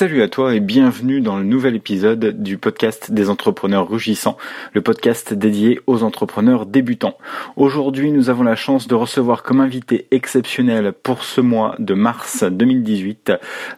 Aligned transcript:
Salut 0.00 0.22
à 0.22 0.28
toi 0.28 0.54
et 0.54 0.60
bienvenue 0.60 1.20
dans 1.20 1.36
le 1.36 1.44
nouvel 1.44 1.76
épisode 1.76 2.42
du 2.42 2.56
podcast 2.56 3.12
des 3.12 3.28
entrepreneurs 3.28 3.86
rugissants, 3.86 4.38
le 4.72 4.80
podcast 4.80 5.34
dédié 5.34 5.78
aux 5.86 6.04
entrepreneurs 6.04 6.64
débutants. 6.64 7.18
Aujourd'hui, 7.56 8.10
nous 8.10 8.30
avons 8.30 8.42
la 8.42 8.56
chance 8.56 8.88
de 8.88 8.94
recevoir 8.94 9.42
comme 9.42 9.60
invité 9.60 10.06
exceptionnel 10.10 10.94
pour 10.94 11.22
ce 11.22 11.42
mois 11.42 11.74
de 11.78 11.92
mars 11.92 12.44
2018 12.44 13.32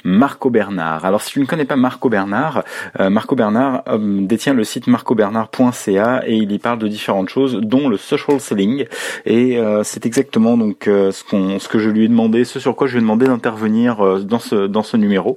Marco 0.04 0.48
Bernard. 0.48 1.04
Alors 1.04 1.22
si 1.22 1.32
tu 1.32 1.40
ne 1.40 1.44
connais 1.44 1.64
pas 1.64 1.74
Marco 1.74 2.08
Bernard, 2.08 2.62
euh, 3.00 3.10
Marco 3.10 3.34
Bernard 3.34 3.82
euh, 3.88 4.20
détient 4.24 4.54
le 4.54 4.62
site 4.62 4.86
marcobernard.ca 4.86 6.22
et 6.24 6.36
il 6.36 6.52
y 6.52 6.58
parle 6.60 6.78
de 6.78 6.86
différentes 6.86 7.30
choses 7.30 7.56
dont 7.60 7.88
le 7.88 7.96
social 7.96 8.38
selling 8.38 8.86
et 9.26 9.58
euh, 9.58 9.82
c'est 9.82 10.06
exactement 10.06 10.56
donc 10.56 10.84
ce 10.84 11.24
qu'on 11.24 11.58
ce 11.58 11.66
que 11.66 11.80
je 11.80 11.90
lui 11.90 12.04
ai 12.04 12.08
demandé, 12.08 12.44
ce 12.44 12.60
sur 12.60 12.76
quoi 12.76 12.86
je 12.86 12.92
lui 12.92 12.98
ai 12.98 13.02
demandé 13.02 13.26
d'intervenir 13.26 14.20
dans 14.20 14.38
ce 14.38 14.68
dans 14.68 14.84
ce 14.84 14.96
numéro. 14.96 15.36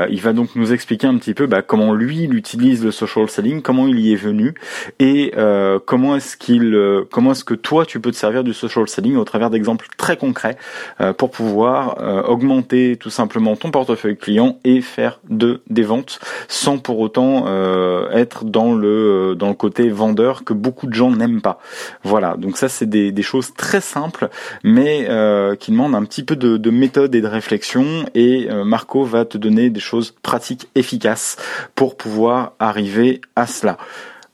il 0.09 0.21
va 0.21 0.33
donc 0.33 0.55
nous 0.55 0.73
expliquer 0.73 1.07
un 1.07 1.17
petit 1.17 1.33
peu 1.33 1.47
bah, 1.47 1.61
comment 1.61 1.93
lui 1.93 2.23
il 2.23 2.33
utilise 2.33 2.83
le 2.83 2.91
social 2.91 3.29
selling, 3.29 3.61
comment 3.61 3.87
il 3.87 3.99
y 3.99 4.13
est 4.13 4.17
venu 4.17 4.53
et 4.99 5.33
euh, 5.37 5.79
comment 5.83 6.15
est-ce 6.15 6.37
qu'il, 6.37 6.73
euh, 6.73 7.03
comment 7.09 7.31
est-ce 7.31 7.43
que 7.43 7.53
toi 7.53 7.85
tu 7.85 7.99
peux 7.99 8.11
te 8.11 8.15
servir 8.15 8.43
du 8.43 8.53
social 8.53 8.87
selling 8.87 9.15
au 9.15 9.23
travers 9.23 9.49
d'exemples 9.49 9.87
très 9.97 10.17
concrets 10.17 10.57
pour 11.17 11.31
pouvoir 11.31 11.97
augmenter 12.29 12.97
tout 12.97 13.09
simplement 13.09 13.55
ton 13.55 13.71
portefeuille 13.71 14.17
client 14.17 14.59
et 14.63 14.81
faire 14.81 15.19
de 15.29 15.61
des 15.69 15.83
ventes 15.83 16.19
sans 16.47 16.77
pour 16.77 16.99
autant 16.99 17.45
être 18.11 18.45
dans 18.45 18.73
le 18.73 19.35
dans 19.37 19.49
le 19.49 19.53
côté 19.53 19.89
vendeur 19.89 20.43
que 20.43 20.53
beaucoup 20.53 20.87
de 20.87 20.93
gens 20.93 21.11
n'aiment 21.11 21.41
pas. 21.41 21.59
Voilà, 22.03 22.35
donc 22.37 22.57
ça 22.57 22.69
c'est 22.69 22.85
des, 22.85 23.11
des 23.11 23.21
choses 23.21 23.53
très 23.53 23.81
simples 23.81 24.29
mais 24.63 25.07
qui 25.59 25.71
demandent 25.71 25.95
un 25.95 26.03
petit 26.03 26.23
peu 26.23 26.35
de, 26.35 26.57
de 26.57 26.69
méthode 26.69 27.13
et 27.15 27.21
de 27.21 27.27
réflexion 27.27 28.05
et 28.15 28.47
Marco 28.65 29.03
va 29.03 29.25
te 29.25 29.37
donner 29.37 29.69
des 29.69 29.79
choses 29.79 29.90
pratiques, 30.21 30.67
efficaces 30.75 31.37
pour 31.75 31.97
pouvoir 31.97 32.53
arriver 32.59 33.21
à 33.35 33.47
cela. 33.47 33.77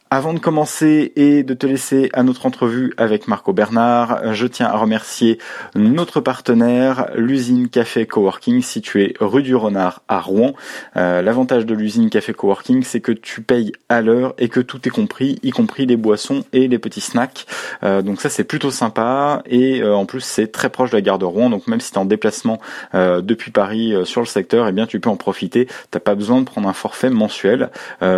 Avant 0.10 0.34
de 0.34 0.40
commencer 0.40 1.12
et 1.18 1.44
de 1.44 1.54
te 1.54 1.66
laisser 1.66 2.10
à 2.14 2.24
notre 2.24 2.46
entrevue 2.46 2.94
avec 2.96 3.28
Marco 3.28 3.52
Bernard, 3.52 4.34
je 4.34 4.48
tiens 4.48 4.68
à 4.68 4.78
remercier 4.78 5.38
notre 5.76 6.22
partenaire, 6.22 7.10
l'usine 7.16 7.68
Café 7.68 8.06
Coworking, 8.06 8.62
située 8.62 9.16
rue 9.20 9.44
du 9.44 9.54
Renard 9.54 10.04
à 10.08 10.22
Rouen. 10.22 10.54
Euh, 10.96 11.22
l'avantage 11.22 11.66
de 11.66 11.76
l'usine 11.76 12.10
Café 12.10 12.34
Coworking, 12.34 12.84
c'est 12.84 13.02
que 13.02 13.12
tu 13.12 13.42
payes 13.42 13.74
à 13.90 14.02
l'heure 14.02 14.34
et 14.38 14.48
que 14.48 14.62
tout 14.62 14.88
est 14.88 14.92
compris, 14.92 15.40
y 15.44 15.52
compris 15.52 15.86
les 15.86 15.98
boissons 15.98 16.46
et 16.54 16.70
les 16.70 16.80
petits 16.80 17.02
snacks. 17.02 17.46
Euh, 17.84 18.02
donc 18.02 18.22
ça, 18.22 18.30
c'est 18.30 18.46
plutôt 18.46 18.72
sympa 18.72 19.44
et 19.46 19.82
euh, 19.82 19.94
en 19.94 20.06
plus, 20.06 20.22
c'est 20.22 20.54
très 20.54 20.70
proche 20.70 20.92
de 20.92 20.96
la 20.96 21.02
gare 21.02 21.20
de 21.20 21.26
Rouen. 21.26 21.50
Donc 21.50 21.68
même 21.68 21.82
si 21.82 21.92
tu 21.92 21.98
es 21.98 22.00
en 22.00 22.06
déplacement 22.06 22.62
depuis 22.94 23.52
Paris 23.52 23.94
sur 24.06 24.22
le 24.22 24.26
secteur, 24.26 24.70
eh 24.70 24.72
bien 24.72 24.88
tu 24.88 25.02
peux 25.02 25.10
en 25.10 25.18
profiter. 25.18 25.68
T'as 25.92 26.00
pas 26.00 26.16
besoin 26.16 26.40
de 26.40 26.46
prendre 26.46 26.70
un 26.70 26.74
forfait 26.74 27.10
mensuel. 27.10 27.72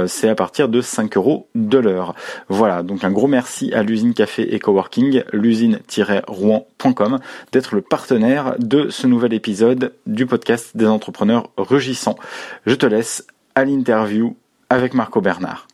c'est 0.06 0.30
à 0.30 0.36
partir 0.36 0.70
de 0.70 0.82
5 0.82 1.18
euros 1.18 1.48
de 1.56 1.79
l'heure. 1.80 2.16
Voilà, 2.48 2.84
donc 2.84 3.04
un 3.04 3.12
gros 3.12 3.28
merci 3.28 3.74
à 3.74 3.84
l'usine 3.84 4.14
Café 4.14 4.54
et 4.54 4.60
Coworking, 4.60 5.24
l'usine-rouen.com, 5.34 7.20
d'être 7.52 7.76
le 7.76 7.82
partenaire 7.82 8.56
de 8.60 8.90
ce 8.90 9.08
nouvel 9.08 9.34
épisode 9.34 9.94
du 10.06 10.26
podcast 10.26 10.76
des 10.76 10.88
entrepreneurs 10.88 11.50
rugissants. 11.58 12.18
Je 12.66 12.76
te 12.76 12.86
laisse 12.86 13.26
à 13.56 13.66
l'interview 13.66 14.36
avec 14.70 14.94
Marco 14.94 15.22
Bernard. 15.22 15.68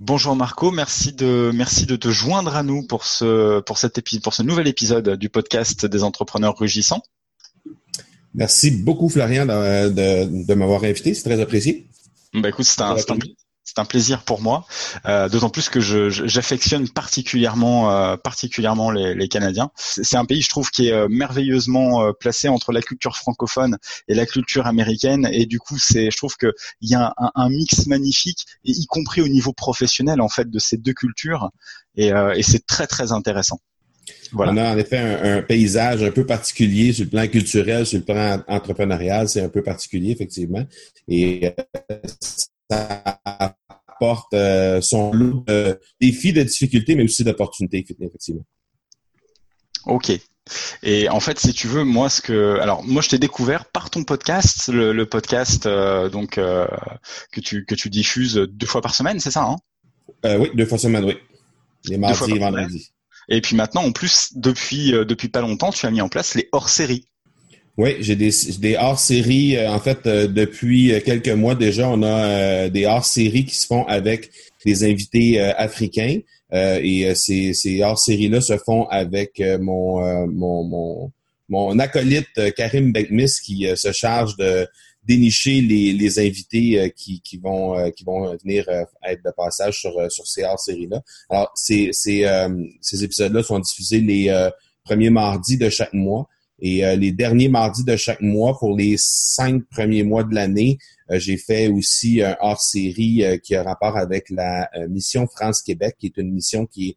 Bonjour 0.00 0.36
Marco, 0.36 0.70
merci 0.70 1.12
de 1.12 1.50
merci 1.52 1.84
de 1.84 1.96
te 1.96 2.08
joindre 2.08 2.54
à 2.54 2.62
nous 2.62 2.86
pour 2.86 3.04
ce 3.04 3.58
pour 3.60 3.78
cet 3.78 3.98
épisode 3.98 4.22
pour 4.22 4.32
ce 4.32 4.44
nouvel 4.44 4.68
épisode 4.68 5.16
du 5.16 5.28
podcast 5.28 5.86
des 5.86 6.04
entrepreneurs 6.04 6.56
rugissants. 6.56 7.02
Merci 8.32 8.70
beaucoup 8.70 9.08
Florian 9.08 9.46
de, 9.46 10.44
de, 10.44 10.54
m'avoir 10.54 10.84
invité, 10.84 11.14
c'est 11.14 11.24
très 11.24 11.40
apprécié. 11.40 11.88
Bah 12.32 12.50
écoute, 12.50 12.66
c'est 12.66 12.80
un, 12.80 12.94
c'est 13.68 13.78
un 13.78 13.84
plaisir 13.84 14.22
pour 14.22 14.40
moi, 14.40 14.66
euh, 15.04 15.28
d'autant 15.28 15.50
plus 15.50 15.68
que 15.68 15.78
j'affectionne 15.78 16.88
particulièrement, 16.88 17.92
euh, 17.92 18.16
particulièrement 18.16 18.90
les, 18.90 19.28
Canadiens. 19.28 19.70
C'est 19.76 20.16
un 20.16 20.24
pays, 20.24 20.40
je 20.40 20.48
trouve, 20.48 20.70
qui 20.70 20.88
est 20.88 20.92
euh, 20.92 21.06
merveilleusement 21.10 22.14
placé 22.14 22.48
entre 22.48 22.72
la 22.72 22.80
culture 22.80 23.14
francophone 23.18 23.76
et 24.08 24.14
la 24.14 24.24
culture 24.24 24.66
américaine, 24.66 25.28
et 25.30 25.44
du 25.44 25.58
coup, 25.58 25.76
c'est, 25.78 26.10
je 26.10 26.16
trouve 26.16 26.34
qu'il 26.38 26.50
y 26.80 26.94
a 26.94 27.12
un, 27.34 27.48
mix 27.50 27.86
magnifique, 27.86 28.46
et 28.64 28.70
y 28.70 28.86
compris 28.86 29.20
au 29.20 29.28
niveau 29.28 29.52
professionnel 29.52 30.22
en 30.22 30.30
fait 30.30 30.48
de 30.48 30.58
ces 30.58 30.78
deux 30.78 30.94
cultures, 30.94 31.50
et, 31.96 32.10
c'est 32.42 32.64
très 32.66 32.86
très 32.86 33.12
intéressant. 33.12 33.60
Voilà. 34.32 34.52
On 34.52 34.56
a 34.56 34.74
en 34.74 34.78
effet 34.78 34.98
un, 34.98 35.42
paysage 35.42 36.02
un 36.02 36.10
peu 36.10 36.24
particulier 36.24 36.94
sur 36.94 37.04
le 37.04 37.10
plan 37.10 37.28
culturel, 37.28 37.84
sur 37.84 37.98
le 37.98 38.04
plan 38.04 38.42
entrepreneurial, 38.48 39.28
c'est 39.28 39.42
un 39.42 39.50
peu 39.50 39.62
particulier 39.62 40.12
effectivement. 40.12 40.64
Et 41.06 41.52
ça 42.70 43.20
apporte 43.24 44.32
euh, 44.34 44.80
son 44.80 45.12
lot 45.12 45.44
de 45.46 45.80
défis, 46.00 46.32
de 46.32 46.42
difficultés, 46.42 46.94
mais 46.94 47.04
aussi 47.04 47.24
d'opportunités, 47.24 47.84
effectivement. 48.00 48.44
Ok. 49.86 50.12
Et 50.82 51.08
en 51.08 51.20
fait, 51.20 51.38
si 51.38 51.52
tu 51.52 51.66
veux, 51.66 51.84
moi, 51.84 52.08
ce 52.08 52.22
que, 52.22 52.58
alors, 52.60 52.82
moi, 52.84 53.02
je 53.02 53.10
t'ai 53.10 53.18
découvert 53.18 53.66
par 53.66 53.90
ton 53.90 54.04
podcast, 54.04 54.68
le, 54.68 55.04
podcast 55.04 55.66
euh, 55.66 56.08
donc 56.08 56.38
euh, 56.38 56.66
que 57.32 57.40
tu 57.40 57.66
que 57.66 57.74
tu 57.74 57.90
diffuses 57.90 58.34
deux 58.34 58.66
fois 58.66 58.80
par 58.80 58.94
semaine, 58.94 59.20
c'est 59.20 59.30
ça, 59.30 59.44
hein? 59.44 59.56
Oui, 60.24 60.50
deux 60.54 60.64
fois 60.64 60.76
par 60.76 60.80
semaine, 60.80 61.04
oui. 61.04 61.18
Les 61.84 61.98
mardis 61.98 62.32
et 62.32 62.38
vendredis. 62.38 62.92
Et 63.28 63.42
puis 63.42 63.56
maintenant, 63.56 63.84
en 63.84 63.92
plus, 63.92 64.30
depuis 64.36 64.92
depuis 64.92 65.28
pas 65.28 65.42
longtemps, 65.42 65.70
tu 65.70 65.84
as 65.84 65.90
mis 65.90 66.00
en 66.00 66.08
place 66.08 66.34
les 66.34 66.48
hors-séries. 66.52 67.06
Oui, 67.78 67.94
j'ai 68.00 68.16
des, 68.16 68.30
des 68.58 68.76
hors-séries. 68.76 69.56
Euh, 69.56 69.70
en 69.70 69.78
fait, 69.78 70.04
euh, 70.08 70.26
depuis 70.26 70.92
quelques 71.04 71.28
mois 71.28 71.54
déjà, 71.54 71.88
on 71.88 72.02
a 72.02 72.24
euh, 72.24 72.68
des 72.68 72.86
hors-séries 72.86 73.44
qui 73.44 73.54
se 73.54 73.66
font 73.68 73.84
avec 73.84 74.30
des 74.66 74.82
invités 74.82 75.40
africains. 75.40 76.18
et 76.52 77.14
ces, 77.14 77.54
ces 77.54 77.80
hors-séries-là 77.82 78.40
se 78.40 78.56
font 78.58 78.86
avec 78.88 79.40
mon, 79.60 80.26
mon, 80.26 80.64
mon, 80.64 81.12
mon, 81.48 81.78
acolyte 81.78 82.54
Karim 82.56 82.92
Bekmis 82.92 83.30
qui 83.44 83.66
se 83.76 83.92
charge 83.92 84.36
de 84.36 84.66
dénicher 85.04 85.60
les, 85.60 85.92
les 85.92 86.18
invités 86.18 86.92
qui, 86.96 87.20
qui, 87.20 87.38
vont, 87.38 87.92
qui 87.92 88.02
vont 88.02 88.36
venir 88.42 88.68
être 89.04 89.24
de 89.24 89.30
passage 89.30 89.78
sur, 89.78 90.10
sur 90.10 90.26
ces 90.26 90.42
hors-séries-là. 90.42 91.00
Alors, 91.30 91.52
ces, 91.54 91.90
ces, 91.92 92.26
ces 92.80 93.04
épisodes-là 93.04 93.44
sont 93.44 93.60
diffusés 93.60 94.00
les 94.00 94.50
premiers 94.84 95.10
mardis 95.10 95.56
de 95.56 95.70
chaque 95.70 95.94
mois. 95.94 96.28
Et 96.60 96.84
euh, 96.84 96.96
les 96.96 97.12
derniers 97.12 97.48
mardis 97.48 97.84
de 97.84 97.96
chaque 97.96 98.20
mois, 98.20 98.58
pour 98.58 98.76
les 98.76 98.96
cinq 98.98 99.62
premiers 99.70 100.02
mois 100.02 100.24
de 100.24 100.34
l'année, 100.34 100.78
euh, 101.10 101.18
j'ai 101.18 101.36
fait 101.36 101.68
aussi 101.68 102.22
un 102.22 102.36
hors-série 102.40 103.24
euh, 103.24 103.36
qui 103.38 103.54
a 103.54 103.62
rapport 103.62 103.96
avec 103.96 104.30
la 104.30 104.68
mission 104.88 105.26
France-Québec, 105.26 105.96
qui 105.98 106.06
est 106.06 106.16
une 106.16 106.32
mission 106.32 106.66
qui 106.66 106.90
est 106.90 106.96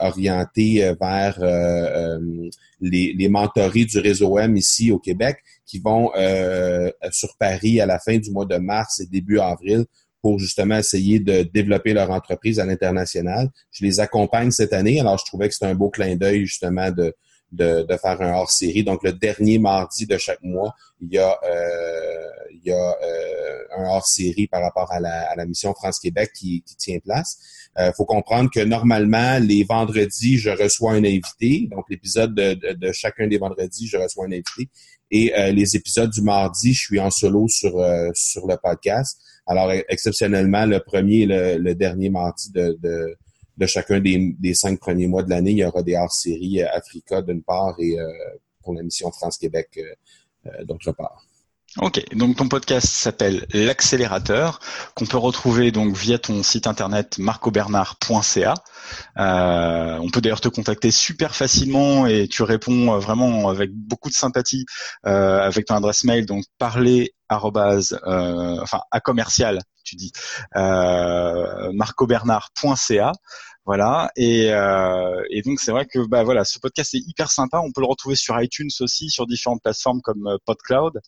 orientée 0.00 0.94
vers 1.00 1.40
les, 2.80 3.14
les 3.14 3.84
du 3.84 3.98
réseau 3.98 4.38
M 4.38 4.56
ici 4.56 4.92
au 4.92 5.00
Québec, 5.00 5.38
qui 5.66 5.80
vont 5.80 6.12
sur 7.10 7.36
Paris 7.36 7.80
à 7.80 7.86
la 7.86 7.98
fin 7.98 8.16
du 8.16 8.30
mois 8.30 8.44
de 8.44 8.58
mars 8.58 9.00
et 9.00 9.06
début 9.06 9.40
avril 9.40 9.86
pour 10.20 10.38
justement 10.38 10.78
essayer 10.78 11.18
de 11.18 11.42
développer 11.42 11.94
leur 11.94 12.12
entreprise 12.12 12.60
à 12.60 12.64
l'international. 12.64 13.50
Je 13.72 13.84
les 13.84 13.98
accompagne 13.98 14.52
cette 14.52 14.72
année, 14.72 15.00
alors 15.00 15.18
je 15.18 15.24
trouvais 15.24 15.48
que 15.48 15.54
c'était 15.54 15.66
un 15.66 15.74
beau 15.74 15.90
clin 15.90 16.14
d'œil 16.14 16.46
justement 16.46 16.92
de 16.92 17.12
de, 17.52 17.86
faire 18.00 18.20
un 18.20 18.32
hors-série. 18.32 18.82
Donc, 18.82 19.02
le 19.04 19.12
dernier 19.12 19.58
mardi 19.58 20.06
de 20.06 20.16
chaque 20.16 20.42
mois, 20.42 20.74
il 21.00 21.12
y 21.12 21.18
a, 21.18 21.38
euh, 21.44 22.26
il 22.52 22.62
y 22.64 22.72
a 22.72 22.96
euh, 23.02 23.58
un 23.76 23.84
hors-série 23.90 24.46
par 24.46 24.62
rapport 24.62 24.90
à 24.90 25.00
la, 25.00 25.30
à 25.30 25.36
la 25.36 25.46
mission 25.46 25.74
France-Québec 25.74 26.32
qui, 26.34 26.62
qui, 26.62 26.76
tient 26.76 26.98
place. 26.98 27.38
Il 27.78 27.82
euh, 27.82 27.92
faut 27.92 28.04
comprendre 28.04 28.50
que 28.50 28.60
normalement, 28.60 29.38
les 29.38 29.64
vendredis, 29.64 30.38
je 30.38 30.50
reçois 30.50 30.92
un 30.92 31.04
invité. 31.04 31.68
Donc, 31.70 31.84
l'épisode 31.90 32.34
de, 32.34 32.54
de, 32.54 32.92
chacun 32.92 33.26
des 33.26 33.38
vendredis, 33.38 33.86
je 33.86 33.98
reçois 33.98 34.26
un 34.26 34.32
invité. 34.32 34.68
Et 35.14 35.30
les 35.52 35.76
épisodes 35.76 36.08
du 36.08 36.22
mardi, 36.22 36.72
je 36.72 36.86
suis 36.86 36.98
en 36.98 37.10
solo 37.10 37.46
sur, 37.46 37.72
sur 38.14 38.46
le 38.46 38.56
podcast. 38.56 39.20
Alors, 39.46 39.70
exceptionnellement, 39.70 40.64
le 40.64 40.80
premier 40.80 41.24
et 41.24 41.58
le, 41.58 41.74
dernier 41.74 42.08
mardi 42.08 42.50
de 42.50 42.78
de 43.56 43.66
chacun 43.66 44.00
des, 44.00 44.54
cinq 44.54 44.78
premiers 44.80 45.06
mois 45.06 45.22
de 45.22 45.30
l'année, 45.30 45.52
il 45.52 45.58
y 45.58 45.64
aura 45.64 45.82
des 45.82 45.96
hors-séries 45.96 46.62
euh, 46.62 46.72
Africa 46.72 47.22
d'une 47.22 47.42
part 47.42 47.74
et 47.78 47.98
euh, 47.98 48.10
pour 48.62 48.74
la 48.74 48.82
mission 48.82 49.10
France-Québec 49.10 49.80
euh, 50.46 50.64
d'autre 50.64 50.92
part. 50.92 51.24
Ok, 51.78 52.04
donc 52.14 52.36
ton 52.36 52.48
podcast 52.48 52.86
s'appelle 52.86 53.46
l'accélérateur, 53.54 54.60
qu'on 54.94 55.06
peut 55.06 55.16
retrouver 55.16 55.72
donc 55.72 55.96
via 55.96 56.18
ton 56.18 56.42
site 56.42 56.66
internet 56.66 57.16
marcobernard.ca. 57.16 58.52
Euh, 59.18 59.98
on 59.98 60.10
peut 60.10 60.20
d'ailleurs 60.20 60.42
te 60.42 60.48
contacter 60.48 60.90
super 60.90 61.34
facilement 61.34 62.06
et 62.06 62.28
tu 62.28 62.42
réponds 62.42 62.98
vraiment 62.98 63.48
avec 63.48 63.70
beaucoup 63.72 64.10
de 64.10 64.14
sympathie 64.14 64.66
euh, 65.06 65.40
avec 65.40 65.64
ton 65.64 65.74
adresse 65.74 66.04
mail. 66.04 66.26
Donc 66.26 66.44
parler 66.58 67.14
enfin 67.30 68.80
à 68.90 69.00
commercial, 69.00 69.58
tu 69.82 69.96
dis 69.96 70.12
marcobernard.ca. 70.54 73.12
Voilà 73.64 74.10
et, 74.16 74.46
et 75.30 75.42
donc 75.42 75.60
c'est 75.60 75.70
vrai 75.70 75.86
que 75.86 76.04
bah 76.08 76.24
voilà 76.24 76.44
ce 76.44 76.58
podcast 76.58 76.94
est 76.94 77.02
hyper 77.06 77.30
sympa. 77.30 77.60
On 77.60 77.70
peut 77.70 77.80
le 77.80 77.86
retrouver 77.86 78.16
sur 78.16 78.40
iTunes 78.40 78.70
aussi, 78.80 79.08
sur 79.08 79.26
différentes 79.26 79.62
plateformes 79.62 80.00
comme 80.02 80.36
PodCloud. 80.46 81.00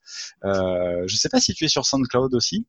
Euh, 0.44 1.02
je 1.06 1.16
sais 1.16 1.28
pas 1.28 1.40
si 1.40 1.52
tu 1.54 1.64
es 1.64 1.68
sur 1.68 1.84
SoundCloud 1.84 2.34
aussi. 2.34 2.66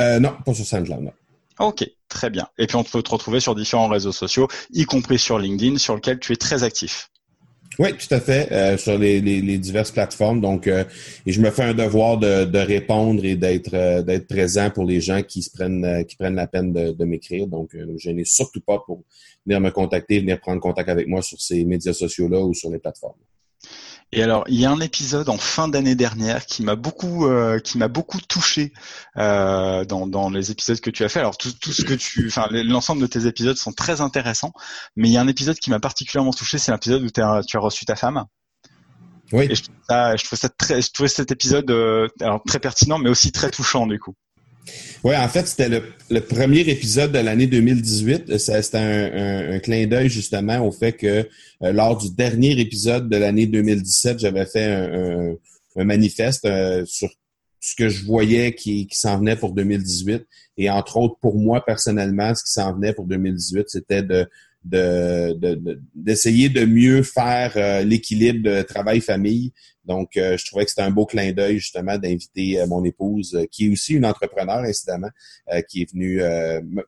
non, 0.00 0.36
pas 0.44 0.54
sur 0.54 0.66
SoundCloud. 0.66 1.02
Non. 1.02 1.12
Ok, 1.58 1.88
très 2.08 2.30
bien. 2.30 2.48
Et 2.58 2.66
puis 2.66 2.76
on 2.76 2.82
peut 2.82 3.02
te 3.02 3.10
retrouver 3.10 3.38
sur 3.38 3.54
différents 3.54 3.88
réseaux 3.88 4.12
sociaux, 4.12 4.48
y 4.72 4.84
compris 4.84 5.18
sur 5.18 5.38
LinkedIn, 5.38 5.78
sur 5.78 5.94
lequel 5.94 6.18
tu 6.18 6.32
es 6.32 6.36
très 6.36 6.64
actif. 6.64 7.11
Oui, 7.78 7.90
tout 7.96 8.14
à 8.14 8.20
fait, 8.20 8.52
euh, 8.52 8.76
sur 8.76 8.98
les, 8.98 9.20
diverses 9.58 9.90
plateformes. 9.90 10.40
Donc, 10.40 10.66
euh, 10.66 10.84
et 11.24 11.32
je 11.32 11.40
me 11.40 11.50
fais 11.50 11.62
un 11.62 11.74
devoir 11.74 12.18
de, 12.18 12.58
répondre 12.58 13.24
et 13.24 13.36
d'être 13.36 13.74
euh, 13.74 14.18
présent 14.28 14.70
pour 14.70 14.84
les 14.84 15.00
gens 15.00 15.22
qui 15.22 15.42
se 15.42 15.50
prennent 15.50 16.04
qui 16.06 16.16
prennent 16.16 16.34
la 16.34 16.46
peine 16.46 16.72
de, 16.72 17.04
m'écrire. 17.04 17.46
Donc, 17.46 17.70
je 17.96 18.10
n'ai 18.10 18.24
surtout 18.24 18.60
pas 18.60 18.78
pour 18.86 19.02
venir 19.46 19.60
me 19.60 19.70
contacter, 19.70 20.20
venir 20.20 20.38
prendre 20.40 20.60
contact 20.60 20.88
avec 20.88 21.06
moi 21.06 21.22
sur 21.22 21.40
ces 21.40 21.64
médias 21.64 21.92
sociaux 21.92 22.28
là 22.28 22.40
ou 22.40 22.54
sur 22.54 22.70
les 22.70 22.78
plateformes. 22.78 23.18
Et 24.14 24.22
alors, 24.22 24.44
il 24.46 24.60
y 24.60 24.66
a 24.66 24.70
un 24.70 24.80
épisode 24.80 25.30
en 25.30 25.38
fin 25.38 25.68
d'année 25.68 25.94
dernière 25.94 26.44
qui 26.44 26.62
m'a 26.62 26.76
beaucoup, 26.76 27.26
euh, 27.26 27.58
qui 27.58 27.78
m'a 27.78 27.88
beaucoup 27.88 28.20
touché 28.20 28.74
euh, 29.16 29.86
dans, 29.86 30.06
dans 30.06 30.28
les 30.28 30.50
épisodes 30.50 30.78
que 30.80 30.90
tu 30.90 31.02
as 31.02 31.08
fait. 31.08 31.20
Alors 31.20 31.38
tout, 31.38 31.50
tout 31.52 31.72
ce 31.72 31.82
que 31.82 31.94
tu, 31.94 32.26
enfin 32.26 32.46
l'ensemble 32.50 33.00
de 33.00 33.06
tes 33.06 33.26
épisodes 33.26 33.56
sont 33.56 33.72
très 33.72 34.02
intéressants, 34.02 34.52
mais 34.96 35.08
il 35.08 35.12
y 35.12 35.16
a 35.16 35.22
un 35.22 35.28
épisode 35.28 35.58
qui 35.58 35.70
m'a 35.70 35.80
particulièrement 35.80 36.32
touché, 36.32 36.58
c'est 36.58 36.72
l'épisode 36.72 37.02
où 37.02 37.10
tu 37.10 37.22
as 37.22 37.60
reçu 37.60 37.86
ta 37.86 37.96
femme. 37.96 38.26
Oui. 39.32 39.46
Et 39.50 39.54
je 39.54 39.62
trouve 39.62 39.76
ça, 39.88 40.14
je 40.16 40.24
trouve 40.24 40.38
ça 40.38 40.48
très, 40.50 40.82
je 40.82 40.92
trouvais 40.92 41.08
cet 41.08 41.32
épisode 41.32 41.70
euh, 41.70 42.06
alors 42.20 42.42
très 42.46 42.58
pertinent, 42.58 42.98
mais 42.98 43.08
aussi 43.08 43.32
très 43.32 43.50
touchant 43.50 43.86
du 43.86 43.98
coup. 43.98 44.14
Oui, 45.04 45.16
en 45.16 45.28
fait, 45.28 45.46
c'était 45.46 45.68
le, 45.68 46.20
premier 46.20 46.60
épisode 46.60 47.12
de 47.12 47.18
l'année 47.18 47.46
2018. 47.46 48.38
C'était 48.38 48.78
un, 48.78 49.58
clin 49.58 49.86
d'œil 49.86 50.08
justement 50.08 50.64
au 50.66 50.70
fait 50.70 50.92
que 50.92 51.28
euh, 51.62 51.72
lors 51.72 51.96
du 51.96 52.10
dernier 52.10 52.58
épisode 52.60 53.08
de 53.08 53.16
l'année 53.16 53.46
2017, 53.46 54.20
j'avais 54.20 54.46
fait 54.46 54.64
un, 54.64 55.36
manifeste 55.84 56.44
euh, 56.44 56.84
sur 56.86 57.08
ce 57.60 57.74
que 57.76 57.88
je 57.88 58.04
voyais 58.04 58.54
qui, 58.54 58.88
s'en 58.92 59.18
venait 59.18 59.36
pour 59.36 59.52
2018. 59.52 60.24
Et 60.58 60.70
entre 60.70 60.98
autres, 60.98 61.16
pour 61.20 61.36
moi 61.36 61.64
personnellement, 61.64 62.34
ce 62.34 62.44
qui 62.44 62.52
s'en 62.52 62.74
venait 62.74 62.92
pour 62.92 63.06
2018, 63.06 63.64
c'était 63.68 64.02
de 64.02 64.28
d'essayer 64.64 66.48
de, 66.48 66.64
mieux 66.64 67.02
faire 67.02 67.52
euh, 67.56 67.82
l'équilibre 67.82 68.48
de 68.48 68.62
travail-famille. 68.62 69.52
Donc, 69.84 70.16
euh, 70.16 70.36
je 70.36 70.46
trouvais 70.46 70.64
que 70.64 70.70
c'était 70.70 70.82
un 70.82 70.90
beau 70.90 71.06
clin 71.06 71.32
d'œil 71.32 71.58
justement 71.58 71.98
d'inviter 71.98 72.60
euh, 72.60 72.66
mon 72.66 72.84
épouse, 72.84 73.46
qui 73.50 73.66
est 73.66 73.68
aussi 73.70 73.94
une 73.94 74.06
entrepreneur 74.06 74.58
incidemment, 74.58 75.10
qui 75.68 75.82
est 75.82 75.92
venue 75.92 76.22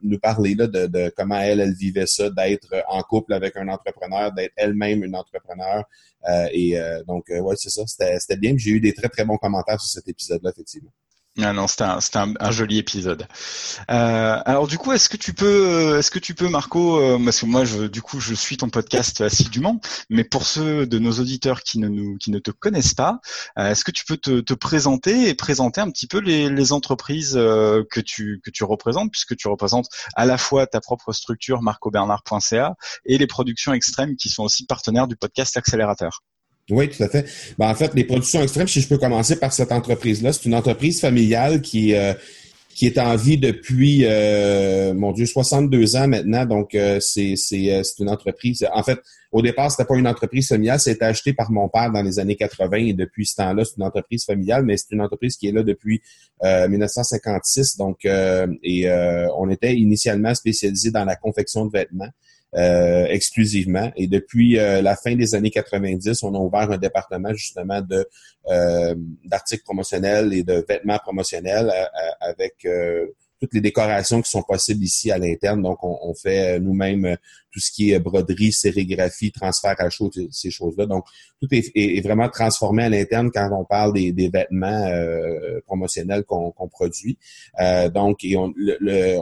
nous 0.02 0.18
parler 0.18 0.54
là, 0.54 0.66
de, 0.66 0.86
de, 0.86 1.12
comment 1.16 1.38
elle, 1.38 1.60
elle 1.60 1.74
vivait 1.74 2.06
ça, 2.06 2.30
d'être 2.30 2.74
en 2.88 3.02
couple 3.02 3.32
avec 3.32 3.56
un 3.56 3.68
entrepreneur, 3.68 4.32
d'être 4.32 4.52
elle-même 4.56 5.04
une 5.04 5.16
entrepreneur. 5.16 5.84
et 6.52 6.78
donc, 7.06 7.26
ouais, 7.28 7.56
c'est 7.56 7.70
ça, 7.70 7.82
c'était 7.86 8.36
bien. 8.36 8.54
J'ai 8.56 8.70
eu 8.70 8.80
des 8.80 8.94
très, 8.94 9.08
très 9.08 9.24
bons 9.24 9.38
commentaires 9.38 9.80
sur 9.80 9.90
cet 9.90 10.08
épisode-là, 10.08 10.50
effectivement. 10.50 10.90
Ah 11.42 11.52
non, 11.52 11.66
c'était 11.66 11.82
un, 11.84 12.50
joli 12.52 12.78
épisode. 12.78 13.26
Euh, 13.90 14.40
alors 14.44 14.68
du 14.68 14.78
coup, 14.78 14.92
est-ce 14.92 15.08
que 15.08 15.16
tu 15.16 15.34
peux, 15.34 15.98
est-ce 15.98 16.12
que 16.12 16.20
tu 16.20 16.32
peux, 16.32 16.48
Marco, 16.48 17.00
euh, 17.00 17.18
parce 17.24 17.40
que 17.40 17.46
moi, 17.46 17.64
je, 17.64 17.88
du 17.88 18.02
coup, 18.02 18.20
je 18.20 18.34
suis 18.34 18.56
ton 18.56 18.68
podcast 18.68 19.20
assidûment, 19.20 19.80
mais 20.10 20.22
pour 20.22 20.46
ceux 20.46 20.86
de 20.86 20.98
nos 21.00 21.10
auditeurs 21.18 21.62
qui 21.64 21.80
ne 21.80 22.38
te 22.38 22.52
connaissent 22.52 22.94
pas, 22.94 23.18
euh, 23.58 23.70
est-ce 23.72 23.82
que 23.82 23.90
tu 23.90 24.04
peux 24.04 24.16
te, 24.16 24.40
te, 24.40 24.54
présenter 24.54 25.28
et 25.28 25.34
présenter 25.34 25.80
un 25.80 25.90
petit 25.90 26.06
peu 26.06 26.18
les, 26.20 26.72
entreprises 26.72 27.34
euh, 27.36 27.82
que 27.90 28.00
tu 28.00 28.40
que 28.44 28.50
tu 28.50 28.62
représentes, 28.62 29.10
puisque 29.10 29.36
tu 29.36 29.48
représentes 29.48 29.88
à 30.14 30.26
la 30.26 30.38
fois 30.38 30.68
ta 30.68 30.80
propre 30.80 31.12
structure 31.12 31.62
marcobernard.ca 31.62 32.76
et 33.06 33.18
les 33.18 33.26
productions 33.26 33.72
extrêmes 33.72 34.14
qui 34.16 34.28
sont 34.28 34.44
aussi 34.44 34.66
partenaires 34.66 35.08
du 35.08 35.16
podcast 35.16 35.56
Accélérateur? 35.56 36.22
Oui, 36.70 36.88
tout 36.88 37.02
à 37.02 37.08
fait. 37.08 37.26
Ben, 37.58 37.68
en 37.68 37.74
fait, 37.74 37.92
les 37.94 38.04
productions 38.04 38.42
extrêmes, 38.42 38.68
si 38.68 38.80
je 38.80 38.88
peux 38.88 38.96
commencer 38.96 39.36
par 39.38 39.52
cette 39.52 39.70
entreprise-là, 39.70 40.32
c'est 40.32 40.46
une 40.46 40.54
entreprise 40.54 40.98
familiale 40.98 41.60
qui, 41.60 41.94
euh, 41.94 42.14
qui 42.70 42.86
est 42.86 42.96
en 42.96 43.16
vie 43.16 43.36
depuis, 43.36 44.04
euh, 44.04 44.94
mon 44.94 45.12
Dieu, 45.12 45.26
62 45.26 45.96
ans 45.96 46.08
maintenant. 46.08 46.46
Donc, 46.46 46.74
euh, 46.74 47.00
c'est, 47.00 47.36
c'est, 47.36 47.82
une 47.98 48.08
entreprise. 48.08 48.66
En 48.72 48.82
fait, 48.82 48.98
au 49.30 49.42
départ, 49.42 49.70
c'était 49.70 49.84
pas 49.84 49.96
une 49.96 50.08
entreprise 50.08 50.48
familiale, 50.48 50.80
c'était 50.80 51.04
acheté 51.04 51.34
par 51.34 51.50
mon 51.50 51.68
père 51.68 51.92
dans 51.92 52.00
les 52.00 52.18
années 52.18 52.36
80 52.36 52.76
et 52.78 52.92
depuis 52.94 53.26
ce 53.26 53.34
temps-là, 53.36 53.62
c'est 53.66 53.76
une 53.76 53.82
entreprise 53.82 54.24
familiale, 54.24 54.64
mais 54.64 54.78
c'est 54.78 54.92
une 54.92 55.02
entreprise 55.02 55.36
qui 55.36 55.48
est 55.48 55.52
là 55.52 55.62
depuis 55.62 56.00
1956. 56.42 57.76
Donc, 57.76 58.04
et 58.04 58.88
on 59.36 59.50
était 59.50 59.74
initialement 59.74 60.34
spécialisé 60.36 60.92
dans 60.92 61.04
la 61.04 61.16
confection 61.16 61.66
de 61.66 61.72
vêtements. 61.72 62.10
Euh, 62.56 63.06
exclusivement. 63.08 63.90
Et 63.96 64.06
depuis 64.06 64.60
euh, 64.60 64.80
la 64.80 64.94
fin 64.94 65.16
des 65.16 65.34
années 65.34 65.50
90, 65.50 66.22
on 66.22 66.34
a 66.36 66.38
ouvert 66.38 66.70
un 66.70 66.78
département 66.78 67.32
justement 67.32 67.80
de 67.80 68.08
euh, 68.46 68.94
d'articles 69.24 69.64
promotionnels 69.64 70.32
et 70.32 70.44
de 70.44 70.64
vêtements 70.68 70.98
promotionnels 70.98 71.72
avec 72.20 72.64
toutes 73.44 73.54
les 73.54 73.60
décorations 73.60 74.22
qui 74.22 74.30
sont 74.30 74.42
possibles 74.42 74.82
ici 74.82 75.10
à 75.10 75.18
l'interne. 75.18 75.62
Donc, 75.62 75.78
on, 75.82 76.14
fait 76.14 76.58
nous-mêmes 76.60 77.04
euh, 77.04 77.16
tout 77.52 77.60
ce 77.60 77.70
qui 77.70 77.92
est 77.92 77.98
broderie, 77.98 78.52
sérigraphie, 78.52 79.32
transfert 79.32 79.74
à 79.78 79.90
chaud, 79.90 80.10
ces 80.30 80.50
choses-là. 80.50 80.86
Donc, 80.86 81.04
tout 81.42 81.48
est, 81.52 82.00
vraiment 82.00 82.28
transformé 82.30 82.84
à 82.84 82.88
l'interne 82.88 83.30
quand 83.32 83.50
on 83.52 83.64
parle 83.64 83.92
des, 83.92 84.30
vêtements 84.32 84.86
euh, 84.86 85.60
promotionnels 85.66 86.24
qu'on 86.24 86.68
produit. 86.70 87.18
Euh, 87.60 87.90
donc, 87.90 88.24
et 88.24 88.36
on, 88.36 88.52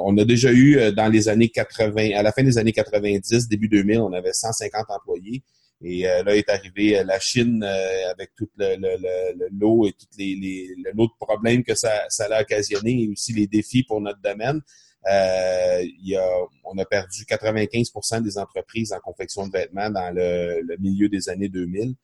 on 0.05 0.17
a 0.17 0.25
déjà 0.25 0.53
eu 0.53 0.93
dans 0.93 1.09
les 1.09 1.29
années 1.29 1.49
80, 1.49 2.11
à 2.15 2.23
la 2.23 2.31
fin 2.31 2.45
des 2.45 2.59
années 2.59 2.73
90, 2.73 3.49
début 3.49 3.69
2000, 3.69 3.99
on 4.01 4.13
avait 4.13 4.33
150 4.33 4.87
employés. 4.89 5.43
Et 5.85 6.09
euh, 6.09 6.23
là 6.23 6.37
est 6.37 6.49
arrivée 6.49 6.99
euh, 6.99 7.05
la 7.05 7.19
Chine 7.19 7.63
euh, 7.65 8.11
avec 8.11 8.35
tout 8.37 8.49
le, 8.57 8.77
le, 8.77 9.49
l'eau 9.51 9.87
et 9.87 9.93
tous 9.93 10.07
les, 10.17 10.37
les, 10.37 10.75
le 10.77 10.93
lot 10.97 11.07
de 11.09 11.27
problèmes 11.27 11.65
que 11.65 11.75
ça, 11.75 11.91
ça 12.09 12.27
a 12.31 12.43
occasionné 12.43 13.03
et 13.03 13.09
aussi 13.09 13.33
les 13.33 13.49
défis 13.49 13.83
pour 13.83 14.01
notre 14.01 14.21
domaine. 14.21 14.61
il 15.05 16.09
y 16.09 16.17
a, 16.17 16.29
on 16.65 16.79
a 16.79 16.85
perdu 16.85 17.25
95% 17.25 18.23
des 18.23 18.39
entreprises 18.39 18.93
en 18.93 19.01
confection 19.01 19.49
de 19.49 19.53
vêtements 19.53 19.91
dans 19.91 20.15
le, 20.15 20.77
milieu 20.79 21.09
des 21.09 21.29
années 21.29 21.49
2000. 21.49 21.95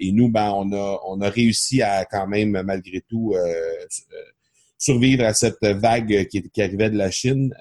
et 0.00 0.12
nous, 0.12 0.28
ben, 0.28 0.50
on 0.50 0.72
a, 0.72 1.00
on 1.06 1.20
a 1.20 1.30
réussi 1.30 1.82
à 1.82 2.04
quand 2.04 2.26
même, 2.26 2.60
malgré 2.62 3.00
tout, 3.00 3.36
survivre 4.76 5.24
à 5.24 5.34
cette 5.34 5.64
vague 5.64 6.26
qui, 6.26 6.42
qui 6.50 6.62
arrivait 6.62 6.90
de 6.90 6.98
la 6.98 7.12
Chine. 7.12 7.54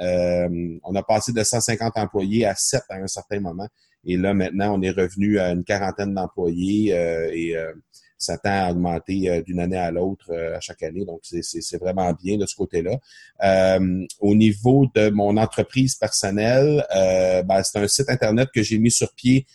on 0.83 0.95
a 0.95 1.03
passé 1.03 1.31
de 1.31 1.44
150 1.44 1.95
employés 1.97 2.45
à 2.45 2.56
7 2.56 2.81
à 2.89 2.95
un 2.95 3.07
certain 3.07 3.39
moment. 3.39 3.67
Et 4.05 4.17
là, 4.17 4.33
maintenant, 4.33 4.77
on 4.77 4.81
est 4.81 4.91
revenu 4.91 5.39
à 5.39 5.51
une 5.51 5.63
quarantaine 5.63 6.13
d'employés 6.13 6.94
euh, 6.94 7.29
et 7.33 7.55
euh, 7.55 7.71
ça 8.17 8.38
tend 8.38 8.67
à 8.67 8.71
augmenter 8.71 9.29
euh, 9.29 9.41
d'une 9.41 9.59
année 9.59 9.77
à 9.77 9.91
l'autre 9.91 10.33
à 10.33 10.59
chaque 10.59 10.83
année. 10.83 11.05
Donc, 11.05 11.21
c'est 11.23 11.77
vraiment 11.77 12.11
bien 12.13 12.37
de 12.37 12.45
ce 12.45 12.56
côté-là. 12.56 12.99
au 14.19 14.35
niveau 14.35 14.87
de 14.94 15.09
mon 15.09 15.37
entreprise 15.37 15.95
personnelle, 15.95 16.85
ben, 16.92 17.61
c'est 17.63 17.80
un 17.80 17.87
site 17.87 18.09
Internet 18.09 18.49
que 18.54 18.61
j'ai 18.61 18.80
mis 18.80 18.92
sur 18.92 19.13
pied 19.13 19.45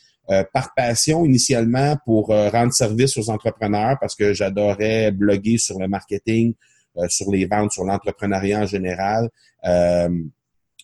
par 0.52 0.74
passion 0.74 1.24
initialement 1.24 1.96
pour 2.04 2.28
rendre 2.28 2.72
service 2.72 3.16
aux 3.16 3.30
entrepreneurs 3.30 3.96
parce 3.98 4.14
que 4.14 4.34
j'adorais 4.34 5.10
bloguer 5.10 5.56
sur 5.56 5.78
le 5.78 5.88
marketing, 5.88 6.52
sur 7.08 7.30
les 7.30 7.46
ventes, 7.46 7.72
sur 7.72 7.84
l'entrepreneuriat 7.84 8.60
en 8.60 8.66
général. 8.66 9.30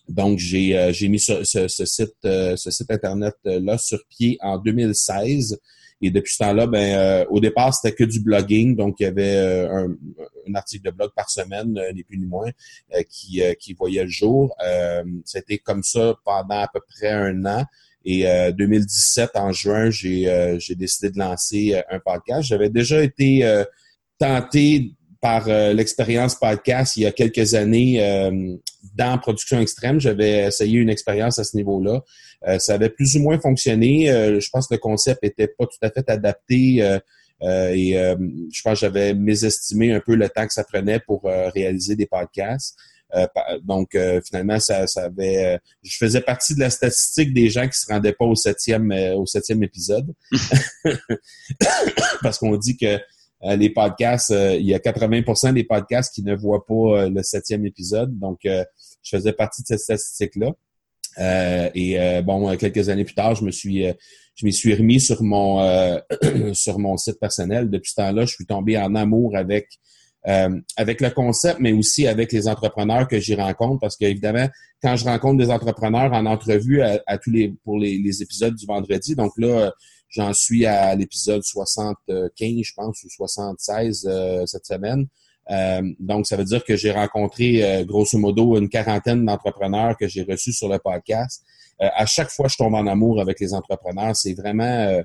Donc, 0.07 0.37
j'ai 0.39 0.77
euh, 0.77 0.91
mis 1.09 1.19
ce, 1.19 1.43
site, 1.43 2.13
euh, 2.25 2.55
ce 2.55 2.71
site 2.71 2.91
Internet-là 2.91 3.77
sur 3.77 3.99
pied 4.07 4.37
en 4.41 4.57
2016. 4.57 5.59
Et 6.01 6.11
depuis 6.11 6.33
ce 6.33 6.39
temps-là, 6.39 6.67
ben, 6.67 6.97
euh, 6.97 7.25
au 7.29 7.39
départ, 7.39 7.73
c'était 7.73 7.95
que 7.95 8.03
du 8.03 8.19
blogging. 8.19 8.75
Donc, 8.75 8.97
il 8.99 9.03
y 9.03 9.05
avait 9.07 9.37
un, 9.37 9.95
article 10.53 10.85
de 10.85 10.91
blog 10.91 11.11
par 11.15 11.29
semaine, 11.29 11.79
ni 11.93 12.03
plus 12.03 12.17
ni 12.17 12.25
moins, 12.25 12.51
qui, 13.09 13.41
qui 13.59 13.73
voyait 13.73 14.03
le 14.03 14.09
jour. 14.09 14.55
C'était 15.23 15.57
comme 15.57 15.83
ça 15.83 16.15
pendant 16.23 16.59
à 16.59 16.69
peu 16.71 16.81
près 16.87 17.09
un 17.09 17.45
an. 17.45 17.65
Et 18.03 18.25
2017, 18.51 19.31
en 19.35 19.51
juin, 19.51 19.89
j'ai 19.89 20.75
décidé 20.75 21.09
de 21.09 21.17
lancer 21.17 21.81
un 21.89 21.99
podcast. 21.99 22.43
J'avais 22.49 22.69
déjà 22.69 23.01
été 23.01 23.63
tenté 24.19 24.94
par 25.21 25.47
l'expérience 25.47 26.35
podcast 26.35 26.97
il 26.97 27.03
y 27.03 27.05
a 27.05 27.11
quelques 27.11 27.53
années 27.55 27.99
dans 28.95 29.17
production 29.17 29.59
extrême, 29.59 29.99
j'avais 29.99 30.45
essayé 30.47 30.79
une 30.79 30.89
expérience 30.89 31.39
à 31.39 31.43
ce 31.43 31.55
niveau-là. 31.57 32.01
Euh, 32.47 32.59
ça 32.59 32.75
avait 32.75 32.89
plus 32.89 33.15
ou 33.15 33.19
moins 33.19 33.39
fonctionné. 33.39 34.09
Euh, 34.09 34.39
je 34.39 34.49
pense 34.49 34.67
que 34.67 34.75
le 34.75 34.79
concept 34.79 35.23
était 35.23 35.47
pas 35.47 35.65
tout 35.65 35.77
à 35.81 35.89
fait 35.89 36.09
adapté. 36.09 36.81
Euh, 36.81 37.69
et 37.73 37.93
je 37.93 38.61
pense 38.63 38.73
que 38.73 38.79
j'avais 38.79 39.13
mésestimé 39.13 39.93
un 39.93 39.99
peu 39.99 40.15
le 40.15 40.29
temps 40.29 40.47
que 40.47 40.53
ça 40.53 40.63
prenait 40.63 40.99
pour 40.99 41.23
réaliser 41.53 41.95
des 41.95 42.05
podcasts. 42.05 42.77
donc 43.61 43.95
finalement, 44.25 44.59
ça, 44.59 44.87
ça 44.87 45.03
avait. 45.03 45.59
je 45.83 45.97
faisais 45.97 46.21
partie 46.21 46.55
de 46.55 46.61
la 46.61 46.69
statistique 46.69 47.33
des 47.33 47.49
gens 47.49 47.67
qui 47.67 47.77
se 47.77 47.91
rendaient 47.91 48.13
pas 48.13 48.25
au 48.25 48.35
septième 48.35 48.89
au 49.15 49.25
septième 49.25 49.61
épisode, 49.63 50.11
parce 52.21 52.39
qu'on 52.39 52.55
dit 52.55 52.77
que 52.77 52.99
les 53.43 53.69
podcasts, 53.69 54.31
il 54.31 54.65
y 54.65 54.73
a 54.73 54.79
80% 54.79 55.53
des 55.53 55.63
podcasts 55.63 56.13
qui 56.13 56.23
ne 56.23 56.35
voient 56.35 56.65
pas 56.65 57.09
le 57.09 57.21
septième 57.21 57.65
épisode. 57.65 58.17
Donc, 58.17 58.39
je 58.43 58.63
faisais 59.03 59.33
partie 59.33 59.61
de 59.61 59.67
cette 59.67 59.79
statistique-là. 59.79 60.53
et 61.75 62.21
bon, 62.23 62.55
quelques 62.57 62.89
années 62.89 63.03
plus 63.03 63.15
tard, 63.15 63.35
je 63.35 63.43
me 63.43 63.51
suis 63.51 63.85
je 64.35 64.45
m'y 64.45 64.51
suis 64.51 64.73
remis 64.73 64.99
sur 64.99 65.21
mon 65.21 65.59
sur 66.53 66.79
mon 66.79 66.97
site 66.97 67.19
personnel. 67.19 67.69
Depuis 67.69 67.91
ce 67.91 67.95
temps-là, 67.95 68.25
je 68.25 68.33
suis 68.33 68.45
tombé 68.45 68.77
en 68.77 68.95
amour 68.95 69.35
avec 69.35 69.67
euh, 70.27 70.59
avec 70.75 71.01
le 71.01 71.11
concept, 71.11 71.59
mais 71.59 71.71
aussi 71.71 72.07
avec 72.07 72.31
les 72.31 72.47
entrepreneurs 72.47 73.07
que 73.07 73.19
j'y 73.19 73.35
rencontre, 73.35 73.79
parce 73.79 73.95
qu'évidemment, 73.95 74.47
quand 74.81 74.95
je 74.95 75.05
rencontre 75.05 75.37
des 75.37 75.51
entrepreneurs 75.51 76.13
en 76.13 76.25
entrevue 76.25 76.81
à, 76.81 77.17
tous 77.19 77.29
les 77.29 77.53
pour 77.63 77.77
les, 77.77 78.23
épisodes 78.23 78.55
du 78.55 78.65
vendredi, 78.65 79.15
donc 79.15 79.33
là, 79.37 79.71
j'en 80.15 80.33
suis 80.33 80.65
à 80.65 80.95
l'épisode 80.95 81.43
75, 81.43 82.61
je 82.63 82.73
pense, 82.73 83.03
ou 83.03 83.09
76 83.09 84.07
euh, 84.07 84.45
cette 84.45 84.65
semaine. 84.65 85.07
Euh, 85.51 85.81
donc, 85.99 86.25
ça 86.25 86.37
veut 86.37 86.43
dire 86.43 86.63
que 86.63 86.75
j'ai 86.75 86.91
rencontré 86.91 87.83
grosso 87.85 88.17
modo 88.17 88.57
une 88.57 88.69
quarantaine 88.69 89.25
d'entrepreneurs 89.25 89.95
que 89.97 90.07
j'ai 90.07 90.23
reçus 90.23 90.53
sur 90.53 90.69
le 90.69 90.79
podcast. 90.79 91.43
à 91.79 92.05
chaque 92.05 92.29
fois, 92.29 92.47
je 92.47 92.55
tombe 92.55 92.73
en 92.73 92.87
amour 92.87 93.21
avec 93.21 93.39
les 93.39 93.53
entrepreneurs. 93.53 94.15
C'est 94.15 94.33
vraiment 94.33 95.03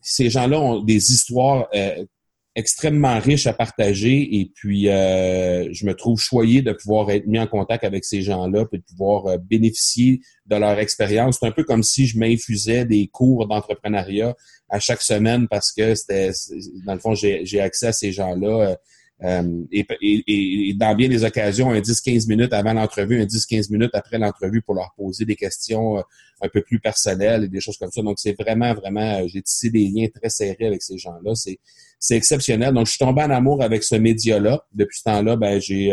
ces 0.00 0.30
gens-là 0.30 0.60
ont 0.60 0.80
des 0.82 1.12
histoires 1.12 1.68
extrêmement 2.54 3.18
riche 3.18 3.46
à 3.46 3.54
partager 3.54 4.40
et 4.40 4.50
puis 4.54 4.88
euh, 4.88 5.72
je 5.72 5.86
me 5.86 5.94
trouve 5.94 6.20
choyé 6.20 6.60
de 6.60 6.72
pouvoir 6.72 7.10
être 7.10 7.26
mis 7.26 7.38
en 7.38 7.46
contact 7.46 7.82
avec 7.82 8.04
ces 8.04 8.22
gens-là 8.22 8.66
et 8.72 8.78
de 8.78 8.82
pouvoir 8.82 9.26
euh, 9.26 9.38
bénéficier 9.38 10.20
de 10.46 10.56
leur 10.56 10.78
expérience. 10.78 11.38
C'est 11.40 11.46
un 11.46 11.52
peu 11.52 11.64
comme 11.64 11.82
si 11.82 12.06
je 12.06 12.18
m'infusais 12.18 12.84
des 12.84 13.08
cours 13.08 13.46
d'entrepreneuriat 13.46 14.34
à 14.68 14.80
chaque 14.80 15.02
semaine 15.02 15.48
parce 15.48 15.72
que 15.72 15.94
c'était 15.94 16.30
dans 16.84 16.94
le 16.94 17.00
fond 17.00 17.14
j'ai 17.14 17.60
accès 17.60 17.86
à 17.86 17.92
ces 17.92 18.12
gens-là 18.12 18.76
euh, 19.24 19.42
euh, 19.42 19.64
et, 19.70 20.68
et, 20.70 20.74
dans 20.74 20.94
bien 20.94 21.08
des 21.08 21.24
occasions, 21.24 21.70
un 21.70 21.80
10-15 21.80 22.28
minutes 22.28 22.52
avant 22.52 22.72
l'entrevue, 22.72 23.20
un 23.20 23.26
10-15 23.26 23.70
minutes 23.70 23.94
après 23.94 24.18
l'entrevue 24.18 24.62
pour 24.62 24.74
leur 24.74 24.92
poser 24.96 25.24
des 25.24 25.36
questions 25.36 25.98
euh, 25.98 26.02
un 26.40 26.48
peu 26.48 26.62
plus 26.62 26.80
personnelles 26.80 27.44
et 27.44 27.48
des 27.48 27.60
choses 27.60 27.76
comme 27.78 27.90
ça. 27.90 28.02
Donc, 28.02 28.18
c'est 28.18 28.36
vraiment, 28.38 28.74
vraiment, 28.74 29.20
euh, 29.20 29.28
j'ai 29.28 29.42
tissé 29.42 29.70
des 29.70 29.88
liens 29.88 30.08
très 30.12 30.28
serrés 30.28 30.66
avec 30.66 30.82
ces 30.82 30.98
gens-là. 30.98 31.34
C'est, 31.34 31.58
c'est 31.98 32.16
exceptionnel. 32.16 32.74
Donc, 32.74 32.86
je 32.86 32.92
suis 32.92 32.98
tombé 32.98 33.22
en 33.22 33.30
amour 33.30 33.62
avec 33.62 33.84
ce 33.84 33.94
média-là. 33.94 34.64
Depuis 34.72 34.98
ce 34.98 35.04
temps-là, 35.04 35.36
ben, 35.36 35.60
j'ai, 35.60 35.90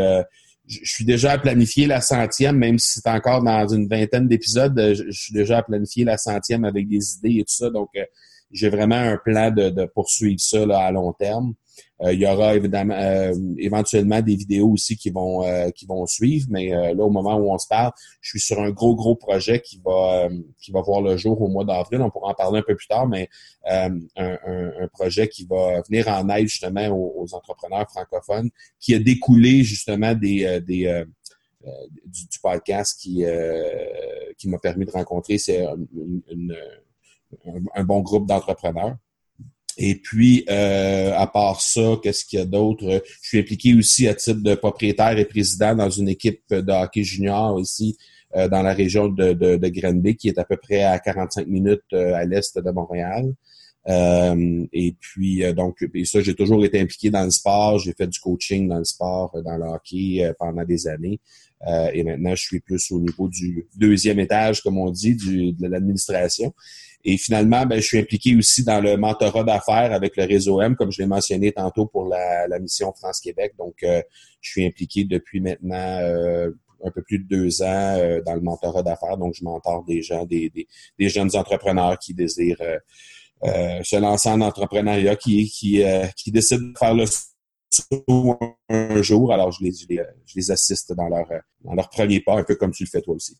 je 0.65 0.79
suis 0.83 1.05
déjà 1.05 1.33
à 1.33 1.37
planifier 1.37 1.85
la 1.85 2.01
centième, 2.01 2.57
même 2.57 2.79
si 2.79 2.99
c'est 2.99 3.09
encore 3.09 3.43
dans 3.43 3.67
une 3.67 3.87
vingtaine 3.87 4.27
d'épisodes, 4.27 4.75
je, 4.75 5.11
suis 5.11 5.33
déjà 5.33 5.59
à 5.59 5.63
planifier 5.63 6.03
la 6.03 6.17
centième 6.17 6.65
avec 6.65 6.87
des 6.87 7.13
idées 7.17 7.39
et 7.41 7.43
tout 7.43 7.53
ça. 7.53 7.69
Donc, 7.69 7.89
j'ai 8.51 8.69
vraiment 8.69 8.95
un 8.95 9.17
plan 9.17 9.51
de, 9.51 9.69
de 9.69 9.85
poursuivre 9.85 10.39
ça 10.39 10.65
là, 10.65 10.79
à 10.79 10.91
long 10.91 11.13
terme. 11.13 11.53
Euh, 12.01 12.13
il 12.13 12.21
y 12.21 12.25
aura 12.25 12.55
évidemment 12.55 12.95
euh, 12.95 13.33
éventuellement 13.57 14.21
des 14.21 14.35
vidéos 14.35 14.69
aussi 14.69 14.95
qui 14.95 15.09
vont 15.09 15.43
euh, 15.43 15.69
qui 15.71 15.85
vont 15.85 16.05
suivre, 16.05 16.47
mais 16.49 16.69
là 16.69 17.03
au 17.03 17.09
moment 17.09 17.35
où 17.35 17.51
on 17.51 17.57
se 17.57 17.67
parle, 17.67 17.91
je 18.21 18.29
suis 18.29 18.39
sur 18.39 18.59
un 18.59 18.69
gros 18.71 18.95
gros 18.95 19.15
projet 19.15 19.59
qui 19.59 19.81
va 19.83 20.29
qui 20.61 20.71
va 20.71 20.81
voir 20.81 21.01
le 21.01 21.17
jour 21.17 21.41
au 21.41 21.49
mois 21.49 21.65
d'avril. 21.65 22.01
On 22.01 22.09
pourra 22.09 22.31
en 22.31 22.33
parler 22.33 22.59
un 22.59 22.63
peu 22.63 22.75
plus 22.75 22.87
tard, 22.87 23.07
mais 23.07 23.29
un, 23.65 23.99
un, 24.15 24.87
projet 24.93 25.27
qui 25.27 25.45
va 25.45 25.81
venir 25.81 26.07
en 26.07 26.29
aide 26.29 26.47
justement 26.47 26.87
aux, 26.89 27.27
entrepreneurs 27.33 27.89
francophones, 27.89 28.49
qui 28.79 28.95
a 28.95 28.99
découlé 28.99 29.63
justement 29.63 30.15
des 30.15 30.61
des 30.61 31.03
du, 32.05 32.39
podcast 32.41 32.99
qui 32.99 33.25
qui 34.37 34.47
m'a 34.47 34.59
permis 34.59 34.85
de 34.85 34.91
rencontrer 34.91 35.37
c'est 35.37 35.65
un 37.75 37.83
bon 37.83 37.99
groupe 38.01 38.25
d'entrepreneurs. 38.25 38.95
Et 39.81 39.95
puis, 39.95 40.43
euh, 40.49 41.13
à 41.15 41.25
part 41.25 41.61
ça, 41.61 41.97
qu'est-ce 42.03 42.25
qu'il 42.25 42.37
y 42.37 42.41
a 42.41 42.45
d'autre? 42.45 43.01
Je 43.21 43.27
suis 43.29 43.39
impliqué 43.39 43.73
aussi 43.73 44.09
à 44.09 44.13
titre 44.13 44.41
de 44.41 44.53
propriétaire 44.53 45.17
et 45.17 45.23
président 45.23 45.73
dans 45.73 45.89
une 45.89 46.09
équipe 46.09 46.43
de 46.49 46.71
hockey 46.71 47.03
junior 47.03 47.57
ici 47.61 47.95
euh, 48.35 48.49
dans 48.49 48.61
la 48.61 48.73
région 48.73 49.07
de, 49.07 49.31
de, 49.31 49.55
de 49.55 49.67
Granby, 49.69 50.17
qui 50.17 50.27
est 50.27 50.37
à 50.37 50.43
peu 50.43 50.57
près 50.57 50.83
à 50.83 50.99
45 50.99 51.47
minutes 51.47 51.81
euh, 51.93 52.13
à 52.13 52.25
l'est 52.25 52.59
de 52.59 52.71
Montréal. 52.71 53.33
et 53.87 54.95
puis, 54.99 55.53
donc, 55.53 55.77
et 55.93 56.03
ça, 56.03 56.19
j'ai 56.19 56.35
toujours 56.35 56.65
été 56.65 56.77
impliqué 56.81 57.09
dans 57.09 57.23
le 57.23 57.31
sport. 57.31 57.79
J'ai 57.79 57.93
fait 57.93 58.07
du 58.07 58.19
coaching 58.19 58.67
dans 58.67 58.79
le 58.79 58.83
sport, 58.83 59.31
dans 59.45 59.55
le 59.55 59.63
hockey 59.63 60.29
pendant 60.37 60.65
des 60.65 60.87
années. 60.87 61.21
et 61.93 62.03
maintenant, 62.03 62.35
je 62.35 62.43
suis 62.43 62.59
plus 62.59 62.91
au 62.91 62.99
niveau 62.99 63.29
du 63.29 63.65
deuxième 63.77 64.19
étage, 64.19 64.61
comme 64.61 64.77
on 64.77 64.91
dit, 64.91 65.15
du, 65.15 65.53
de 65.53 65.67
l'administration. 65.67 66.53
Et 67.05 67.17
finalement, 67.17 67.65
ben, 67.65 67.77
je 67.79 67.85
suis 67.85 67.97
impliqué 67.97 68.35
aussi 68.35 68.63
dans 68.63 68.81
le 68.81 68.97
mentorat 68.97 69.43
d'affaires 69.43 69.93
avec 69.93 70.17
le 70.17 70.25
réseau 70.25 70.61
M, 70.61 70.75
comme 70.75 70.91
je 70.91 71.01
l'ai 71.01 71.07
mentionné 71.07 71.51
tantôt 71.51 71.85
pour 71.85 72.05
la, 72.07 72.59
mission 72.59 72.93
France-Québec. 72.93 73.53
Donc, 73.57 73.75
euh, 73.83 74.01
je 74.41 74.51
suis 74.51 74.65
impliqué 74.65 75.05
depuis 75.05 75.39
maintenant 75.39 75.99
euh, 76.01 76.51
un 76.83 76.91
peu 76.91 77.01
plus 77.01 77.19
de 77.19 77.27
deux 77.27 77.61
ans 77.61 77.95
euh, 77.97 78.21
dans 78.25 78.35
le 78.35 78.41
mentorat 78.41 78.83
d'affaires. 78.83 79.17
Donc, 79.17 79.33
je 79.33 79.43
mentor 79.45 79.85
des 79.85 80.01
gens, 80.01 80.25
des, 80.25 80.51
des, 80.97 81.09
jeunes 81.09 81.35
entrepreneurs 81.35 81.97
qui 81.99 82.13
désirent 82.13 82.61
se 83.41 83.95
lancer 83.95 84.27
en 84.27 84.41
entrepreneuriat, 84.41 85.15
qui, 85.15 85.49
qui, 85.49 85.81
qui 86.17 86.31
décident 86.31 86.67
de 86.67 86.77
faire 86.77 86.93
le 86.93 87.05
saut 87.05 88.37
un 88.67 89.01
jour. 89.01 89.31
Alors, 89.31 89.53
je 89.53 89.63
les, 89.63 89.71
je 89.71 90.35
les 90.35 90.51
assiste 90.51 90.91
dans 90.91 91.07
leur, 91.07 91.27
dans 91.61 91.75
leur 91.75 91.89
premier 91.89 92.19
pas, 92.19 92.37
un 92.37 92.43
peu 92.43 92.55
comme 92.55 92.71
tu 92.71 92.83
le 92.83 92.89
fais 92.89 93.01
toi 93.01 93.15
aussi. 93.15 93.37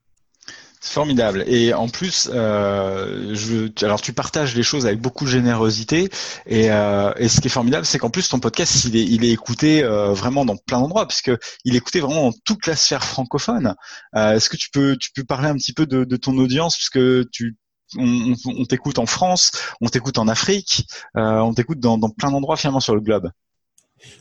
Formidable. 0.82 1.44
Et 1.46 1.74
en 1.74 1.90
plus, 1.90 2.30
euh, 2.34 3.36
je, 3.36 3.68
alors 3.84 4.02
tu 4.02 4.14
partages 4.14 4.56
les 4.56 4.64
choses 4.64 4.86
avec 4.86 5.02
beaucoup 5.02 5.26
de 5.26 5.30
générosité. 5.30 6.10
Et, 6.46 6.72
euh, 6.72 7.12
et 7.18 7.28
ce 7.28 7.42
qui 7.42 7.48
est 7.48 7.52
formidable, 7.52 7.86
c'est 7.86 8.00
qu'en 8.00 8.10
plus 8.10 8.30
ton 8.30 8.40
podcast, 8.40 8.86
il 8.86 9.26
est, 9.26 9.30
écouté 9.30 9.84
euh, 9.84 10.14
vraiment 10.14 10.46
dans 10.46 10.56
plein 10.56 10.80
d'endroits, 10.80 11.06
puisque 11.06 11.32
il 11.66 11.76
est 11.76 11.80
écouté 11.80 12.00
vraiment 12.00 12.30
dans 12.32 12.38
toute 12.46 12.66
la 12.66 12.78
sphère 12.78 13.04
francophone. 13.04 13.76
Euh, 14.16 14.36
est-ce 14.36 14.50
que 14.50 14.56
tu 14.56 14.70
peux, 14.70 14.96
tu 14.96 15.12
peux 15.12 15.26
parler 15.26 15.50
un 15.50 15.56
petit 15.56 15.74
peu 15.74 15.86
de, 15.86 16.16
ton 16.16 16.38
audience, 16.38 16.78
puisque 16.78 17.30
tu 17.30 17.58
on, 17.98 18.36
t'écoute 18.66 19.00
en 19.00 19.06
France, 19.06 19.52
on 19.82 19.90
t'écoute 19.90 20.18
en 20.18 20.30
Afrique, 20.30 20.86
on 21.16 21.54
t'écoute 21.54 21.80
dans, 21.80 21.98
dans 21.98 22.10
plein 22.10 22.32
d'endroits 22.32 22.56
finalement 22.56 22.80
sur 22.80 22.96
le 22.96 23.02
globe? 23.02 23.32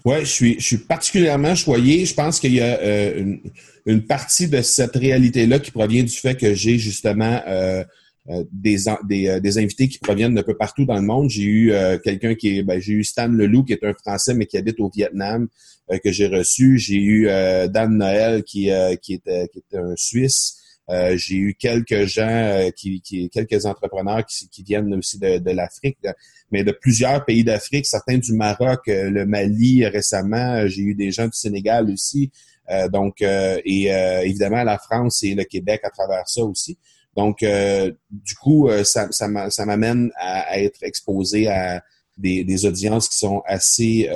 Ouais, 0.04 0.20
je 0.20 0.30
suis, 0.30 0.54
je 0.58 0.64
suis 0.64 0.78
particulièrement 0.78 1.54
choyé. 1.54 2.04
Je 2.04 2.14
pense 2.14 2.40
qu'il 2.40 2.54
y 2.54 2.60
a 2.60 2.78
euh, 2.80 3.18
une, 3.18 3.40
une, 3.86 4.02
partie 4.02 4.48
de 4.48 4.60
cette 4.62 4.96
réalité-là 4.96 5.58
qui 5.58 5.70
provient 5.70 6.02
du 6.02 6.12
fait 6.12 6.34
que 6.36 6.54
j'ai 6.54 6.78
justement 6.78 7.40
euh, 7.46 7.84
euh 8.28 8.44
des, 8.52 8.76
des, 9.04 9.28
euh, 9.28 9.40
des, 9.40 9.58
invités 9.58 9.88
qui 9.88 9.98
proviennent 9.98 10.34
de 10.34 10.42
peu 10.42 10.56
partout 10.56 10.84
dans 10.84 10.96
le 10.96 11.02
monde. 11.02 11.30
J'ai 11.30 11.44
eu 11.44 11.72
quelqu'un 12.04 12.34
qui 12.34 12.58
est, 12.58 12.62
ben, 12.62 12.80
j'ai 12.80 12.94
eu 12.94 13.04
Stan 13.04 13.28
Leloup 13.28 13.64
qui 13.64 13.72
est 13.72 13.84
un 13.84 13.94
Français 13.94 14.34
mais 14.34 14.46
qui 14.46 14.56
habite 14.56 14.80
au 14.80 14.90
Vietnam 14.94 15.48
que 16.04 16.12
j'ai 16.12 16.26
reçu. 16.26 16.78
J'ai 16.78 16.96
eu 16.96 17.24
Dan 17.70 17.96
Noël 17.96 18.42
qui, 18.42 18.70
qui, 19.02 19.20
qui 19.20 19.58
était 19.58 19.78
un 19.78 19.94
Suisse. 19.96 20.58
Euh, 20.90 21.16
j'ai 21.16 21.36
eu 21.36 21.54
quelques 21.54 22.06
gens, 22.06 22.26
euh, 22.28 22.70
qui, 22.70 23.00
qui, 23.02 23.28
quelques 23.28 23.66
entrepreneurs 23.66 24.24
qui, 24.24 24.48
qui 24.48 24.62
viennent 24.62 24.94
aussi 24.94 25.18
de, 25.18 25.38
de 25.38 25.50
l'Afrique, 25.50 25.98
mais 26.50 26.64
de 26.64 26.72
plusieurs 26.72 27.24
pays 27.26 27.44
d'Afrique, 27.44 27.84
certains 27.84 28.16
du 28.16 28.32
Maroc, 28.32 28.88
euh, 28.88 29.10
le 29.10 29.26
Mali 29.26 29.86
récemment. 29.86 30.66
J'ai 30.66 30.82
eu 30.82 30.94
des 30.94 31.10
gens 31.10 31.26
du 31.26 31.36
Sénégal 31.36 31.90
aussi. 31.90 32.30
donc, 32.92 33.22
et 33.22 33.88
évidemment 34.24 34.62
la 34.62 34.78
France 34.78 35.22
et 35.22 35.34
le 35.34 35.44
Québec 35.44 35.80
à 35.84 35.90
travers 35.90 36.28
ça 36.28 36.42
aussi. 36.42 36.76
Donc, 37.16 37.42
du 38.10 38.34
coup, 38.34 38.68
ça, 38.84 39.08
ça 39.10 39.64
m'amène 39.66 40.10
à, 40.16 40.60
être 40.60 40.82
exposé 40.82 41.48
à 41.48 41.82
des, 42.18 42.44
des, 42.44 42.66
audiences 42.66 43.08
qui 43.08 43.16
sont 43.16 43.42
assez 43.46 44.06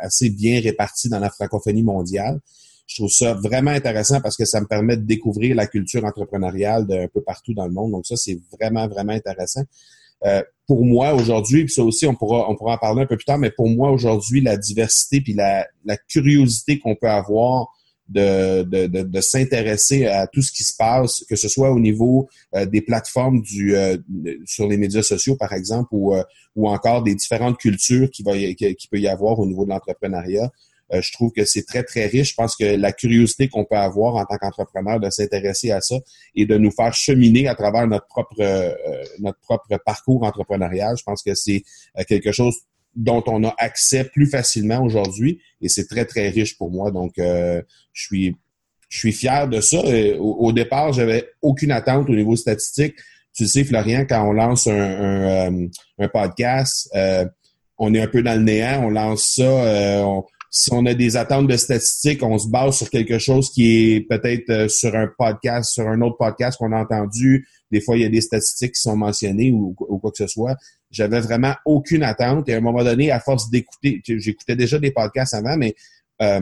assez 0.00 0.30
bien 0.30 0.62
réparties 0.62 1.10
dans 1.10 1.20
la 1.20 1.28
francophonie 1.28 1.82
mondiale. 1.82 2.40
Je 2.90 2.96
trouve 2.96 3.10
ça 3.10 3.34
vraiment 3.34 3.70
intéressant 3.70 4.20
parce 4.20 4.36
que 4.36 4.44
ça 4.44 4.60
me 4.60 4.66
permet 4.66 4.96
de 4.96 5.02
découvrir 5.02 5.54
la 5.54 5.68
culture 5.68 6.04
entrepreneuriale 6.04 6.88
d'un 6.88 7.06
peu 7.06 7.20
partout 7.20 7.54
dans 7.54 7.66
le 7.66 7.72
monde. 7.72 7.92
Donc 7.92 8.04
ça, 8.04 8.16
c'est 8.16 8.40
vraiment, 8.52 8.88
vraiment 8.88 9.12
intéressant. 9.12 9.62
Euh, 10.24 10.42
pour 10.66 10.84
moi 10.84 11.14
aujourd'hui, 11.14 11.64
puis 11.64 11.72
ça 11.72 11.84
aussi 11.84 12.06
on 12.06 12.14
pourra 12.14 12.50
on 12.50 12.56
pourra 12.56 12.74
en 12.74 12.78
parler 12.78 13.02
un 13.02 13.06
peu 13.06 13.16
plus 13.16 13.24
tard, 13.24 13.38
mais 13.38 13.50
pour 13.50 13.68
moi 13.68 13.90
aujourd'hui 13.90 14.40
la 14.40 14.56
diversité 14.56 15.20
puis 15.20 15.32
la, 15.32 15.66
la 15.84 15.96
curiosité 15.96 16.78
qu'on 16.78 16.94
peut 16.94 17.08
avoir 17.08 17.68
de, 18.08 18.64
de, 18.64 18.86
de, 18.86 19.20
s'intéresser 19.20 20.06
à 20.06 20.26
tout 20.26 20.42
ce 20.42 20.50
qui 20.50 20.64
se 20.64 20.74
passe, 20.76 21.24
que 21.28 21.36
ce 21.36 21.48
soit 21.48 21.70
au 21.70 21.78
niveau 21.78 22.28
euh, 22.56 22.66
des 22.66 22.82
plateformes 22.82 23.40
du 23.40 23.76
euh, 23.76 23.96
sur 24.44 24.66
les 24.66 24.76
médias 24.76 25.02
sociaux 25.02 25.36
par 25.36 25.52
exemple 25.52 25.88
ou 25.92 26.14
ou 26.56 26.68
encore 26.68 27.04
des 27.04 27.14
différentes 27.14 27.56
cultures 27.56 28.10
qui 28.10 28.24
va 28.24 28.36
qui 28.36 28.88
peut 28.90 28.98
y 28.98 29.08
avoir 29.08 29.38
au 29.38 29.46
niveau 29.46 29.64
de 29.64 29.70
l'entrepreneuriat. 29.70 30.50
Euh, 30.92 31.00
je 31.02 31.12
trouve 31.12 31.32
que 31.32 31.44
c'est 31.44 31.64
très, 31.64 31.82
très 31.82 32.06
riche. 32.06 32.30
Je 32.30 32.34
pense 32.34 32.56
que 32.56 32.64
la 32.64 32.92
curiosité 32.92 33.48
qu'on 33.48 33.64
peut 33.64 33.76
avoir 33.76 34.16
en 34.16 34.24
tant 34.24 34.36
qu'entrepreneur 34.38 34.98
de 34.98 35.08
s'intéresser 35.10 35.70
à 35.70 35.80
ça 35.80 35.96
et 36.34 36.46
de 36.46 36.56
nous 36.56 36.70
faire 36.70 36.92
cheminer 36.92 37.48
à 37.48 37.54
travers 37.54 37.86
notre 37.86 38.06
propre, 38.06 38.34
euh, 38.40 38.74
notre 39.20 39.38
propre 39.40 39.68
parcours 39.84 40.24
entrepreneurial, 40.24 40.96
je 40.96 41.04
pense 41.04 41.22
que 41.22 41.34
c'est 41.34 41.62
euh, 41.98 42.02
quelque 42.08 42.32
chose 42.32 42.56
dont 42.96 43.22
on 43.28 43.44
a 43.44 43.54
accès 43.58 44.04
plus 44.04 44.26
facilement 44.26 44.82
aujourd'hui 44.82 45.40
et 45.60 45.68
c'est 45.68 45.86
très, 45.86 46.04
très 46.04 46.28
riche 46.28 46.58
pour 46.58 46.72
moi. 46.72 46.90
Donc, 46.90 47.12
je 47.18 47.62
suis 47.92 48.36
je 48.88 48.98
suis 48.98 49.12
fier 49.12 49.46
de 49.46 49.60
ça. 49.60 49.78
Au, 50.18 50.46
au 50.46 50.52
départ, 50.52 50.92
j'avais 50.92 51.30
aucune 51.40 51.70
attente 51.70 52.10
au 52.10 52.16
niveau 52.16 52.34
statistique. 52.34 52.96
tu 53.32 53.46
sais, 53.46 53.62
Florian, 53.62 54.04
quand 54.08 54.28
on 54.28 54.32
lance 54.32 54.66
un, 54.66 55.68
un, 56.00 56.08
podcast, 56.08 56.90
on 57.78 57.94
est 57.94 58.00
un 58.00 58.08
peu 58.08 58.24
dans 58.24 58.34
le 58.34 58.42
néant, 58.42 58.82
on 58.86 58.90
lance 58.90 59.36
ça, 59.36 60.02
si 60.52 60.68
on 60.72 60.84
a 60.86 60.94
des 60.94 61.16
attentes 61.16 61.46
de 61.46 61.56
statistiques, 61.56 62.24
on 62.24 62.36
se 62.36 62.48
base 62.48 62.78
sur 62.78 62.90
quelque 62.90 63.18
chose 63.18 63.52
qui 63.52 63.94
est 63.94 64.00
peut-être 64.00 64.68
sur 64.68 64.96
un 64.96 65.08
podcast, 65.16 65.72
sur 65.72 65.86
un 65.88 66.00
autre 66.00 66.16
podcast 66.18 66.58
qu'on 66.58 66.72
a 66.72 66.78
entendu. 66.78 67.46
Des 67.70 67.80
fois, 67.80 67.96
il 67.96 68.02
y 68.02 68.04
a 68.04 68.08
des 68.08 68.20
statistiques 68.20 68.72
qui 68.72 68.80
sont 68.80 68.96
mentionnées 68.96 69.52
ou, 69.52 69.74
quoi 69.74 70.10
que 70.10 70.16
ce 70.16 70.26
soit. 70.26 70.56
J'avais 70.90 71.20
vraiment 71.20 71.54
aucune 71.64 72.02
attente. 72.02 72.48
Et 72.48 72.54
à 72.54 72.56
un 72.56 72.60
moment 72.60 72.82
donné, 72.82 73.12
à 73.12 73.20
force 73.20 73.48
d'écouter, 73.48 74.02
j'écoutais 74.04 74.56
déjà 74.56 74.80
des 74.80 74.90
podcasts 74.90 75.34
avant, 75.34 75.56
mais 75.56 75.76
euh, 76.20 76.40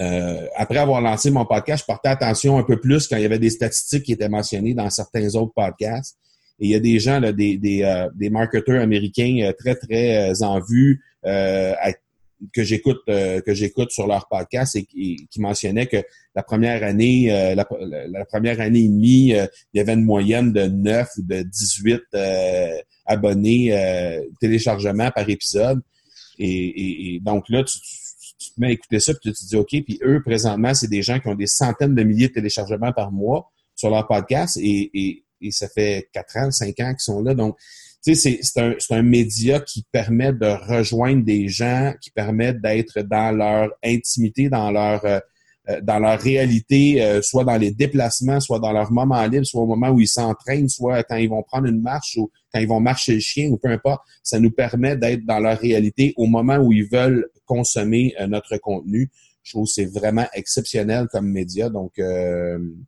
euh, 0.00 0.46
après 0.56 0.78
avoir 0.78 1.02
lancé 1.02 1.30
mon 1.30 1.44
podcast, 1.44 1.82
je 1.82 1.92
portais 1.92 2.08
attention 2.08 2.56
un 2.56 2.62
peu 2.62 2.80
plus 2.80 3.06
quand 3.06 3.16
il 3.16 3.22
y 3.22 3.26
avait 3.26 3.38
des 3.38 3.50
statistiques 3.50 4.04
qui 4.04 4.12
étaient 4.12 4.30
mentionnées 4.30 4.72
dans 4.72 4.88
certains 4.88 5.34
autres 5.34 5.52
podcasts. 5.54 6.16
Et 6.58 6.68
il 6.68 6.70
y 6.70 6.74
a 6.74 6.80
des 6.80 6.98
gens, 6.98 7.20
là, 7.20 7.32
des, 7.32 7.58
des, 7.58 7.82
euh, 7.82 8.08
des 8.14 8.30
marketeurs 8.30 8.80
américains 8.80 9.52
très, 9.58 9.74
très 9.74 10.42
en 10.42 10.58
vue 10.58 11.02
que 12.52 12.62
j'écoute 12.62 13.00
que 13.06 13.54
j'écoute 13.54 13.90
sur 13.90 14.06
leur 14.06 14.28
podcast 14.28 14.76
et 14.76 14.84
qui, 14.84 15.26
qui 15.30 15.40
mentionnaient 15.40 15.86
que 15.86 16.02
la 16.34 16.42
première 16.42 16.82
année 16.82 17.54
la, 17.54 17.64
première 18.26 18.60
année 18.60 18.80
et 18.80 18.88
demie 18.88 19.28
il 19.28 19.48
y 19.74 19.80
avait 19.80 19.94
une 19.94 20.04
moyenne 20.04 20.52
de 20.52 20.66
9 20.66 21.08
ou 21.18 21.22
de 21.22 21.42
18 21.42 22.02
abonnés 23.06 24.20
téléchargements 24.40 25.10
par 25.10 25.28
épisode 25.30 25.80
et, 26.38 27.20
donc 27.22 27.48
là 27.48 27.64
tu, 27.64 27.78
tu 28.38 28.50
te 28.50 28.60
mets 28.60 28.68
à 28.68 28.70
écouter 28.70 29.00
ça, 29.00 29.12
puis 29.14 29.32
tu 29.32 29.44
te 29.44 29.48
dis, 29.48 29.56
OK, 29.56 29.68
puis 29.68 29.98
eux, 30.04 30.22
présentement, 30.22 30.74
c'est 30.74 30.88
des 30.88 31.02
gens 31.02 31.18
qui 31.20 31.28
ont 31.28 31.34
des 31.34 31.46
centaines 31.46 31.94
de 31.94 32.02
milliers 32.02 32.28
de 32.28 32.34
téléchargements 32.34 32.92
par 32.92 33.10
mois 33.12 33.50
sur 33.74 33.90
leur 33.90 34.06
podcast 34.06 34.56
et, 34.58 34.90
et, 34.94 35.24
et 35.40 35.50
ça 35.50 35.68
fait 35.68 36.08
quatre 36.12 36.36
ans, 36.36 36.50
cinq 36.50 36.80
ans 36.80 36.90
qu'ils 36.90 37.00
sont 37.00 37.22
là. 37.22 37.34
Donc, 37.34 37.56
c'est 38.14 38.40
un, 38.90 39.02
média 39.02 39.60
qui 39.60 39.84
permet 39.90 40.32
de 40.32 40.46
rejoindre 40.46 41.24
des 41.24 41.48
gens, 41.48 41.92
qui 42.00 42.10
permet 42.10 42.54
d'être 42.54 43.02
dans 43.02 43.32
leur 43.32 43.70
intimité, 43.84 44.48
dans 44.48 44.70
leur 44.70 45.04
euh, 45.04 45.18
euh, 45.68 45.80
dans 45.80 45.98
leur 45.98 46.20
réalité, 46.20 47.02
euh, 47.02 47.20
soit 47.22 47.42
dans 47.42 47.56
les 47.56 47.72
déplacements, 47.72 48.38
soit 48.38 48.60
dans 48.60 48.70
leur 48.70 48.92
moment 48.92 49.26
libre, 49.26 49.44
soit 49.44 49.62
au 49.62 49.66
moment 49.66 49.90
où 49.90 49.98
ils 49.98 50.06
s'entraînent, 50.06 50.68
soit 50.68 51.02
quand 51.02 51.16
ils 51.16 51.28
vont 51.28 51.42
prendre 51.42 51.66
une 51.66 51.80
marche 51.80 52.16
ou 52.16 52.30
quand 52.52 52.60
ils 52.60 52.68
vont 52.68 52.78
marcher 52.78 53.14
le 53.14 53.20
chien 53.20 53.50
ou 53.50 53.58
peu 53.58 53.68
importe. 53.68 54.02
Ça 54.22 54.38
nous 54.38 54.52
permet 54.52 54.96
d'être 54.96 55.26
dans 55.26 55.40
leur 55.40 55.58
réalité 55.58 56.14
au 56.16 56.26
moment 56.26 56.58
où 56.58 56.72
ils 56.72 56.88
veulent 56.88 57.26
consommer 57.46 58.14
notre 58.28 58.58
contenu. 58.58 59.10
Je 59.42 59.52
trouve 59.52 59.66
que 59.66 59.72
c'est 59.72 59.86
vraiment 59.86 60.26
exceptionnel 60.34 61.08
comme 61.10 61.32
média. 61.32 61.68
Donc, 61.68 61.94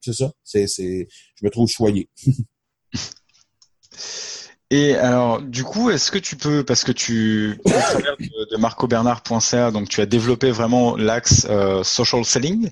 c'est 0.01 0.13
ça. 0.13 0.33
Je 0.55 1.05
me 1.43 1.51
trouve 1.51 1.69
choyé. 1.69 2.09
Et 4.71 4.95
alors, 4.97 5.41
du 5.41 5.65
coup, 5.65 5.89
est-ce 5.89 6.11
que 6.11 6.19
tu 6.19 6.37
peux, 6.37 6.63
parce 6.63 6.85
que 6.85 6.93
tu, 6.93 7.59
au 7.65 7.71
travers 7.71 8.17
de, 8.19 8.51
de 8.51 8.57
marcobernard.ca, 8.59 9.71
donc 9.71 9.89
tu 9.89 10.03
as 10.03 10.07
développé 10.07 10.51
vraiment 10.51 10.95
l'axe 10.95 11.47
euh, 11.49 11.83
social 11.83 12.23
selling. 12.23 12.71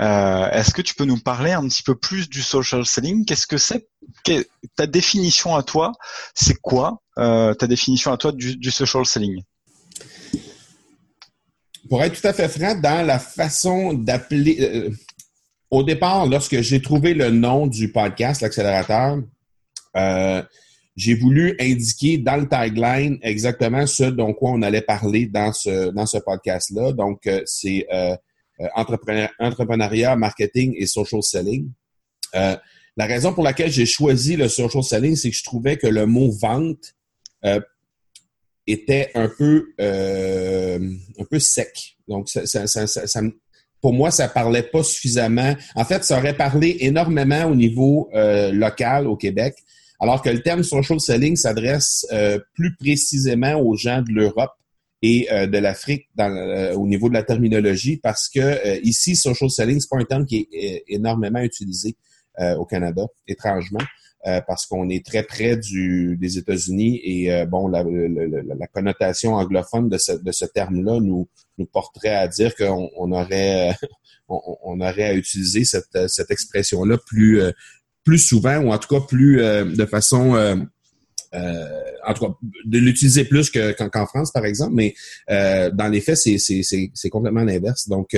Euh, 0.00 0.50
est-ce 0.50 0.72
que 0.72 0.82
tu 0.82 0.96
peux 0.96 1.04
nous 1.04 1.18
parler 1.18 1.52
un 1.52 1.68
petit 1.68 1.84
peu 1.84 1.94
plus 1.94 2.28
du 2.28 2.42
social 2.42 2.84
selling? 2.84 3.24
Qu'est-ce 3.24 3.46
que 3.46 3.56
c'est? 3.56 3.86
Ta 4.74 4.88
définition 4.88 5.54
à 5.54 5.62
toi, 5.62 5.92
c'est 6.34 6.56
quoi 6.56 7.02
euh, 7.18 7.54
ta 7.54 7.68
définition 7.68 8.12
à 8.12 8.16
toi 8.16 8.32
du, 8.32 8.56
du 8.56 8.72
social 8.72 9.06
selling? 9.06 9.40
Pour 11.88 12.02
être 12.02 12.20
tout 12.20 12.26
à 12.26 12.32
fait 12.32 12.48
franc, 12.48 12.74
dans 12.80 13.06
la 13.06 13.20
façon 13.20 13.92
d'appeler, 13.92 14.90
au 15.70 15.84
départ, 15.84 16.26
lorsque 16.26 16.60
j'ai 16.62 16.82
trouvé 16.82 17.14
le 17.14 17.30
nom 17.30 17.68
du 17.68 17.92
podcast, 17.92 18.40
l'accélérateur. 18.42 19.18
J'ai 20.98 21.14
voulu 21.14 21.54
indiquer 21.60 22.18
dans 22.18 22.36
le 22.36 22.48
tagline 22.48 23.20
exactement 23.22 23.86
ce 23.86 24.02
dont 24.02 24.34
quoi 24.34 24.50
on 24.50 24.62
allait 24.62 24.82
parler 24.82 25.26
dans 25.26 25.52
ce, 25.52 25.90
dans 25.90 26.06
ce 26.06 26.18
podcast-là. 26.18 26.90
Donc, 26.92 27.24
euh, 27.28 27.40
c'est 27.46 27.86
euh, 27.92 28.16
euh 28.60 28.66
entrepreneuriat, 28.74 30.16
marketing 30.16 30.74
et 30.76 30.86
social 30.86 31.22
selling. 31.22 31.70
La 32.34 33.06
raison 33.06 33.32
pour 33.32 33.44
laquelle 33.44 33.70
j'ai 33.70 33.86
choisi 33.86 34.34
le 34.34 34.48
social 34.48 34.82
selling, 34.82 35.14
c'est 35.14 35.30
que 35.30 35.36
je 35.36 35.44
trouvais 35.44 35.76
que 35.76 35.86
le 35.86 36.04
mot 36.04 36.32
vente 36.32 36.96
était 38.66 39.12
un 39.14 39.28
peu, 39.28 39.72
un 39.78 41.24
peu 41.30 41.38
sec. 41.38 41.96
Donc, 42.08 42.28
pour 43.80 43.92
moi, 43.92 44.10
ça 44.10 44.26
parlait 44.26 44.64
pas 44.64 44.82
suffisamment. 44.82 45.54
En 45.76 45.84
fait, 45.84 46.02
ça 46.02 46.18
aurait 46.18 46.36
parlé 46.36 46.76
énormément 46.80 47.44
au 47.44 47.54
niveau 47.54 48.10
local 48.12 49.06
au 49.06 49.16
Québec, 49.16 49.54
alors 50.00 50.22
que 50.22 50.30
le 50.30 50.42
terme 50.42 50.62
social 50.62 51.00
selling 51.00 51.36
s'adresse 51.36 52.06
euh, 52.12 52.38
plus 52.54 52.74
précisément 52.76 53.54
aux 53.60 53.76
gens 53.76 54.02
de 54.02 54.12
l'Europe 54.12 54.52
et 55.02 55.28
euh, 55.32 55.46
de 55.46 55.58
l'Afrique 55.58 56.08
euh, 56.18 56.74
au 56.74 56.86
niveau 56.86 57.08
de 57.08 57.14
la 57.14 57.22
terminologie 57.22 57.96
parce 57.96 58.28
que 58.28 58.80
ici, 58.84 59.16
social 59.16 59.50
selling, 59.50 59.80
c'est 59.80 59.90
pas 59.90 59.98
un 59.98 60.04
terme 60.04 60.26
qui 60.26 60.48
est 60.52 60.84
énormément 60.88 61.40
utilisé 61.40 61.96
au 62.56 62.64
Canada, 62.64 63.04
étrangement. 63.26 63.82
parce 64.46 64.64
qu'on 64.66 64.88
est 64.90 65.04
très 65.04 65.24
près 65.24 65.56
du, 65.56 66.16
des 66.16 66.38
États-Unis 66.38 67.00
et 67.02 67.44
bon, 67.46 67.66
la, 67.66 67.82
la, 67.82 68.66
connotation 68.68 69.34
anglophone 69.34 69.88
de 69.88 69.98
ce, 69.98 70.12
de 70.12 70.30
ce 70.30 70.44
terme-là 70.44 71.00
nous, 71.00 71.26
nous 71.56 71.66
porterait 71.66 72.14
à 72.14 72.28
dire 72.28 72.54
qu'on 72.54 72.90
on 72.96 73.10
aurait 73.10 73.74
on, 74.28 74.80
aurait 74.80 75.02
à 75.02 75.14
utiliser 75.14 75.64
cette, 75.64 76.08
cette 76.08 76.30
expression-là 76.30 76.96
plus 77.04 77.42
plus 78.08 78.18
souvent 78.18 78.56
ou 78.60 78.72
en 78.72 78.78
tout 78.78 78.88
cas 78.88 79.04
plus 79.06 79.42
euh, 79.42 79.66
de 79.66 79.84
façon 79.84 80.34
euh, 80.34 80.56
euh, 81.34 81.64
en 82.06 82.14
tout 82.14 82.24
cas, 82.24 82.32
de 82.64 82.78
l'utiliser 82.78 83.24
plus 83.24 83.50
qu'en 83.50 84.06
France, 84.06 84.32
par 84.32 84.46
exemple, 84.46 84.72
mais 84.72 84.94
dans 85.28 85.92
les 85.92 86.00
faits, 86.00 86.16
c'est 86.16 87.10
complètement 87.10 87.44
l'inverse. 87.44 87.86
Donc, 87.86 88.16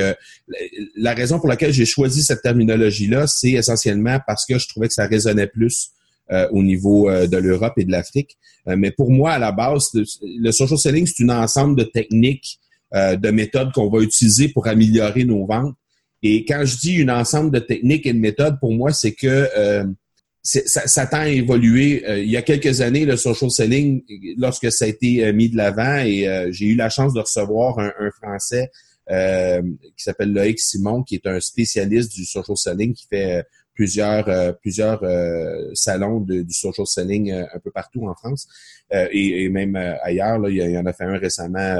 la 0.97 1.13
raison 1.13 1.41
pour 1.41 1.49
laquelle 1.49 1.73
j'ai 1.73 1.87
choisi 1.87 2.23
cette 2.23 2.43
terminologie-là, 2.43 3.27
c'est 3.27 3.51
essentiellement 3.51 4.21
parce 4.29 4.47
que 4.47 4.59
je 4.59 4.69
trouvais 4.69 4.87
que 4.87 4.95
ça 4.95 5.09
résonnait 5.09 5.49
plus 5.49 5.91
au 6.53 6.63
niveau 6.63 7.11
de 7.11 7.37
l'Europe 7.37 7.73
et 7.79 7.85
de 7.85 7.91
l'Afrique. 7.91 8.39
mais 8.65 8.93
pour 8.93 9.11
moi, 9.11 9.33
à 9.33 9.39
la 9.41 9.51
base, 9.51 9.89
le 9.93 10.53
social 10.53 10.79
selling, 10.79 11.09
c'est 11.09 11.25
un 11.25 11.43
ensemble 11.43 11.77
de 11.77 11.83
techniques, 11.83 12.61
de 12.95 13.31
méthodes 13.31 13.73
qu'on 13.73 13.91
va 13.91 14.03
utiliser 14.03 14.51
pour 14.51 14.69
améliorer 14.69 15.25
nos 15.25 15.47
ventes. 15.47 15.75
Et 16.23 16.45
quand 16.45 16.65
je 16.65 16.77
dis 16.77 17.03
un 17.03 17.09
ensemble 17.09 17.51
de 17.51 17.59
techniques 17.61 18.07
et 18.07 18.13
de 18.13 18.19
méthodes, 18.19 18.59
pour 18.61 18.73
moi, 18.73 18.93
c'est 18.93 19.13
que 19.13 19.49
euh, 19.57 19.85
ça, 20.43 20.87
ça, 20.87 21.07
tend 21.07 21.21
à 21.21 21.29
évoluer. 21.29 22.05
Euh, 22.07 22.19
il 22.19 22.31
y 22.31 22.37
a 22.37 22.43
quelques 22.43 22.81
années, 22.81 23.05
le 23.05 23.17
social 23.17 23.51
selling, 23.51 24.03
lorsque 24.37 24.71
ça 24.71 24.85
a 24.85 24.89
été 24.89 25.25
euh, 25.25 25.33
mis 25.33 25.49
de 25.49 25.57
l'avant, 25.57 25.99
et 25.99 26.49
j'ai 26.51 26.67
eu 26.67 26.75
la 26.75 26.91
chance 26.91 27.15
de 27.15 27.21
recevoir 27.21 27.79
un, 27.79 27.93
un 27.99 28.11
Français 28.11 28.71
qui 29.09 30.05
s'appelle 30.05 30.33
Loïc 30.33 30.61
Simon, 30.61 31.03
qui 31.03 31.17
est 31.17 31.27
un 31.27 31.41
spécialiste 31.41 32.15
du 32.15 32.25
social 32.25 32.57
selling, 32.57 32.95
qui 32.95 33.07
fait 33.09 33.45
plusieurs 33.75 34.57
plusieurs 34.59 35.03
salons 35.75 36.21
de, 36.21 36.43
du 36.43 36.53
social 36.53 36.87
selling 36.87 37.33
un 37.33 37.59
peu 37.59 37.73
partout 37.73 38.07
en 38.07 38.15
France 38.15 38.47
et, 38.93 39.43
et, 39.43 39.49
même 39.49 39.75
ailleurs. 39.75 40.39
Là, 40.39 40.49
il 40.49 40.59
y 40.59 40.79
en 40.79 40.87
a 40.87 40.93
fait 40.93 41.03
un 41.03 41.19
récemment 41.19 41.77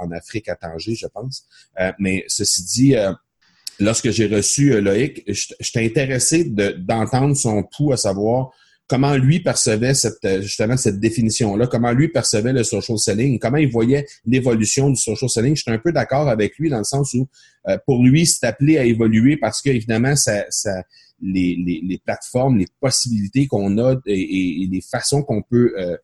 en 0.00 0.12
Afrique 0.12 0.48
à 0.48 0.54
Tanger, 0.54 0.94
je 0.94 1.08
pense. 1.08 1.48
mais 1.98 2.22
ceci 2.28 2.62
dit 2.62 2.94
lorsque 3.78 4.10
j'ai 4.10 4.26
reçu 4.26 4.72
euh, 4.72 4.80
Loïc, 4.80 5.24
j'étais 5.60 5.84
intéressé 5.84 6.44
d'entendre 6.44 7.34
son 7.36 7.62
pouls, 7.62 7.92
à 7.92 7.96
savoir 7.96 8.50
comment 8.88 9.14
lui 9.16 9.40
percevait 9.40 9.94
cette, 9.94 10.24
euh, 10.24 10.40
justement 10.40 10.76
cette 10.76 10.98
définition-là, 10.98 11.66
comment 11.66 11.92
lui 11.92 12.08
percevait 12.08 12.54
le 12.54 12.64
social 12.64 12.98
selling, 12.98 13.38
comment 13.38 13.58
il 13.58 13.70
voyait 13.70 14.06
l'évolution 14.24 14.88
du 14.88 14.96
social 14.96 15.28
selling. 15.28 15.54
J'étais 15.54 15.70
un 15.70 15.78
peu 15.78 15.92
d'accord 15.92 16.28
avec 16.28 16.58
lui 16.58 16.70
dans 16.70 16.78
le 16.78 16.84
sens 16.84 17.12
où, 17.12 17.28
euh, 17.68 17.76
pour 17.86 18.02
lui, 18.02 18.26
c'est 18.26 18.46
appelé 18.46 18.78
à 18.78 18.84
évoluer 18.84 19.36
parce 19.36 19.60
que, 19.60 19.68
évidemment, 19.68 20.16
ça, 20.16 20.46
ça 20.48 20.82
les, 21.20 21.56
les, 21.56 21.82
les, 21.84 21.98
plateformes, 21.98 22.58
les 22.58 22.66
possibilités 22.80 23.46
qu'on 23.46 23.76
a 23.78 23.96
et, 24.06 24.62
et, 24.62 24.68
les 24.72 24.80
façons 24.80 25.22
qu'on 25.22 25.42
peut 25.42 25.74
euh, 25.76 25.96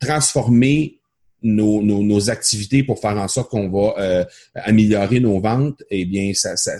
transformer 0.00 0.98
nos, 1.42 1.82
nos, 1.82 2.02
nos, 2.02 2.30
activités 2.30 2.82
pour 2.82 3.00
faire 3.00 3.16
en 3.16 3.28
sorte 3.28 3.50
qu'on 3.50 3.68
va 3.68 3.94
euh, 3.98 4.24
améliorer 4.54 5.20
nos 5.20 5.40
ventes, 5.40 5.82
eh 5.90 6.04
bien, 6.04 6.32
ça, 6.34 6.56
ça, 6.56 6.72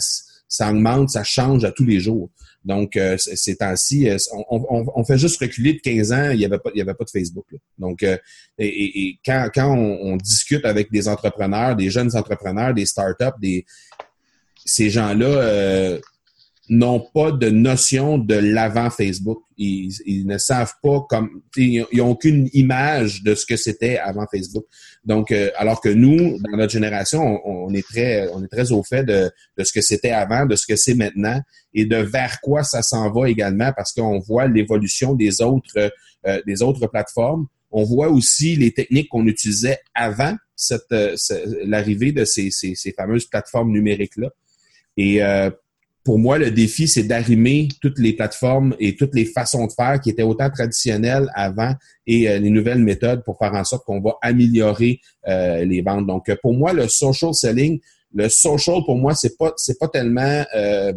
ça 0.48 0.70
augmente, 0.70 1.10
ça 1.10 1.24
change 1.24 1.64
à 1.64 1.72
tous 1.72 1.84
les 1.84 2.00
jours. 2.00 2.30
Donc, 2.64 2.96
euh, 2.96 3.16
ces 3.18 3.56
temps-ci, 3.56 4.08
euh, 4.08 4.16
on, 4.50 4.66
on, 4.68 4.84
on, 4.94 5.04
fait 5.04 5.16
juste 5.16 5.40
reculer 5.40 5.74
de 5.74 5.78
15 5.78 6.12
ans, 6.12 6.30
il 6.30 6.38
n'y 6.38 6.44
avait, 6.44 6.58
pas, 6.58 6.70
il 6.74 6.78
y 6.78 6.82
avait 6.82 6.94
pas 6.94 7.04
de 7.04 7.10
Facebook. 7.10 7.46
Donc, 7.78 8.02
et, 8.02 8.18
et, 8.58 9.18
quand, 9.24 9.48
quand 9.54 9.74
on, 9.74 10.16
discute 10.16 10.64
avec 10.64 10.90
des 10.90 11.08
entrepreneurs, 11.08 11.76
des 11.76 11.90
jeunes 11.90 12.14
entrepreneurs, 12.16 12.74
des 12.74 12.86
startups, 12.86 13.38
des, 13.40 13.64
ces 14.64 14.90
gens-là 14.90 15.98
n'ont 16.68 17.00
pas 17.00 17.32
de 17.32 17.48
notion 17.48 18.18
de 18.18 18.34
l'avant 18.34 18.90
Facebook. 18.90 19.42
Ils, 19.56 19.90
ils, 20.06 20.26
ne 20.26 20.38
savent 20.38 20.74
pas 20.82 21.04
comme 21.08 21.42
ils 21.56 21.84
n'ont 21.92 22.10
aucune 22.10 22.48
image 22.52 23.22
de 23.22 23.34
ce 23.34 23.46
que 23.46 23.56
c'était 23.56 23.98
avant 23.98 24.26
Facebook. 24.30 24.64
Donc, 25.04 25.32
euh, 25.32 25.50
alors 25.56 25.80
que 25.80 25.88
nous, 25.88 26.38
dans 26.38 26.56
notre 26.56 26.72
génération, 26.72 27.22
on, 27.22 27.66
on, 27.66 27.74
est 27.74 27.86
très 27.86 28.28
on 28.28 28.44
est 28.44 28.48
très 28.48 28.72
au 28.72 28.82
fait 28.82 29.04
de, 29.04 29.30
de 29.56 29.64
ce 29.64 29.72
que 29.72 29.80
c'était 29.80 30.10
avant, 30.10 30.46
de 30.46 30.56
ce 30.56 30.66
que 30.66 30.76
c'est 30.76 30.94
maintenant 30.94 31.40
et 31.74 31.86
de 31.86 31.96
vers 31.96 32.40
quoi 32.40 32.62
ça 32.62 32.82
s'en 32.82 33.10
va 33.10 33.28
également, 33.28 33.72
parce 33.76 33.92
qu'on 33.92 34.18
voit 34.20 34.46
l'évolution 34.46 35.14
des 35.14 35.42
autres 35.42 35.90
euh, 36.26 36.42
des 36.46 36.62
autres 36.62 36.88
plateformes. 36.88 37.46
On 37.70 37.84
voit 37.84 38.08
aussi 38.08 38.56
les 38.56 38.72
techniques 38.72 39.08
qu'on 39.08 39.26
utilisait 39.26 39.78
avant 39.94 40.34
cette, 40.56 40.90
euh, 40.90 41.14
l'arrivée 41.64 42.10
de 42.10 42.24
ces, 42.24 42.50
ces, 42.50 42.74
ces, 42.74 42.92
fameuses 42.92 43.26
plateformes 43.26 43.70
numériques 43.70 44.16
là. 44.16 44.28
Et 44.96 45.22
euh, 45.22 45.50
pour 46.08 46.18
moi, 46.18 46.38
le 46.38 46.50
défi, 46.50 46.88
c'est 46.88 47.02
d'arrimer 47.02 47.68
toutes 47.82 47.98
les 47.98 48.14
plateformes 48.14 48.74
et 48.80 48.96
toutes 48.96 49.14
les 49.14 49.26
façons 49.26 49.66
de 49.66 49.72
faire 49.72 50.00
qui 50.00 50.08
étaient 50.08 50.22
autant 50.22 50.48
traditionnelles 50.48 51.30
avant 51.34 51.74
et 52.06 52.30
euh, 52.30 52.38
les 52.38 52.48
nouvelles 52.48 52.82
méthodes 52.82 53.22
pour 53.26 53.36
faire 53.36 53.52
en 53.52 53.62
sorte 53.62 53.84
qu'on 53.84 54.00
va 54.00 54.16
améliorer 54.22 55.00
euh, 55.26 55.66
les 55.66 55.82
ventes. 55.82 56.06
Donc, 56.06 56.34
pour 56.40 56.54
moi, 56.54 56.72
le 56.72 56.88
social 56.88 57.34
selling, 57.34 57.78
le 58.14 58.30
social, 58.30 58.76
pour 58.86 58.96
moi, 58.96 59.14
c'est 59.14 59.36
pas 59.36 59.52
c'est 59.58 59.78
pas 59.78 59.88
tellement 59.88 60.46
euh, 60.56 60.94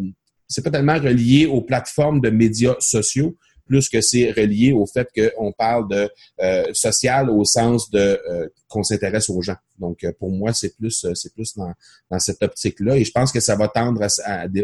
c'est 0.47 0.63
pas 0.63 0.71
tellement 0.71 0.97
relié 0.97 1.45
aux 1.45 1.61
plateformes 1.61 2.21
de 2.21 2.29
médias 2.29 2.77
sociaux 2.79 3.35
plus 3.71 3.87
que 3.87 4.01
c'est 4.01 4.31
relié 4.31 4.73
au 4.73 4.85
fait 4.85 5.07
qu'on 5.15 5.53
parle 5.53 5.87
de 5.87 6.09
euh, 6.41 6.65
social 6.73 7.29
au 7.29 7.45
sens 7.45 7.89
de 7.89 8.19
euh, 8.29 8.49
qu'on 8.67 8.83
s'intéresse 8.83 9.29
aux 9.29 9.41
gens. 9.41 9.55
Donc, 9.79 10.03
euh, 10.03 10.11
pour 10.19 10.29
moi, 10.29 10.51
c'est 10.51 10.75
plus 10.75 11.05
c'est 11.13 11.33
plus 11.33 11.55
dans, 11.55 11.71
dans 12.09 12.19
cette 12.19 12.43
optique-là 12.43 12.97
et 12.97 13.05
je 13.05 13.11
pense 13.13 13.31
que 13.31 13.39
ça 13.39 13.55
va 13.55 13.69
tendre 13.69 14.03
à, 14.03 14.07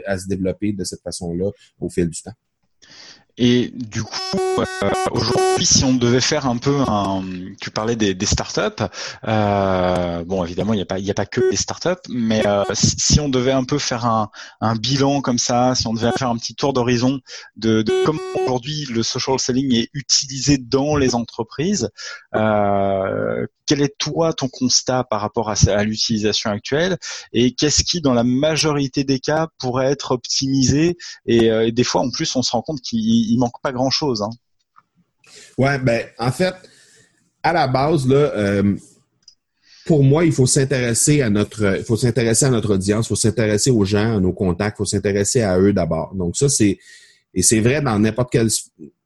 à 0.05 0.17
se 0.17 0.27
développer 0.27 0.73
de 0.73 0.83
cette 0.83 1.01
façon-là 1.01 1.49
au 1.79 1.89
fil 1.89 2.09
du 2.09 2.21
temps. 2.21 2.33
Et 3.37 3.71
du 3.73 4.01
coup, 4.01 4.37
euh, 4.57 4.89
aujourd'hui, 5.11 5.65
si 5.65 5.83
on 5.83 5.93
devait 5.93 6.21
faire 6.21 6.47
un 6.47 6.57
peu 6.57 6.81
un, 6.87 7.23
tu 7.61 7.69
parlais 7.69 7.95
des, 7.95 8.25
startups. 8.25 8.83
Euh, 9.27 10.23
bon, 10.25 10.43
évidemment, 10.43 10.73
il 10.73 10.77
n'y 10.77 10.81
a 10.81 10.85
pas, 10.85 10.97
il 10.97 11.09
a 11.11 11.13
pas 11.13 11.27
que 11.27 11.49
des 11.51 11.55
startups, 11.55 12.01
mais 12.09 12.45
euh, 12.47 12.63
si, 12.73 13.19
on 13.19 13.29
devait 13.29 13.51
un 13.51 13.63
peu 13.63 13.77
faire 13.77 14.05
un, 14.05 14.31
un, 14.59 14.75
bilan 14.75 15.21
comme 15.21 15.37
ça, 15.37 15.75
si 15.75 15.85
on 15.85 15.93
devait 15.93 16.11
faire 16.17 16.29
un 16.29 16.37
petit 16.37 16.55
tour 16.55 16.73
d'horizon 16.73 17.19
de, 17.55 17.83
de, 17.83 17.93
comment 18.05 18.19
aujourd'hui 18.43 18.85
le 18.89 19.03
social 19.03 19.39
selling 19.39 19.73
est 19.75 19.89
utilisé 19.93 20.57
dans 20.57 20.95
les 20.95 21.13
entreprises, 21.13 21.89
euh, 22.35 23.45
quel 23.67 23.81
est 23.81 23.97
toi 23.97 24.33
ton 24.33 24.47
constat 24.47 25.03
par 25.03 25.21
rapport 25.21 25.49
à, 25.49 25.55
à 25.67 25.83
l'utilisation 25.83 26.49
actuelle? 26.49 26.97
Et 27.33 27.53
qu'est-ce 27.53 27.83
qui, 27.83 28.01
dans 28.01 28.13
la 28.13 28.23
majorité 28.23 29.03
des 29.03 29.19
cas, 29.19 29.47
pourrait 29.59 29.91
être 29.91 30.11
optimisé? 30.11 30.97
Et, 31.25 31.51
euh, 31.51 31.67
et 31.67 31.71
des 31.71 31.83
fois, 31.83 32.01
en 32.01 32.09
plus, 32.09 32.35
on 32.35 32.41
se 32.41 32.51
rend 32.51 32.61
compte 32.61 32.81
qu'il 32.81 33.26
il, 33.27 33.37
manque 33.37 33.61
pas 33.61 33.71
grand 33.71 33.89
chose. 33.89 34.21
Hein. 34.21 34.29
Ouais, 35.57 35.77
ben 35.79 36.05
en 36.17 36.31
fait, 36.31 36.55
à 37.43 37.53
la 37.53 37.67
base 37.67 38.07
là, 38.07 38.15
euh, 38.15 38.75
pour 39.85 40.03
moi, 40.03 40.25
il 40.25 40.31
faut 40.31 40.45
s'intéresser 40.45 41.21
à 41.21 41.29
notre, 41.29 41.77
il 41.77 41.83
faut 41.83 41.95
s'intéresser 41.95 42.45
à 42.45 42.49
notre 42.49 42.73
audience, 42.73 43.05
il 43.05 43.09
faut 43.09 43.15
s'intéresser 43.15 43.71
aux 43.71 43.85
gens, 43.85 44.17
à 44.17 44.19
nos 44.19 44.33
contacts, 44.33 44.77
il 44.77 44.79
faut 44.79 44.85
s'intéresser 44.85 45.41
à 45.41 45.57
eux 45.59 45.73
d'abord. 45.73 46.13
Donc 46.13 46.35
ça, 46.35 46.49
c'est 46.49 46.77
et 47.33 47.43
c'est 47.43 47.59
vrai 47.59 47.81
dans 47.81 47.99
n'importe 47.99 48.31
quelle 48.31 48.49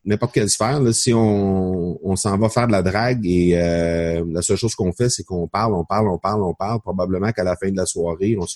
n'importe 0.05 0.33
quelle 0.33 0.49
sphère. 0.49 0.81
Là, 0.81 0.93
si 0.93 1.13
on, 1.13 1.99
on 2.03 2.15
s'en 2.15 2.37
va 2.37 2.49
faire 2.49 2.67
de 2.67 2.71
la 2.71 2.81
drague 2.81 3.25
et 3.25 3.51
euh, 3.55 4.23
la 4.31 4.41
seule 4.41 4.57
chose 4.57 4.75
qu'on 4.75 4.91
fait, 4.93 5.09
c'est 5.09 5.23
qu'on 5.23 5.47
parle, 5.47 5.73
on 5.73 5.85
parle, 5.85 6.09
on 6.09 6.17
parle, 6.17 6.43
on 6.43 6.53
parle. 6.53 6.81
Probablement 6.81 7.31
qu'à 7.31 7.43
la 7.43 7.55
fin 7.55 7.69
de 7.69 7.77
la 7.77 7.85
soirée, 7.85 8.35
on 8.39 8.47
se 8.47 8.55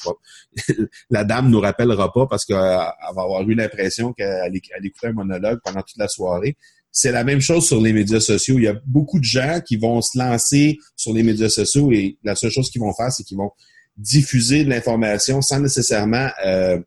la 1.10 1.24
dame 1.24 1.50
nous 1.50 1.60
rappellera 1.60 2.12
pas 2.12 2.28
parce 2.28 2.46
qu'elle 2.46 2.58
va 2.58 2.96
avoir 3.20 3.42
eu 3.48 3.54
l'impression 3.54 4.14
qu'elle 4.14 4.56
écoutait 4.56 5.08
un 5.08 5.14
monologue 5.14 5.60
pendant 5.64 5.82
toute 5.82 5.98
la 5.98 6.08
soirée. 6.08 6.58
C'est 6.92 7.12
la 7.12 7.24
même 7.26 7.42
chose 7.42 7.68
sur 7.68 7.82
les 7.82 7.92
médias 7.92 8.22
sociaux. 8.22 8.56
Il 8.58 8.64
y 8.64 8.68
a 8.68 8.80
beaucoup 8.86 9.20
de 9.20 9.26
gens 9.26 9.60
qui 9.66 9.76
vont 9.76 10.02
se 10.02 10.18
lancer 10.18 10.78
sur 10.96 11.14
les 11.14 11.24
médias 11.24 11.50
sociaux 11.50 11.92
et 11.92 12.18
la 12.24 12.36
seule 12.36 12.52
chose 12.52 12.70
qu'ils 12.70 12.82
vont 12.82 12.94
faire, 12.94 13.12
c'est 13.12 13.24
qu'ils 13.24 13.38
vont 13.38 13.52
diffuser 13.98 14.64
de 14.64 14.70
l'information 14.70 15.42
sans 15.42 15.60
nécessairement 15.60 16.30
euh, 16.46 16.80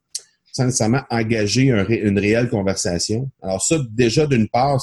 sans 0.58 0.70
engager 1.10 1.62
une 1.62 2.18
réelle 2.18 2.48
conversation. 2.48 3.30
Alors 3.42 3.62
ça, 3.62 3.76
déjà, 3.90 4.26
d'une 4.26 4.48
part, 4.48 4.80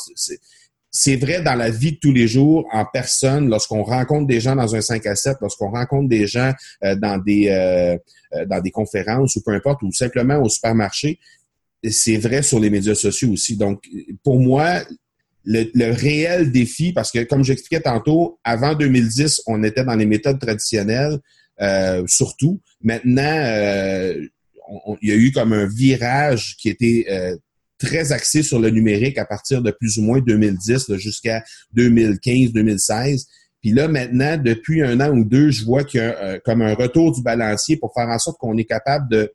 c'est 0.98 1.18
vrai 1.18 1.42
dans 1.42 1.56
la 1.56 1.70
vie 1.70 1.92
de 1.92 1.98
tous 1.98 2.14
les 2.14 2.26
jours, 2.26 2.66
en 2.72 2.86
personne, 2.86 3.50
lorsqu'on 3.50 3.84
rencontre 3.84 4.28
des 4.28 4.40
gens 4.40 4.56
dans 4.56 4.76
un 4.78 4.80
5 4.80 5.06
à 5.08 5.16
7, 5.18 5.36
lorsqu'on 5.42 5.70
rencontre 5.70 6.08
des 6.08 6.26
gens 6.26 6.54
euh, 6.86 6.96
dans, 6.96 7.18
des, 7.18 7.50
euh, 7.50 7.98
euh, 8.34 8.46
dans 8.46 8.62
des 8.62 8.72
conférences 8.72 9.36
ou 9.36 9.42
peu 9.42 9.52
importe, 9.52 9.84
ou 9.84 9.92
simplement 9.92 10.42
au 10.42 10.48
supermarché, 10.48 11.20
c'est 11.84 12.16
vrai 12.16 12.42
sur 12.44 12.62
les 12.62 12.70
médias 12.70 12.96
sociaux 12.96 13.30
aussi. 13.32 13.58
Donc, 13.58 13.84
pour 14.24 14.40
moi, 14.40 14.84
le, 15.44 15.92
réel 15.92 16.54
défi, 16.54 16.94
parce 16.94 17.12
que 17.12 17.24
comme 17.26 17.44
j'expliquais 17.44 17.82
tantôt, 17.82 18.40
avant 18.46 18.74
2010, 18.74 19.42
on 19.48 19.64
était 19.64 19.84
dans 19.84 19.96
les 19.96 20.06
méthodes 20.06 20.40
traditionnelles, 20.40 21.20
surtout. 22.08 22.62
Maintenant, 22.82 24.16
il 25.01 25.10
y 25.10 25.12
a 25.12 25.15
eu 25.15 25.32
comme 25.32 25.54
un 25.54 25.67
virage 25.67 26.56
qui 26.58 26.69
était 26.69 27.06
euh, 27.10 27.36
très 27.78 28.12
axé 28.12 28.43
sur 28.43 28.60
le 28.60 28.69
numérique 28.69 29.17
à 29.17 29.25
partir 29.25 29.62
de 29.62 29.71
plus 29.71 29.97
ou 29.97 30.04
moins 30.04 30.19
2010 30.19 30.95
jusqu'à 30.95 31.43
2015-2016. 31.75 33.25
Puis 33.62 33.71
là, 33.71 33.88
maintenant, 33.88 34.38
depuis 34.38 34.84
un 34.84 34.99
an 35.01 35.12
ou 35.12 35.23
deux, 35.23 35.51
je 35.51 35.65
vois 35.65 35.84
qu'il 35.84 35.99
y 35.99 36.04
a 36.04 36.17
euh, 36.17 36.39
comme 36.45 36.62
un 36.62 36.75
retour 36.75 37.13
du 37.13 37.21
balancier 37.21 37.78
pour 37.78 37.93
faire 37.93 38.08
en 38.08 38.19
sorte 38.19 38.38
qu'on 38.38 38.58
est 38.58 38.65
capable 38.65 39.10
de, 39.10 39.34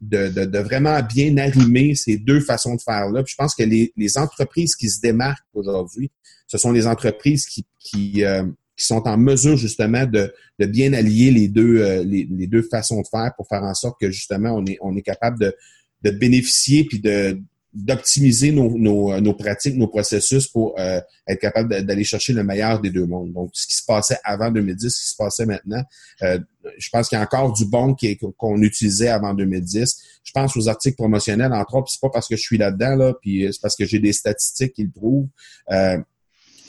de, 0.00 0.28
de, 0.28 0.58
vraiment 0.58 1.00
bien 1.02 1.36
arrimer 1.36 1.94
ces 1.94 2.16
deux 2.16 2.40
façons 2.40 2.74
de 2.74 2.80
faire-là. 2.80 3.22
Puis 3.22 3.32
je 3.32 3.36
pense 3.36 3.54
que 3.54 3.64
les, 3.64 3.92
les 3.96 4.18
entreprises 4.18 4.76
qui 4.76 4.88
se 4.88 5.00
démarquent 5.00 5.42
aujourd'hui, 5.54 6.10
ce 6.46 6.58
sont 6.58 6.70
les 6.70 6.86
entreprises 6.86 7.46
qui, 7.46 7.66
qui, 7.80 8.24
euh, 8.24 8.44
qui 8.76 8.86
sont 8.86 9.06
en 9.06 9.16
mesure 9.16 9.56
justement 9.56 10.04
de, 10.06 10.32
de 10.58 10.66
bien 10.66 10.92
allier 10.92 11.30
les 11.30 11.48
deux, 11.48 11.78
euh, 11.78 12.04
les, 12.04 12.28
les, 12.30 12.46
deux 12.46 12.62
façons 12.62 13.00
de 13.00 13.06
faire 13.06 13.32
pour 13.36 13.48
faire 13.48 13.62
en 13.62 13.74
sorte 13.74 13.98
que 14.00 14.10
justement 14.10 14.50
on 14.50 14.64
est, 14.66 14.78
on 14.80 14.96
est 14.96 15.02
capable 15.02 15.38
de, 15.38 15.54
de 16.02 16.10
bénéficier 16.10 16.84
puis 16.84 17.00
de 17.00 17.40
d'optimiser 17.76 18.52
nos, 18.52 18.78
nos, 18.78 19.20
nos, 19.20 19.34
pratiques, 19.34 19.76
nos 19.76 19.86
processus 19.86 20.48
pour 20.48 20.74
euh, 20.78 20.98
être 21.28 21.40
capable 21.40 21.84
d'aller 21.84 22.04
chercher 22.04 22.32
le 22.32 22.42
meilleur 22.42 22.80
des 22.80 22.90
deux 22.90 23.04
mondes. 23.04 23.34
Donc, 23.34 23.50
ce 23.52 23.66
qui 23.66 23.74
se 23.74 23.84
passait 23.84 24.16
avant 24.24 24.50
2010, 24.50 24.88
ce 24.88 25.02
qui 25.02 25.08
se 25.10 25.14
passait 25.14 25.44
maintenant, 25.44 25.82
euh, 26.22 26.38
je 26.78 26.88
pense 26.88 27.10
qu'il 27.10 27.18
y 27.18 27.20
a 27.20 27.24
encore 27.24 27.52
du 27.52 27.66
bon 27.66 27.94
qu'on 28.38 28.62
utilisait 28.62 29.08
avant 29.08 29.34
2010. 29.34 29.94
Je 30.24 30.32
pense 30.32 30.56
aux 30.56 30.68
articles 30.70 30.96
promotionnels, 30.96 31.52
entre 31.52 31.74
autres, 31.74 31.90
c'est 31.90 32.00
pas 32.00 32.08
parce 32.08 32.28
que 32.28 32.36
je 32.36 32.40
suis 32.40 32.56
là-dedans, 32.56 32.96
là, 32.96 33.12
puis 33.20 33.46
c'est 33.52 33.60
parce 33.60 33.76
que 33.76 33.84
j'ai 33.84 33.98
des 33.98 34.14
statistiques 34.14 34.72
qui 34.72 34.84
le 34.84 34.90
prouvent. 34.90 35.28
Euh, 35.70 35.98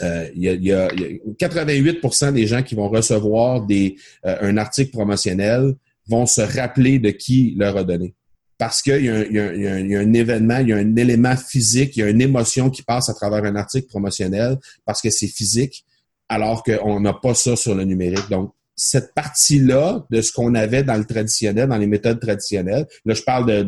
euh, 0.02 0.30
il 0.36 0.44
y, 0.44 0.72
a, 0.72 0.88
88% 0.90 2.34
des 2.34 2.48
gens 2.48 2.64
qui 2.64 2.76
vont 2.76 2.90
recevoir 2.90 3.66
des, 3.66 3.96
euh, 4.26 4.38
un 4.42 4.58
article 4.58 4.92
promotionnel 4.92 5.76
vont 6.08 6.26
se 6.26 6.42
rappeler 6.42 7.00
de 7.00 7.10
qui 7.12 7.56
leur 7.58 7.78
a 7.78 7.84
donné. 7.84 8.14
Parce 8.58 8.82
qu'il 8.82 9.02
y, 9.02 9.08
y, 9.08 9.92
y, 9.92 9.96
a 9.96 10.00
un 10.00 10.14
événement, 10.14 10.60
il 10.60 10.70
y 10.70 10.74
a 10.74 10.78
un 10.78 10.96
élément 10.96 11.36
physique, 11.36 11.96
il 11.96 12.00
y 12.00 12.04
a 12.04 12.10
une 12.10 12.22
émotion 12.22 12.70
qui 12.70 12.82
passe 12.82 13.10
à 13.10 13.14
travers 13.14 13.44
un 13.44 13.56
article 13.56 13.88
promotionnel 13.88 14.58
parce 14.86 15.02
que 15.02 15.10
c'est 15.10 15.28
physique, 15.28 15.86
alors 16.30 16.64
qu'on 16.64 17.00
n'a 17.00 17.14
pas 17.14 17.34
ça 17.34 17.56
sur 17.56 17.76
le 17.76 17.84
numérique. 17.84 18.30
Donc, 18.30 18.54
cette 18.80 19.16
partie-là 19.16 20.06
de 20.12 20.22
ce 20.22 20.32
qu'on 20.32 20.54
avait 20.54 20.84
dans 20.84 20.96
le 20.96 21.04
traditionnel, 21.04 21.68
dans 21.68 21.78
les 21.78 21.88
méthodes 21.88 22.20
traditionnelles. 22.20 22.86
Là, 23.06 23.16
je 23.16 23.24
parle 23.24 23.66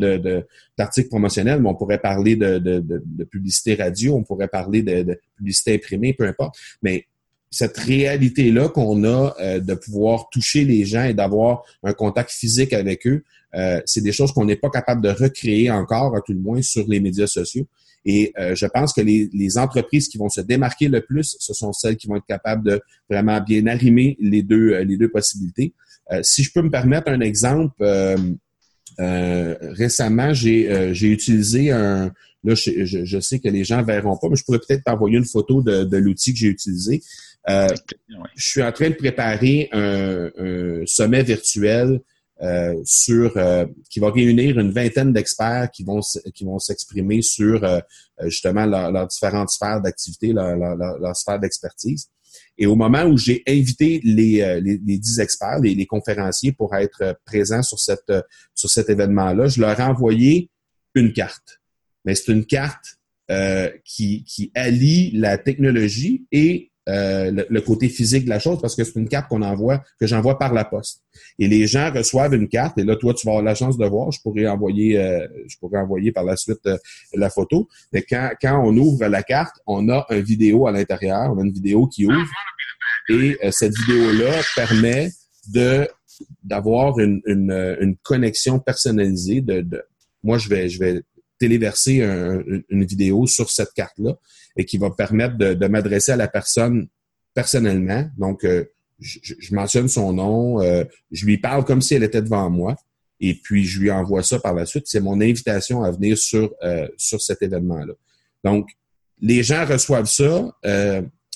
d'articles 0.78 1.08
promotionnels, 1.08 1.60
mais 1.60 1.68
on 1.68 1.74
pourrait 1.74 1.98
parler 1.98 2.36
de, 2.36 2.58
de, 2.58 3.24
publicité 3.24 3.74
radio, 3.74 4.14
on 4.14 4.22
pourrait 4.22 4.46
parler 4.46 4.82
de, 4.82 5.18
publicité 5.36 5.74
imprimée, 5.74 6.14
peu 6.14 6.26
importe. 6.26 6.54
Mais 6.80 7.06
cette 7.50 7.76
réalité-là 7.76 8.68
qu'on 8.68 9.02
a 9.02 9.34
euh, 9.40 9.58
de 9.58 9.74
pouvoir 9.74 10.28
toucher 10.30 10.64
les 10.64 10.84
gens 10.84 11.02
et 11.02 11.14
d'avoir 11.14 11.64
un 11.82 11.92
contact 11.92 12.30
physique 12.30 12.72
avec 12.72 13.04
eux, 13.08 13.24
euh, 13.56 13.80
c'est 13.86 14.02
des 14.02 14.12
choses 14.12 14.30
qu'on 14.30 14.44
n'est 14.44 14.54
pas 14.54 14.70
capable 14.70 15.02
de 15.02 15.08
recréer 15.08 15.72
encore, 15.72 16.14
à 16.14 16.20
tout 16.20 16.32
le 16.32 16.38
moins, 16.38 16.62
sur 16.62 16.86
les 16.86 17.00
médias 17.00 17.26
sociaux. 17.26 17.66
Et 18.04 18.32
euh, 18.38 18.54
je 18.54 18.66
pense 18.66 18.92
que 18.92 19.00
les, 19.00 19.28
les, 19.32 19.58
entreprises 19.58 20.08
qui 20.08 20.16
vont 20.16 20.28
se 20.28 20.40
démarquer 20.40 20.88
le 20.88 21.02
plus, 21.02 21.36
ce 21.38 21.52
sont 21.52 21.72
celles 21.72 21.96
qui 21.96 22.06
vont 22.06 22.16
être 22.16 22.26
capables 22.26 22.64
de 22.64 22.80
vraiment 23.10 23.40
bien 23.40 23.66
arrimer 23.66 24.16
les 24.20 24.42
deux, 24.42 24.72
euh, 24.72 24.84
les 24.84 24.96
deux 24.96 25.10
possibilités. 25.10 25.74
Euh, 26.10 26.20
si 26.22 26.42
je 26.42 26.50
peux 26.52 26.62
me 26.62 26.70
permettre 26.70 27.10
un 27.10 27.20
exemple, 27.20 27.84
récemment, 28.98 30.34
j'ai 30.34 30.94
j'ai 30.94 31.08
utilisé 31.08 31.70
un... 31.70 32.12
Là, 32.42 32.54
je, 32.54 32.84
je, 32.84 33.20
sais 33.20 33.38
que 33.38 33.48
les 33.48 33.64
gens 33.64 33.82
verront 33.82 34.16
pas, 34.16 34.28
mais 34.30 34.36
je 34.36 34.44
pourrais 34.44 34.58
peut-être 34.58 34.84
t'envoyer 34.84 35.18
une 35.18 35.26
photo 35.26 35.62
de, 35.62 35.84
de 35.84 35.96
l'outil 35.98 36.32
que 36.32 36.38
j'ai 36.38 36.48
utilisé. 36.48 37.02
Je 37.46 37.74
suis 38.36 38.62
en 38.62 38.72
train 38.72 38.88
de 38.88 38.94
préparer 38.94 39.68
un, 39.72 40.30
un 40.38 40.82
sommet 40.86 41.22
virtuel 41.22 42.00
euh, 42.42 42.74
sur 42.84 43.36
euh, 43.36 43.66
qui 43.90 44.00
va 44.00 44.10
réunir 44.10 44.58
une 44.58 44.70
vingtaine 44.70 45.12
d'experts 45.12 45.70
qui 45.70 45.84
vont 45.84 46.00
qui 46.34 46.44
vont 46.44 46.58
s'exprimer 46.58 47.22
sur 47.22 47.62
euh, 47.64 47.80
justement 48.24 48.66
leurs 48.66 49.08
différentes 49.08 49.50
sphères 49.50 49.80
d'activité, 49.80 50.32
leur, 50.32 50.56
leur, 50.56 51.16
sphère 51.16 51.38
d'expertise. 51.38 52.08
Et 52.56 52.66
au 52.66 52.76
moment 52.76 53.04
où 53.04 53.16
j'ai 53.16 53.42
invité 53.48 54.00
les, 54.04 54.60
les, 54.62 54.80
les, 54.84 54.98
dix 54.98 55.18
experts, 55.18 55.58
les, 55.60 55.74
les, 55.74 55.86
conférenciers 55.86 56.52
pour 56.52 56.74
être 56.74 57.18
présents 57.24 57.62
sur 57.62 57.78
cette 57.78 58.12
sur 58.54 58.70
cet 58.70 58.88
événement-là, 58.88 59.48
je 59.48 59.60
leur 59.60 59.78
ai 59.78 59.82
envoyé 59.82 60.50
une 60.94 61.12
carte. 61.12 61.60
Mais 62.04 62.14
c'est 62.14 62.32
une 62.32 62.46
carte 62.46 63.00
euh, 63.30 63.70
qui, 63.84 64.24
qui 64.24 64.50
allie 64.56 65.12
la 65.12 65.38
technologie 65.38 66.26
et 66.32 66.69
euh, 66.90 67.44
le, 67.48 67.60
côté 67.60 67.88
physique 67.88 68.24
de 68.24 68.30
la 68.30 68.38
chose 68.38 68.60
parce 68.60 68.74
que 68.74 68.84
c'est 68.84 68.96
une 68.96 69.08
carte 69.08 69.28
qu'on 69.28 69.42
envoie, 69.42 69.82
que 69.98 70.06
j'envoie 70.06 70.38
par 70.38 70.52
la 70.52 70.64
poste. 70.64 71.02
Et 71.38 71.46
les 71.46 71.66
gens 71.66 71.92
reçoivent 71.92 72.34
une 72.34 72.48
carte 72.48 72.78
et 72.78 72.84
là, 72.84 72.96
toi, 72.96 73.14
tu 73.14 73.26
vas 73.26 73.32
avoir 73.32 73.44
la 73.44 73.54
chance 73.54 73.78
de 73.78 73.86
voir. 73.86 74.10
Je 74.10 74.20
pourrais 74.20 74.46
envoyer, 74.46 74.98
euh, 74.98 75.26
je 75.46 75.56
pourrais 75.58 75.78
envoyer 75.78 76.10
par 76.10 76.24
la 76.24 76.36
suite 76.36 76.66
euh, 76.66 76.76
la 77.14 77.30
photo. 77.30 77.68
Mais 77.92 78.02
quand, 78.02 78.30
quand 78.42 78.62
on 78.64 78.76
ouvre 78.76 79.06
la 79.06 79.22
carte, 79.22 79.56
on 79.66 79.88
a 79.88 80.04
une 80.10 80.20
vidéo 80.20 80.66
à 80.66 80.72
l'intérieur, 80.72 81.32
on 81.32 81.38
a 81.38 81.44
une 81.44 81.52
vidéo 81.52 81.86
qui 81.86 82.06
ouvre 82.06 82.26
et 83.08 83.38
cette 83.50 83.76
vidéo-là 83.76 84.40
permet 84.54 85.10
de 85.52 85.88
d'avoir 86.44 86.98
une, 86.98 87.20
une, 87.24 87.76
une, 87.80 87.96
connexion 87.96 88.58
personnalisée. 88.58 89.40
De, 89.40 89.62
de, 89.62 89.82
moi, 90.22 90.38
je 90.38 90.48
vais, 90.48 90.68
je 90.68 90.78
vais 90.78 91.02
téléverser 91.40 92.00
une 92.68 92.84
vidéo 92.84 93.26
sur 93.26 93.50
cette 93.50 93.72
carte-là 93.72 94.14
et 94.56 94.64
qui 94.64 94.78
va 94.78 94.90
permettre 94.90 95.36
de, 95.36 95.66
m'adresser 95.66 96.12
à 96.12 96.16
la 96.16 96.28
personne 96.28 96.88
personnellement. 97.34 98.08
Donc, 98.18 98.44
euh, 98.44 98.64
je, 98.98 99.54
mentionne 99.54 99.88
son 99.88 100.12
nom, 100.12 100.60
euh, 100.60 100.84
je 101.10 101.24
lui 101.24 101.38
parle 101.38 101.64
comme 101.64 101.80
si 101.80 101.94
elle 101.94 102.02
était 102.02 102.22
devant 102.22 102.50
moi, 102.50 102.76
et 103.20 103.34
puis 103.34 103.64
je 103.64 103.80
lui 103.80 103.90
envoie 103.90 104.22
ça 104.22 104.38
par 104.38 104.54
la 104.54 104.66
suite. 104.66 104.84
C'est 104.86 105.00
mon 105.00 105.20
invitation 105.20 105.82
à 105.82 105.90
venir 105.90 106.18
sur, 106.18 106.52
euh, 106.62 106.88
sur 106.96 107.20
cet 107.20 107.42
événement-là. 107.42 107.94
Donc, 108.44 108.68
les 109.20 109.42
gens 109.42 109.64
reçoivent 109.66 110.08
ça. 110.08 110.52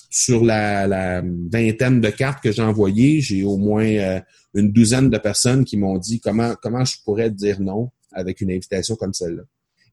sur 0.09 0.45
la, 0.45 0.87
la, 0.87 1.21
vingtaine 1.51 1.99
de 1.99 2.09
cartes 2.09 2.41
que 2.41 2.51
j'ai 2.51 2.61
envoyées, 2.61 3.19
j'ai 3.19 3.43
au 3.43 3.57
moins 3.57 4.21
une 4.53 4.71
douzaine 4.71 5.09
de 5.09 5.17
personnes 5.17 5.65
qui 5.65 5.75
m'ont 5.75 5.97
dit 5.97 6.21
comment, 6.21 6.55
comment 6.61 6.85
je 6.85 6.95
pourrais 7.03 7.29
dire 7.29 7.59
non 7.59 7.91
avec 8.13 8.39
une 8.39 8.49
invitation 8.49 8.95
comme 8.95 9.13
celle-là. 9.13 9.43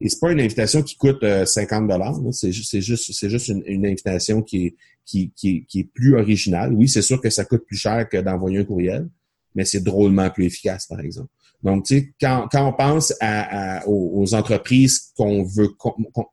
Et 0.02 0.08
c'est 0.08 0.18
pas 0.18 0.32
une 0.32 0.40
invitation 0.40 0.82
qui 0.82 0.96
coûte 0.96 1.24
50 1.44 1.84
euh, 1.84 1.86
dollars. 1.86 2.18
C'est 2.32 2.50
juste, 2.50 2.80
juste, 2.80 3.28
juste 3.28 3.48
une, 3.48 3.86
invitation 3.86 4.42
qui 4.42 4.66
est, 4.66 4.76
qui, 5.06 5.32
qui, 5.36 5.64
qui 5.64 5.80
est 5.80 5.84
plus 5.84 6.16
originale. 6.16 6.74
Oui, 6.74 6.88
c'est 6.88 7.02
sûr 7.02 7.20
que 7.20 7.30
ça 7.30 7.44
coûte 7.44 7.64
plus 7.64 7.76
cher 7.76 8.08
que 8.08 8.16
d'envoyer 8.16 8.58
un 8.58 8.64
courriel, 8.64 9.08
mais 9.54 9.64
c'est 9.64 9.80
drôlement 9.80 10.28
plus 10.28 10.46
efficace, 10.46 10.86
par 10.86 10.98
exemple. 10.98 11.28
Donc, 11.62 11.86
tu 11.86 11.98
sais, 11.98 12.12
quand, 12.20 12.48
quand 12.50 12.66
on 12.68 12.72
pense 12.72 13.14
à, 13.20 13.86
aux, 13.86 14.34
entreprises 14.34 15.12
qu'on 15.16 15.44
veut, 15.44 15.70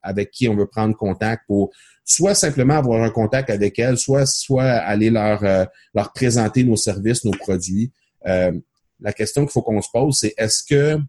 avec 0.02 0.32
qui 0.32 0.48
on 0.48 0.56
veut 0.56 0.66
prendre 0.66 0.98
contact 0.98 1.44
pour 1.46 1.70
soit 2.04 2.34
simplement 2.34 2.74
avoir 2.74 3.04
un 3.04 3.12
contact 3.12 3.52
avec 3.52 3.78
elles, 3.78 4.00
soit, 4.00 4.26
soit 4.26 4.64
aller 4.64 5.12
leur, 5.12 5.44
euh, 5.44 5.66
leur 5.94 6.12
présenter 6.12 6.64
nos 6.64 6.76
services, 6.76 7.24
nos 7.24 7.38
produits. 7.38 7.92
Euh, 8.26 8.52
la 9.00 9.14
question 9.14 9.44
qu'il 9.44 9.52
faut 9.52 9.62
qu'on 9.62 9.84
se 9.84 9.90
pose, 9.94 10.18
c'est 10.18 10.34
est-ce 10.36 10.64
que 10.64 11.00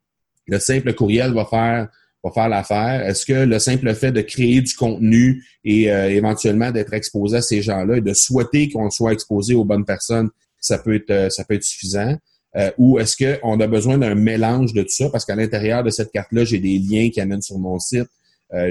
le 0.47 0.59
simple 0.59 0.93
courriel 0.93 1.33
va 1.33 1.47
faire 1.47 1.89
va 2.23 2.31
faire 2.33 2.49
l'affaire? 2.49 3.07
Est-ce 3.07 3.25
que 3.25 3.33
le 3.33 3.59
simple 3.59 3.95
fait 3.95 4.13
de 4.13 4.21
créer 4.21 4.61
du 4.61 4.75
contenu 4.75 5.45
et 5.65 5.91
euh, 5.91 6.11
éventuellement 6.11 6.71
d'être 6.71 6.93
exposé 6.93 7.39
à 7.39 7.43
ces 7.43 7.63
gens-là 7.63 7.97
et 7.97 8.01
de 8.01 8.15
souhaiter 8.15 8.69
qu'on 8.69 8.91
soit 8.91 9.13
exposé 9.13 9.55
aux 9.55 9.65
bonnes 9.65 9.85
personnes, 9.85 10.31
ça 10.61 10.79
peut 10.79 10.95
être, 10.95 11.11
euh, 11.11 11.31
ça 11.31 11.45
peut 11.45 11.55
être 11.55 11.65
suffisant? 11.65 12.17
Euh, 12.57 12.71
ou 12.79 12.99
est-ce 12.99 13.17
qu'on 13.17 13.61
a 13.61 13.67
besoin 13.67 13.97
d'un 13.97 14.15
mélange 14.15 14.73
de 14.73 14.83
tout 14.83 14.89
ça? 14.91 15.09
Parce 15.11 15.25
qu'à 15.25 15.37
l'intérieur 15.37 15.85
de 15.85 15.91
cette 15.91 16.11
carte-là, 16.11 16.45
j'ai 16.45 16.59
des 16.59 16.79
liens 16.79 17.09
qui 17.11 17.21
amènent 17.21 17.43
sur 17.43 17.59
mon 17.59 17.79
site. 17.79 18.09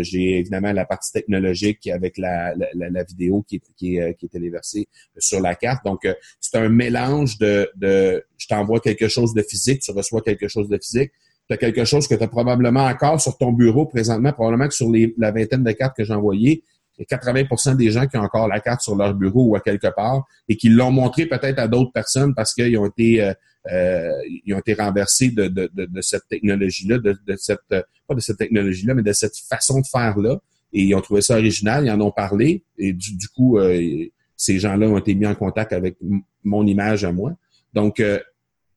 j'ai 0.01 0.39
évidemment 0.39 0.73
la 0.73 0.85
partie 0.85 1.11
technologique 1.13 1.87
avec 1.87 2.17
la, 2.17 2.53
la, 2.55 2.89
la 2.89 3.03
vidéo 3.03 3.45
qui 3.47 3.55
est, 3.55 3.61
qui, 3.77 3.95
est, 3.95 4.13
qui 4.15 4.25
est 4.25 4.29
téléversée 4.29 4.89
sur 5.17 5.39
la 5.39 5.55
carte. 5.55 5.85
Donc, 5.85 6.05
c'est 6.41 6.57
un 6.57 6.67
mélange 6.67 7.37
de, 7.37 7.69
de 7.77 8.21
je 8.37 8.47
t'envoie 8.47 8.81
quelque 8.81 9.07
chose 9.07 9.33
de 9.33 9.41
physique, 9.41 9.81
tu 9.81 9.91
reçois 9.91 10.21
quelque 10.21 10.49
chose 10.49 10.67
de 10.67 10.77
physique, 10.77 11.11
tu 11.49 11.53
as 11.55 11.57
quelque 11.57 11.83
chose 11.83 12.07
que 12.07 12.15
tu 12.15 12.23
as 12.23 12.27
probablement 12.27 12.85
encore 12.85 13.19
sur 13.19 13.37
ton 13.37 13.51
bureau 13.51 13.85
présentement, 13.85 14.31
probablement 14.31 14.67
que 14.67 14.73
sur 14.73 14.89
les, 14.91 15.15
la 15.17 15.31
vingtaine 15.31 15.63
de 15.63 15.71
cartes 15.71 15.97
que 15.97 16.03
j'ai 16.03 16.13
envoyées, 16.13 16.63
il 16.97 17.05
y 17.09 17.13
a 17.13 17.17
80 17.17 17.75
des 17.75 17.91
gens 17.91 18.05
qui 18.07 18.17
ont 18.17 18.21
encore 18.21 18.47
la 18.47 18.59
carte 18.59 18.81
sur 18.81 18.95
leur 18.95 19.13
bureau 19.13 19.45
ou 19.45 19.55
à 19.55 19.61
quelque 19.61 19.87
part 19.87 20.25
et 20.47 20.57
qui 20.57 20.69
l'ont 20.69 20.91
montré 20.91 21.25
peut-être 21.25 21.57
à 21.57 21.67
d'autres 21.67 21.93
personnes 21.93 22.35
parce 22.35 22.53
qu'ils 22.53 22.77
ont 22.77 22.85
été 22.85 23.23
euh, 23.23 23.33
euh, 23.71 24.11
ils 24.45 24.53
ont 24.53 24.59
été 24.59 24.73
renversés 24.73 25.29
de, 25.29 25.47
de, 25.47 25.69
de, 25.73 26.01
cette 26.01 26.27
technologie-là, 26.29 26.97
de, 26.97 27.17
de, 27.25 27.35
cette 27.35 27.59
pas 27.67 28.15
de 28.15 28.19
cette 28.19 28.37
technologie-là, 28.37 28.93
mais 28.93 29.03
de 29.03 29.13
cette 29.13 29.37
façon 29.37 29.79
de 29.79 29.85
faire-là. 29.85 30.39
Et 30.71 30.83
ils 30.83 30.95
ont 30.95 31.01
trouvé 31.01 31.21
ça 31.21 31.35
original, 31.35 31.85
ils 31.85 31.91
en 31.91 31.99
ont 31.99 32.11
parlé, 32.11 32.63
et 32.77 32.93
du, 32.93 33.27
coup, 33.35 33.57
euh, 33.57 34.05
ces 34.37 34.59
gens-là 34.59 34.87
ont 34.87 34.97
été 34.97 35.13
mis 35.13 35.25
en 35.25 35.35
contact 35.35 35.73
avec 35.73 35.97
mon 36.43 36.65
image 36.65 37.03
à 37.03 37.11
moi. 37.11 37.33
Donc, 37.73 38.01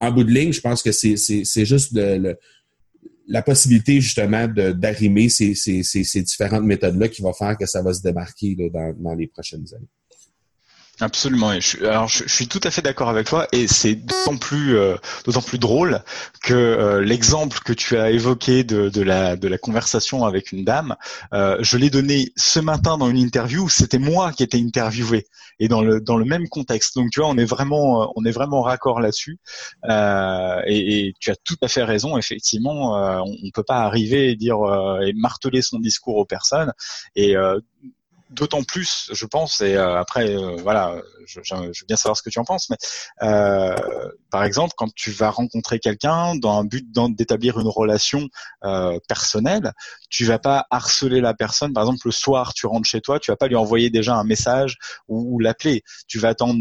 en 0.01 0.11
bout 0.11 0.25
de 0.25 0.31
ligne, 0.31 0.53
je 0.53 0.61
pense 0.61 0.83
que 0.83 0.91
c'est 0.91 1.65
juste 1.65 1.93
le, 1.95 2.37
la 3.29 3.43
possibilité 3.43 4.01
justement 4.01 4.49
d'arrimer 4.49 5.29
ces, 5.29 5.53
différentes 6.23 6.65
méthodes-là 6.65 7.09
qui 7.09 7.23
va 7.23 7.33
faire 7.33 7.57
que 7.57 7.67
ça 7.67 7.83
va 7.83 7.93
se 7.93 8.03
démarquer 8.03 8.57
dans 8.71 9.15
les 9.15 9.27
prochaines 9.27 9.67
années. 9.75 9.89
Absolument. 11.03 11.59
je, 11.59 11.85
alors, 11.85 12.07
je, 12.07 12.29
suis 12.29 12.47
tout 12.47 12.61
à 12.62 12.71
fait 12.71 12.81
d'accord 12.81 13.09
avec 13.09 13.27
toi, 13.27 13.49
et 13.51 13.67
c'est 13.67 13.97
d'autant 13.97 14.37
plus, 14.37 14.77
euh, 14.77 14.95
d'autant 15.25 15.43
plus 15.43 15.59
drôle 15.59 16.01
que 16.45 16.55
euh, 16.55 17.01
l'exemple 17.01 17.59
que 17.65 17.73
tu 17.73 17.97
as 17.99 18.12
évoqué 18.12 18.62
de, 18.62 18.88
de, 18.88 19.03
la, 19.03 19.35
de 19.35 19.49
la 19.49 19.59
conversation 19.59 20.25
avec 20.25 20.53
une 20.53 20.65
dame, 20.65 20.95
euh, 21.35 21.57
je 21.61 21.77
l'ai 21.77 21.91
donné 21.91 22.33
ce 22.37 22.61
matin 22.61 22.99
dans 22.99 23.11
une 23.11 23.19
interview. 23.19 23.69
C'était 23.69 23.99
moi 23.99 24.31
qui 24.31 24.45
étais 24.45 24.59
interviewé, 24.59 25.27
et 25.59 25.67
dans 25.67 25.83
le 25.83 26.01
dans 26.01 26.17
le 26.17 26.25
même 26.25 26.49
contexte. 26.49 26.95
Donc, 26.95 27.11
tu 27.11 27.19
vois, 27.19 27.29
on 27.29 27.37
est 27.37 27.45
vraiment, 27.45 28.12
on 28.15 28.25
est 28.25 28.31
vraiment 28.31 28.62
raccord 28.62 29.01
là-dessus. 29.01 29.38
Et, 29.88 31.09
et, 31.09 31.15
tu 31.19 31.31
as 31.33 31.37
tout 31.37 31.57
à 31.62 31.69
fait 31.69 31.83
raison. 31.83 32.17
Effectivement, 32.17 32.95
on, 33.25 33.37
on 33.43 33.51
peut 33.53 33.65
pas 33.65 33.81
arriver 33.81 34.31
et 34.31 34.37
dire 34.37 34.59
et 35.05 35.12
marteler 35.15 35.62
son 35.62 35.81
discours 35.81 36.17
aux 36.17 36.27
personnes. 36.27 36.73
Et 37.17 37.35
d'autant 38.33 38.62
plus, 38.62 39.11
je 39.12 39.27
pense, 39.27 39.61
et 39.61 39.77
euh, 39.77 39.99
après, 39.99 40.35
euh, 40.35 40.57
voilà, 40.62 40.97
je, 41.27 41.40
je, 41.42 41.55
veux 41.55 41.73
bien 41.87 41.97
savoir 41.97 42.16
ce 42.16 42.23
que 42.23 42.31
tu 42.31 42.38
en 42.38 42.45
penses, 42.45 42.71
mais 42.71 42.77
euh, 43.23 43.77
par 44.31 44.45
exemple, 44.45 44.75
quand 44.77 44.92
tu 44.95 45.11
vas 45.11 45.31
rencontrer 45.31 45.79
quelqu'un 45.79 46.35
dans 46.37 46.59
un 46.59 46.64
but 46.64 46.87
d'établir 47.11 47.61
une 47.61 47.68
relation 47.68 48.29
personnelle, 49.09 49.73
tu 50.09 50.25
vas 50.25 50.38
pas 50.38 50.66
harceler 50.71 51.21
la 51.21 51.35
personne. 51.35 51.73
Par 51.73 51.85
exemple, 51.85 52.07
le 52.07 52.12
soir, 52.12 52.55
tu 52.55 52.66
rentres 52.66 52.88
chez 52.88 53.01
toi, 53.01 53.21
tu 53.21 53.31
vas 53.31 53.37
pas 53.37 53.49
lui 53.49 53.57
envoyer 53.57 53.90
déjà 53.90 54.14
un 54.14 54.25
message 54.25 54.79
ou 55.09 55.38
l'appeler. 55.38 55.83
Tu 56.09 56.18
vas 56.18 56.31
attendre 56.31 56.59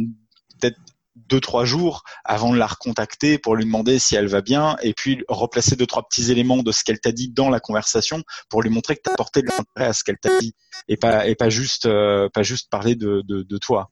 peut-être 0.60 0.78
deux 1.16 1.40
trois 1.40 1.66
jours 1.66 2.04
avant 2.24 2.54
de 2.54 2.58
la 2.58 2.68
recontacter 2.68 3.38
pour 3.38 3.56
lui 3.56 3.66
demander 3.66 4.00
si 4.00 4.16
elle 4.16 4.28
va 4.28 4.42
bien 4.42 4.78
et 4.82 4.94
puis 4.94 5.24
replacer 5.28 5.76
deux 5.76 5.86
trois 5.86 6.08
petits 6.08 6.32
éléments 6.32 6.64
de 6.64 6.72
ce 6.72 6.84
qu'elle 6.84 7.00
t'a 7.00 7.12
dit 7.12 7.30
dans 7.30 7.50
la 7.50 7.60
conversation 7.60 8.24
pour 8.50 8.62
lui 8.62 8.70
montrer 8.70 8.96
que 8.96 9.02
tu 9.04 9.10
as 9.10 9.14
apporté 9.14 9.42
de 9.42 9.48
l'intérêt 9.48 9.90
à 9.90 9.94
ce 9.94 10.04
qu'elle 10.04 10.18
t'a 10.18 10.40
dit 10.40 10.54
et 10.88 10.98
pas 10.98 11.28
et 11.28 11.36
pas 11.36 11.50
juste 11.50 11.86
euh, 11.86 12.30
pas 12.34 12.44
juste 12.44 12.70
parler 12.70 12.96
de, 12.96 13.24
de, 13.28 13.58
toi. 13.58 13.92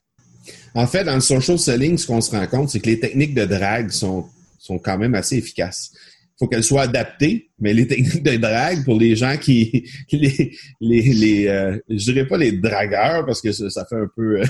En 0.74 0.88
fait, 0.88 1.04
dans 1.04 1.16
le 1.16 1.22
social 1.22 1.60
selling, 1.60 1.98
ce 1.98 2.08
qu'on 2.08 2.22
se 2.22 2.32
rend 2.32 2.48
compte, 2.48 2.70
c'est 2.70 2.80
que 2.80 2.88
les 2.88 3.00
techniques 3.00 3.36
de 3.36 3.46
drague 3.46 3.92
sont 3.92 4.30
sont 4.58 4.80
quand 4.80 4.98
même 4.98 5.16
assez 5.16 5.38
efficaces. 5.38 5.92
Il 5.94 6.46
faut 6.46 6.48
qu'elles 6.48 6.64
soient 6.64 6.84
adaptées, 6.84 7.52
mais 7.60 7.74
les 7.74 7.86
techniques 7.88 8.24
de 8.24 8.38
drague 8.38 8.86
pour 8.86 8.98
les 8.98 9.16
gens 9.16 9.38
qui 9.38 9.90
les 10.12 10.56
les, 10.80 11.48
euh, 11.48 11.78
je 11.90 12.12
dirais 12.12 12.28
pas 12.28 12.38
les 12.38 12.54
dragueurs 12.54 13.26
parce 13.26 13.42
que 13.42 13.52
ça, 13.52 13.70
ça 13.70 13.86
fait 13.86 13.98
un 13.98 14.10
peu 14.16 14.42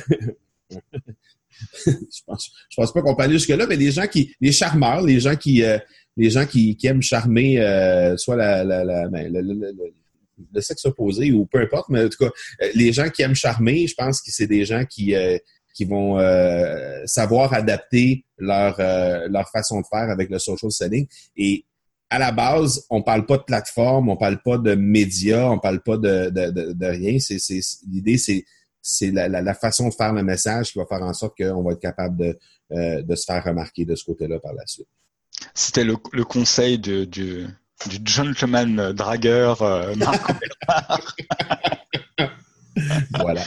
je 1.86 2.22
pense, 2.26 2.52
je 2.70 2.76
pense 2.76 2.94
pas 2.94 3.02
qu'on 3.02 3.16
peut 3.16 3.24
aller 3.24 3.34
jusque 3.34 3.50
là, 3.50 3.66
mais 3.68 3.76
les 3.76 3.92
gens 3.92 4.08
qui, 4.08 4.34
les 4.42 4.52
charmeurs, 4.52 5.02
les 5.02 5.20
gens 5.20 5.36
qui, 5.36 5.64
euh, 5.64 5.78
les 6.18 6.30
gens 6.30 6.46
qui, 6.46 6.78
aiment 6.84 7.02
charmer, 7.02 7.60
euh, 7.60 8.18
soit 8.18 8.36
ben, 8.36 9.12
le, 10.54 10.62
sexe 10.62 10.86
opposé 10.86 11.32
ou 11.32 11.46
peu 11.46 11.62
importe, 11.62 11.90
mais 11.90 12.06
en 12.06 12.10
tout 12.10 12.26
cas, 12.26 12.32
euh, 12.62 12.70
les 12.76 12.92
gens 12.94 13.10
qui 13.10 13.22
aiment 13.22 13.36
charmer, 13.36 13.88
je 13.88 13.96
pense 13.96 14.22
que 14.22 14.32
c'est 14.32 14.48
des 14.48 14.66
gens 14.66 14.86
qui, 14.86 15.14
qui 15.74 15.86
vont 15.86 16.18
savoir 17.06 17.54
adapter 17.54 18.26
leur, 18.38 18.78
leur 19.30 19.50
façon 19.50 19.82
de 19.82 19.86
faire 19.90 20.10
avec 20.10 20.30
le 20.30 20.40
social 20.40 20.72
selling. 20.72 21.08
Et 21.38 21.66
à 22.10 22.18
la 22.18 22.32
base, 22.32 22.86
on 22.90 23.04
parle 23.04 23.26
pas 23.26 23.38
de 23.38 23.44
plateforme, 23.44 24.10
on 24.10 24.18
parle 24.18 24.42
pas 24.42 24.58
de 24.58 24.74
médias, 24.74 25.50
on 25.50 25.60
parle 25.60 25.82
pas 25.82 25.98
de, 25.98 26.30
de, 26.30 26.86
rien. 26.86 27.20
C'est, 27.20 27.38
l'idée, 27.88 28.18
c'est 28.18 28.44
c'est 28.82 29.12
la, 29.12 29.54
façon 29.54 29.90
de 29.90 29.94
faire 29.94 30.14
le 30.14 30.24
message 30.24 30.72
qui 30.72 30.80
va 30.80 30.86
faire 30.86 31.02
en 31.02 31.14
sorte 31.14 31.38
qu'on 31.38 31.62
va 31.64 31.74
être 31.74 31.82
capable 31.82 32.18
de, 32.18 32.40
euh, 32.72 33.02
de 33.02 33.16
se 33.16 33.26
faire 33.26 33.44
remarquer 33.44 33.86
de 33.86 33.96
ce 33.96 34.06
côté-là 34.06 34.40
par 34.40 34.54
la 34.54 34.66
suite. 34.66 34.88
C'était 35.54 35.84
le, 35.84 35.96
conseil 36.24 36.80
du, 36.80 37.08
du, 37.08 37.48
gentleman 38.06 38.92
dragueur 38.94 39.62
euh, 39.62 39.94
Voilà. 43.20 43.44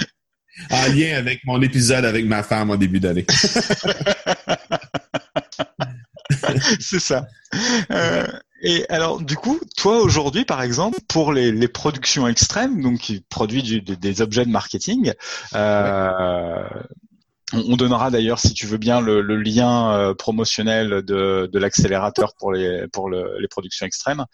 En 0.70 0.86
lien 0.88 1.16
avec 1.16 1.40
mon 1.44 1.60
épisode 1.62 2.04
avec 2.04 2.26
ma 2.26 2.42
femme 2.42 2.70
au 2.70 2.76
début 2.76 3.00
d'année. 3.00 3.26
c'est 6.80 7.00
ça. 7.00 7.26
Euh, 7.90 8.26
et 8.64 8.86
alors, 8.88 9.20
du 9.20 9.34
coup, 9.34 9.60
toi 9.76 10.00
aujourd'hui, 10.00 10.44
par 10.44 10.62
exemple, 10.62 10.98
pour 11.08 11.32
les, 11.32 11.66
productions 11.66 12.28
extrêmes, 12.28 12.80
donc 12.80 13.00
qui 13.00 13.20
produisent 13.28 13.82
des 13.82 14.22
objets 14.22 14.44
de 14.44 14.50
marketing, 14.50 15.12
euh, 15.54 16.68
on, 17.52 17.76
donnera 17.76 18.12
d'ailleurs, 18.12 18.38
si 18.38 18.54
tu 18.54 18.66
veux 18.66 18.78
bien, 18.78 19.00
le, 19.00 19.20
lien 19.36 19.92
euh, 19.96 20.14
promotionnel 20.14 21.02
de, 21.02 21.58
l'accélérateur 21.58 22.34
pour 22.38 22.52
les 22.52 22.86
pour 22.92 23.10
les 23.10 23.48
productions 23.50 23.84
extrêmes. 23.84 24.24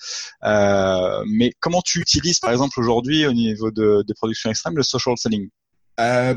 Euh, 0.44 1.24
mais 1.26 1.52
comment 1.58 1.80
tu 1.80 1.98
utilises, 1.98 2.38
par 2.38 2.50
exemple, 2.50 2.78
aujourd'hui 2.78 3.26
au 3.26 3.32
niveau 3.32 3.70
de, 3.70 4.04
des 4.06 4.12
productions 4.12 4.50
extrêmes, 4.50 4.76
le 4.76 4.82
social 4.82 5.16
selling? 5.16 5.48
Euh, 6.00 6.34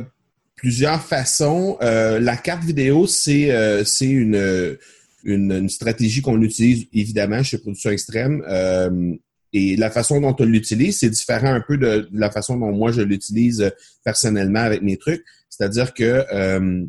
Plusieurs 0.55 1.01
façons. 1.01 1.77
la 1.81 2.37
carte 2.37 2.63
vidéo, 2.63 3.05
c'est 3.05 3.83
c'est 3.83 4.07
une, 4.07 4.77
une, 5.23 5.69
stratégie 5.69 6.21
qu'on 6.21 6.41
utilise 6.41 6.87
évidemment 6.93 7.43
chez 7.43 7.57
Productions 7.57 7.91
Extrêmes. 7.91 8.43
et 9.53 9.75
la 9.75 9.91
façon 9.91 10.21
dont 10.21 10.35
on 10.39 10.45
l'utilise, 10.45 10.99
c'est 10.99 11.09
différent 11.09 11.53
un 11.53 11.61
peu 11.61 11.77
de, 11.77 12.09
la 12.13 12.31
façon 12.31 12.57
dont 12.57 12.71
moi 12.71 12.91
je 12.91 13.01
l'utilise 13.01 13.71
personnellement 14.03 14.61
avec 14.61 14.81
mes 14.81 14.97
trucs. 14.97 15.23
C'est-à-dire 15.49 15.93
que 15.93 16.25
euh, 16.33 16.85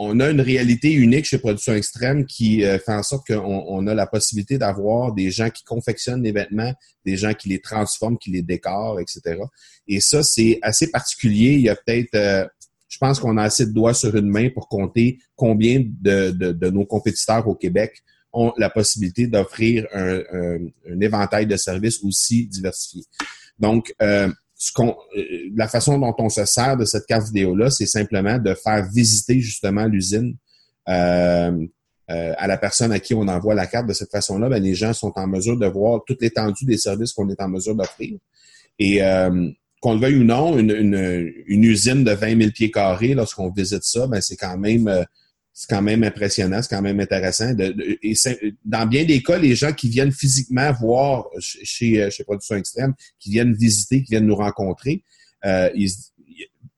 on 0.00 0.20
a 0.20 0.30
une 0.30 0.40
réalité 0.40 0.92
unique 0.92 1.24
chez 1.24 1.38
Production 1.38 1.74
Extrême 1.74 2.24
qui 2.24 2.64
euh, 2.64 2.78
fait 2.78 2.92
en 2.92 3.02
sorte 3.02 3.26
qu'on 3.26 3.86
a 3.88 3.94
la 3.94 4.06
possibilité 4.06 4.56
d'avoir 4.56 5.12
des 5.12 5.32
gens 5.32 5.50
qui 5.50 5.64
confectionnent 5.64 6.22
les 6.22 6.30
vêtements, 6.30 6.72
des 7.04 7.16
gens 7.16 7.34
qui 7.34 7.48
les 7.48 7.60
transforment, 7.60 8.16
qui 8.16 8.30
les 8.30 8.42
décorent, 8.42 9.00
etc. 9.00 9.40
Et 9.88 10.00
ça, 10.00 10.22
c'est 10.22 10.60
assez 10.62 10.92
particulier. 10.92 11.54
Il 11.54 11.62
y 11.62 11.68
a 11.68 11.74
peut-être, 11.74 12.14
euh, 12.14 12.46
je 12.88 12.98
pense 12.98 13.20
qu'on 13.20 13.36
a 13.36 13.42
assez 13.42 13.66
de 13.66 13.72
doigts 13.72 13.94
sur 13.94 14.14
une 14.16 14.28
main 14.28 14.48
pour 14.50 14.68
compter 14.68 15.18
combien 15.36 15.84
de, 15.84 16.70
nos 16.70 16.86
compétiteurs 16.86 17.46
au 17.46 17.54
Québec 17.54 18.02
ont 18.32 18.52
la 18.56 18.70
possibilité 18.70 19.26
d'offrir 19.26 19.86
un, 19.92 20.58
éventail 21.00 21.46
de 21.46 21.56
services 21.56 22.02
aussi 22.02 22.46
diversifié. 22.46 23.04
Donc, 23.58 23.92
ce 24.58 24.72
qu'on, 24.72 24.96
euh, 25.16 25.22
la 25.54 25.68
façon 25.68 25.98
dont 25.98 26.14
on 26.18 26.28
se 26.28 26.44
sert 26.44 26.76
de 26.76 26.84
cette 26.84 27.06
carte 27.06 27.26
vidéo-là, 27.26 27.70
c'est 27.70 27.86
simplement 27.86 28.38
de 28.38 28.54
faire 28.54 28.84
visiter 28.90 29.38
justement 29.38 29.86
l'usine 29.86 30.36
euh, 30.88 31.66
euh, 32.10 32.34
à 32.36 32.46
la 32.48 32.58
personne 32.58 32.90
à 32.90 32.98
qui 32.98 33.14
on 33.14 33.28
envoie 33.28 33.54
la 33.54 33.66
carte. 33.66 33.86
De 33.86 33.92
cette 33.92 34.10
façon-là, 34.10 34.48
ben, 34.48 34.60
les 34.60 34.74
gens 34.74 34.92
sont 34.92 35.12
en 35.14 35.28
mesure 35.28 35.56
de 35.56 35.66
voir 35.66 36.00
toute 36.04 36.20
l'étendue 36.20 36.64
des 36.64 36.76
services 36.76 37.12
qu'on 37.12 37.28
est 37.28 37.40
en 37.40 37.48
mesure 37.48 37.76
d'offrir. 37.76 38.18
Et 38.80 39.00
qu'on 39.80 39.94
le 39.94 40.00
veuille 40.00 40.18
ou 40.18 40.24
non, 40.24 40.58
une, 40.58 40.94
usine 41.48 42.04
de 42.04 42.12
20 42.12 42.38
000 42.38 42.50
pieds 42.50 42.70
carrés, 42.70 43.14
lorsqu'on 43.14 43.50
visite 43.50 43.84
ça, 43.84 44.06
ben, 44.06 44.20
c'est 44.20 44.36
quand 44.36 44.58
même 44.58 45.06
c'est 45.58 45.68
quand 45.68 45.82
même 45.82 46.04
impressionnant, 46.04 46.62
c'est 46.62 46.72
quand 46.72 46.82
même 46.82 47.00
intéressant. 47.00 47.52
Et 47.58 48.14
dans 48.64 48.86
bien 48.86 49.04
des 49.04 49.24
cas, 49.24 49.38
les 49.38 49.56
gens 49.56 49.72
qui 49.72 49.88
viennent 49.88 50.12
physiquement 50.12 50.70
voir 50.72 51.24
chez, 51.40 52.00
euh, 52.00 52.10
chez 52.10 52.22
Production 52.22 52.54
Extrême, 52.54 52.94
qui 53.18 53.32
viennent 53.32 53.54
visiter, 53.54 54.04
qui 54.04 54.12
viennent 54.12 54.26
nous 54.26 54.36
rencontrer, 54.36 55.02
euh, 55.44 55.68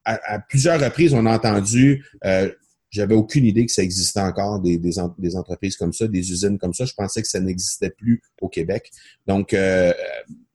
à, 0.05 0.39
plusieurs 0.39 0.81
reprises, 0.81 1.13
on 1.13 1.27
a 1.27 1.35
entendu, 1.35 2.07
euh, 2.25 2.51
j'avais 2.91 3.15
aucune 3.15 3.45
idée 3.45 3.67
que 3.67 3.73
ça 3.73 3.83
existait 3.83 4.21
encore 4.21 4.61
des, 4.61 4.99
entreprises 4.99 5.77
comme 5.77 5.93
ça, 5.93 6.09
des 6.09 6.33
usines 6.33 6.59
comme 6.59 6.75
ça. 6.75 6.85
Je 6.85 6.95
pensais 6.95 7.23
que 7.23 7.29
ça 7.29 7.39
n'existait 7.39 7.91
plus 7.91 8.23
au 8.41 8.49
Québec. 8.49 8.91
Donc, 9.27 9.55
euh, 9.55 9.93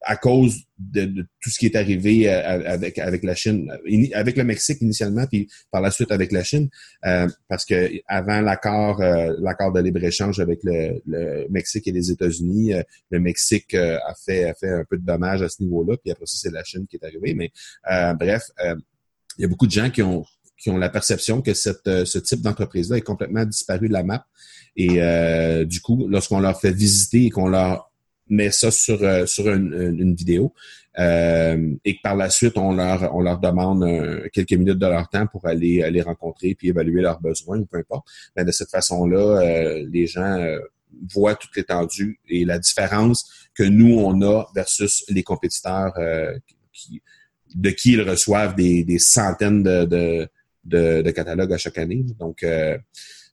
à 0.05 0.15
cause 0.17 0.61
de, 0.77 1.25
tout 1.41 1.49
ce 1.49 1.57
qui 1.57 1.65
est 1.65 1.75
arrivé 1.75 2.29
euh, 2.29 2.61
avec 2.69 2.99
avec 2.99 3.23
la 3.23 3.33
Chine, 3.33 3.71
avec 4.13 4.37
le 4.37 4.43
Mexique 4.43 4.79
initialement, 4.81 5.25
puis 5.25 5.49
par 5.71 5.81
la 5.81 5.89
suite 5.89 6.11
avec 6.11 6.31
la 6.31 6.43
Chine, 6.43 6.69
euh, 7.05 7.27
parce 7.49 7.65
que 7.65 7.91
avant 8.07 8.41
l'accord 8.41 9.01
euh, 9.01 9.33
l'accord 9.39 9.73
de 9.73 9.81
libre 9.81 10.03
échange 10.03 10.39
avec 10.39 10.59
le, 10.63 11.47
Mexique 11.49 11.87
et 11.87 11.91
les 11.91 12.11
États-Unis, 12.11 12.73
le 13.09 13.19
Mexique 13.19 13.73
a 13.73 14.13
fait 14.25 14.45
a 14.45 14.53
fait 14.53 14.69
un 14.69 14.83
peu 14.87 14.97
de 14.97 15.05
dommages 15.05 15.41
à 15.41 15.49
ce 15.49 15.63
niveau-là, 15.63 15.97
puis 15.97 16.11
après 16.11 16.27
ça 16.27 16.37
c'est 16.39 16.53
la 16.53 16.63
Chine 16.63 16.85
qui 16.87 16.97
est 16.97 17.05
arrivée. 17.05 17.33
Mais 17.33 17.51
bref, 18.15 18.43
il 19.37 19.41
y 19.41 19.45
a 19.45 19.47
beaucoup 19.47 19.67
de 19.67 19.71
gens 19.71 19.89
qui 19.89 20.03
ont 20.03 20.23
qui 20.57 20.69
ont 20.69 20.77
la 20.77 20.89
perception 20.89 21.41
que 21.41 21.53
cette, 21.53 22.05
ce 22.05 22.19
type 22.19 22.41
d'entreprise-là 22.41 22.97
est 22.97 23.01
complètement 23.01 23.43
disparu 23.43 23.87
de 23.87 23.93
la 23.93 24.03
map. 24.03 24.25
Et 24.75 25.65
du 25.65 25.81
coup, 25.81 26.07
lorsqu'on 26.07 26.39
leur 26.39 26.59
fait 26.59 26.71
visiter 26.71 27.25
et 27.25 27.29
qu'on 27.31 27.47
leur 27.47 27.91
met 28.27 28.51
ça 28.51 28.71
sur, 28.71 29.01
euh, 29.03 29.25
sur 29.25 29.47
une, 29.49 30.15
vidéo 30.15 30.53
euh, 30.97 31.75
et 31.83 31.97
que 31.97 32.01
par 32.01 32.15
la 32.15 32.29
suite, 32.29 32.57
on 32.57 32.73
leur, 32.73 33.13
on 33.15 33.21
leur 33.21 33.39
demande 33.39 33.83
euh, 33.83 34.27
quelques 34.31 34.53
minutes 34.53 34.79
de 34.79 34.87
leur 34.87 35.09
temps 35.09 35.27
pour 35.27 35.45
aller 35.45 35.87
les 35.91 36.01
rencontrer 36.01 36.55
puis 36.55 36.69
évaluer 36.69 37.01
leurs 37.01 37.19
besoins 37.19 37.59
ou 37.59 37.65
peu 37.65 37.77
importe. 37.77 38.07
Ben, 38.35 38.45
de 38.45 38.51
cette 38.51 38.69
façon-là, 38.69 39.81
les 39.87 40.07
gens 40.07 40.37
voient 41.13 41.35
toute 41.35 41.55
l'étendue 41.55 42.19
et 42.29 42.45
la 42.45 42.57
différence 42.57 43.29
que 43.53 43.63
nous, 43.63 43.99
on 43.99 44.21
a 44.21 44.45
versus 44.55 45.03
les 45.09 45.23
compétiteurs 45.23 45.93
qui, 46.71 47.01
de 47.53 47.69
qui 47.69 47.93
ils 47.93 48.01
reçoivent 48.01 48.55
des, 48.55 48.83
des 48.83 48.99
centaines 48.99 49.63
de, 49.63 49.85
de, 49.85 50.27
de, 50.63 51.01
de 51.01 51.11
catalogues 51.11 51.53
à 51.53 51.57
chaque 51.57 51.77
année. 51.77 52.05
Donc, 52.19 52.45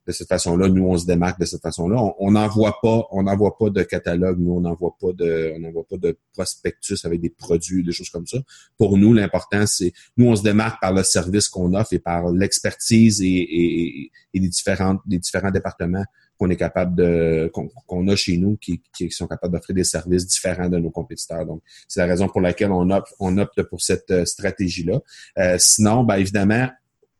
de 0.07 0.13
cette 0.13 0.29
façon-là. 0.29 0.69
Nous, 0.69 0.85
on 0.85 0.99
se 0.99 1.07
démarque 1.07 1.39
de 1.39 1.45
cette 1.45 1.63
façon-là. 1.63 1.97
On 2.19 2.33
n'envoie 2.33 2.79
pas, 2.83 3.07
on 3.11 3.23
n'envoie 3.23 3.57
pas 3.57 3.71
de 3.71 3.83
catalogue. 3.83 4.39
Nous, 4.41 4.53
on 4.53 4.61
n'envoie 4.61 4.97
pas 5.01 5.13
de, 5.13 5.53
on 5.57 5.61
n'envoie 5.61 5.85
pas 5.89 5.97
de 5.97 6.19
prospectus 6.33 7.05
avec 7.05 7.21
des 7.21 7.31
produits, 7.31 7.85
des 7.85 7.93
choses 7.93 8.11
comme 8.11 8.27
ça. 8.27 8.39
Pour 8.77 8.99
nous, 8.99 9.13
l'important, 9.13 9.67
c'est, 9.67 9.93
nous, 10.17 10.27
on 10.29 10.37
se 10.37 10.43
démarque 10.43 10.81
par 10.81 10.93
le 10.93 11.03
service 11.03 11.49
qu'on 11.49 11.75
offre 11.75 11.93
et 11.93 11.99
par 11.99 12.31
l'expertise 12.31 13.23
et, 13.23 13.27
et, 13.27 14.11
et, 14.35 14.41
les 14.41 14.49
différents, 14.49 14.99
les 15.07 15.19
différents 15.19 15.51
départements 15.51 16.05
qu'on 16.39 16.51
est 16.51 16.57
capable 16.57 16.97
de, 16.97 17.53
qu'on 17.87 18.09
a 18.09 18.17
chez 18.17 18.37
nous 18.37 18.57
qui, 18.57 18.83
qui 18.97 19.11
sont 19.13 19.29
capables 19.29 19.53
d'offrir 19.53 19.77
des 19.77 19.85
services 19.85 20.27
différents 20.27 20.69
de 20.69 20.79
nos 20.79 20.91
compétiteurs. 20.91 21.47
Donc, 21.47 21.63
c'est 21.87 22.01
la 22.01 22.07
raison 22.07 22.27
pour 22.27 22.41
laquelle 22.41 22.73
on 22.73 22.91
opte, 22.91 23.15
on 23.21 23.39
opte 23.39 23.63
pour 23.63 23.81
cette 23.81 24.11
euh, 24.11 24.25
stratégie-là. 24.25 25.01
Euh, 25.39 25.57
sinon, 25.59 26.03
ben, 26.03 26.17
évidemment, 26.17 26.69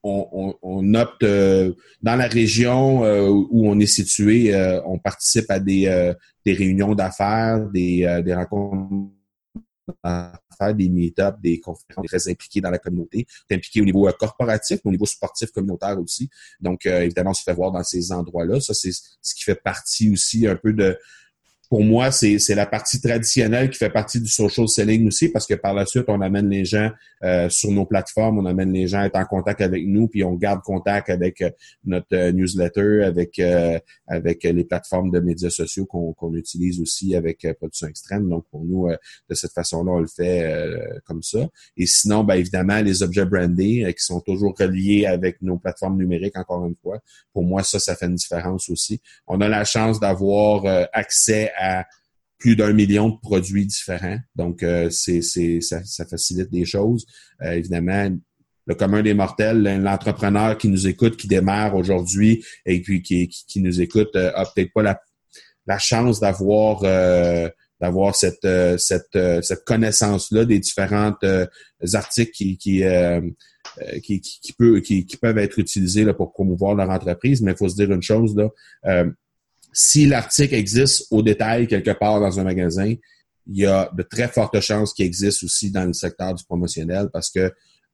on, 0.03 0.95
opte 0.95 1.23
euh, 1.23 1.73
dans 2.03 2.17
la 2.17 2.27
région 2.27 3.05
euh, 3.05 3.29
où 3.29 3.69
on 3.69 3.79
est 3.79 3.87
situé, 3.87 4.55
euh, 4.55 4.81
on 4.85 4.99
participe 4.99 5.51
à 5.51 5.61
des, 5.61 6.13
des 6.45 6.53
réunions 6.53 6.95
d'affaires, 6.95 7.69
des, 7.71 8.23
des 8.25 8.35
rencontres 8.35 9.11
d'affaires, 10.03 10.75
des 10.75 10.89
meet-ups, 10.89 11.41
des 11.43 11.61
conférences 11.61 12.07
très 12.07 12.29
impliqués 12.29 12.61
dans 12.61 12.71
la 12.71 12.79
communauté, 12.79 13.27
impliqué 13.51 13.81
au 13.81 13.85
niveau 13.85 14.09
corporatif, 14.19 14.81
au 14.85 14.91
niveau 14.91 15.07
sportif 15.07 15.51
communautaire 15.51 15.99
aussi. 16.01 16.29
Donc, 16.61 16.87
évidemment, 16.87 17.31
on 17.31 17.35
se 17.35 17.43
fait 17.43 17.55
voir 17.55 17.73
dans 17.73 17.83
ces 17.83 18.13
endroits-là. 18.13 18.61
Ça, 18.61 18.75
c'est 18.75 18.93
ce 18.93 19.35
qui 19.35 19.43
fait 19.45 19.61
partie 19.61 20.11
aussi 20.11 20.47
un 20.47 20.57
peu 20.57 20.73
de, 20.73 20.97
pour 21.73 21.85
moi, 21.85 22.11
c'est 22.11 22.55
la 22.55 22.67
partie 22.67 23.01
traditionnelle 23.01 23.71
qui 23.71 23.79
fait 23.79 23.89
partie 23.89 24.21
du 24.21 24.29
social 24.29 24.69
selling 24.69 25.07
aussi, 25.07 25.31
parce 25.31 25.47
que 25.47 25.55
par 25.55 25.73
la 25.73 25.87
suite, 25.87 26.05
on 26.09 26.21
amène 26.21 26.51
les 26.51 26.67
gens 26.67 26.91
euh, 27.25 27.49
sur 27.49 27.71
nos 27.71 27.87
plateformes, 27.87 28.41
on 28.41 28.45
amène 28.45 28.75
les 28.75 28.89
gens 28.89 28.99
à 28.99 29.07
être 29.07 29.17
en 29.17 29.25
contact 29.25 29.63
avec 29.63 29.87
nous, 29.87 30.07
puis 30.07 30.23
on 30.23 30.35
garde 30.35 30.61
contact 30.61 31.09
avec 31.09 31.41
euh, 31.41 31.49
notre 31.87 32.15
euh, 32.15 32.31
newsletter, 32.31 33.05
avec 33.05 33.41
avec 34.07 34.45
les 34.45 34.65
plateformes 34.65 35.11
de 35.11 35.21
médias 35.21 35.49
sociaux 35.49 35.87
qu'on 35.87 36.35
utilise 36.35 36.79
aussi 36.79 37.17
avec 37.17 37.47
Production 37.57 37.87
Extrême. 37.87 38.29
Donc, 38.29 38.45
pour 38.51 38.63
nous, 38.65 38.91
de 39.31 39.35
cette 39.35 39.53
façon-là, 39.53 39.93
on 39.93 40.01
le 40.01 40.07
fait 40.07 40.47
comme 41.07 41.23
ça. 41.23 41.49
Et 41.79 41.87
sinon, 41.87 42.23
ben, 42.23 42.35
évidemment, 42.35 42.83
les 42.83 43.03
objets 43.03 43.25
brandés 43.25 43.95
qui 43.97 44.05
sont 44.05 44.21
toujours 44.21 44.55
reliés 44.59 45.07
avec 45.07 45.41
nos 45.41 45.57
plateformes 45.57 45.97
numériques, 45.97 46.37
encore 46.37 46.67
une 46.67 46.75
fois. 46.83 46.99
Pour 47.33 47.45
moi, 47.45 47.63
ça, 47.63 47.79
ça 47.79 47.97
fait 47.97 48.07
une 48.07 48.17
différence 48.17 48.69
aussi. 48.69 49.01
On 49.27 49.41
a 49.41 49.49
la 49.49 49.65
chance 49.65 49.99
d'avoir 49.99 50.67
accès 50.93 51.51
à 51.57 51.62
à 51.63 51.87
plus 52.43 52.57
d'un 52.57 52.73
million 52.73 53.09
de 53.09 53.19
produits 53.23 53.67
différents. 53.67 54.19
Donc, 54.35 54.65
euh, 54.65 54.91
c'est, 54.91 55.23
ça, 55.61 56.05
facilite 56.11 56.51
des 56.51 56.65
choses. 56.65 57.07
Euh, 57.43 57.53
évidemment, 57.53 58.11
le 58.67 58.75
commun 58.75 59.01
des 59.03 59.15
mortels, 59.15 59.63
l'entrepreneur 59.81 60.59
qui 60.59 60.67
nous 60.67 60.89
écoute, 60.89 61.17
qui 61.17 61.29
démarre 61.29 61.77
aujourd'hui 61.77 62.45
et 62.67 62.83
puis 62.83 63.01
qui, 63.01 63.29
qui, 63.29 63.61
nous 63.61 63.81
écoute, 63.81 64.11
euh, 64.17 64.33
a 64.35 64.45
peut-être 64.45 64.73
pas 64.73 64.83
la, 64.83 65.01
la 65.67 65.79
chance 65.79 66.19
d'avoir 66.19 66.83
d'avoir 67.81 68.15
cette, 68.15 68.47
cette, 68.79 69.19
cette 69.43 69.65
connaissance-là 69.65 70.45
des 70.45 70.61
différentes 70.61 71.25
articles 71.95 72.31
qui, 72.31 72.57
qui, 72.57 72.85
qui, 74.03 74.21
qui, 74.21 74.53
peut, 74.53 74.81
qui, 74.81 75.17
peuvent 75.21 75.39
être 75.39 75.59
utilisés 75.59 76.05
là, 76.05 76.15
pour 76.15 76.33
promouvoir 76.33 76.75
leur 76.77 76.91
entreprise. 76.91 77.43
Mais 77.43 77.53
il 77.53 77.57
faut 77.57 77.69
se 77.69 77.75
dire 77.75 77.93
une 77.93 78.03
chose, 78.03 78.37
là, 78.37 79.05
si 79.73 80.07
l'article 80.07 80.55
existe 80.55 81.07
au 81.11 81.23
détail 81.23 81.67
quelque 81.67 81.93
part 81.93 82.21
dans 82.21 82.39
un 82.39 82.45
magasin, 82.45 82.95
il 83.47 83.57
y 83.57 83.67
a 83.67 83.91
de 83.97 84.03
très 84.03 84.29
fortes 84.29 84.61
chances 84.61 84.93
qu'il 84.93 85.07
existe 85.07 85.43
aussi 85.43 85.71
dans 85.71 85.85
le 85.85 85.93
secteur 85.93 86.35
du 86.35 86.45
promotionnel 86.45 87.09
parce 87.13 87.31
que, 87.31 87.53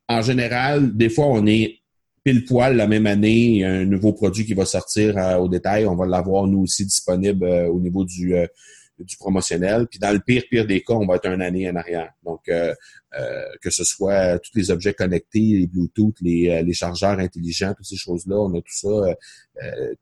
en 0.09 0.23
général, 0.23 0.97
des 0.97 1.09
fois, 1.09 1.27
on 1.27 1.47
est 1.47 1.79
pile 2.25 2.45
poil 2.45 2.77
la 2.77 2.87
même 2.87 3.07
année, 3.07 3.45
il 3.47 3.57
y 3.59 3.64
a 3.64 3.71
un 3.71 3.85
nouveau 3.85 4.12
produit 4.12 4.45
qui 4.45 4.55
va 4.55 4.67
sortir 4.67 5.17
euh, 5.17 5.37
au 5.37 5.49
détail, 5.49 5.87
on 5.87 5.97
va 5.97 6.07
l'avoir 6.07 6.47
nous 6.47 6.62
aussi 6.62 6.85
disponible 6.85 7.45
euh, 7.45 7.69
au 7.69 7.81
niveau 7.81 8.05
du, 8.05 8.35
euh, 8.35 8.47
du 9.05 9.17
promotionnel. 9.17 9.87
Puis 9.87 9.99
dans 9.99 10.13
le 10.13 10.21
pire, 10.21 10.43
pire 10.51 10.67
des 10.67 10.83
cas, 10.83 10.95
on 10.95 11.07
va 11.07 11.17
être 11.17 11.27
une 11.27 11.43
année 11.43 11.69
en 11.71 11.77
arrière. 11.77 12.13
Donc, 12.25 12.49
euh, 12.49 12.75
euh, 13.19 13.43
que 13.63 13.71
ce 13.71 13.85
soit 13.85 14.39
tous 14.39 14.53
les 14.55 14.71
objets 14.71 14.95
connectés, 14.95 15.41
les 15.41 15.67
Bluetooth, 15.67 16.15
les, 16.21 16.51
euh, 16.51 16.63
les 16.63 16.75
chargeurs 16.75 17.19
intelligents, 17.19 17.73
toutes 17.75 17.87
ces 17.87 17.97
choses-là, 17.97 18.37
on 18.37 18.55
a 18.55 18.61
tout 18.61 18.67
ça. 18.69 19.15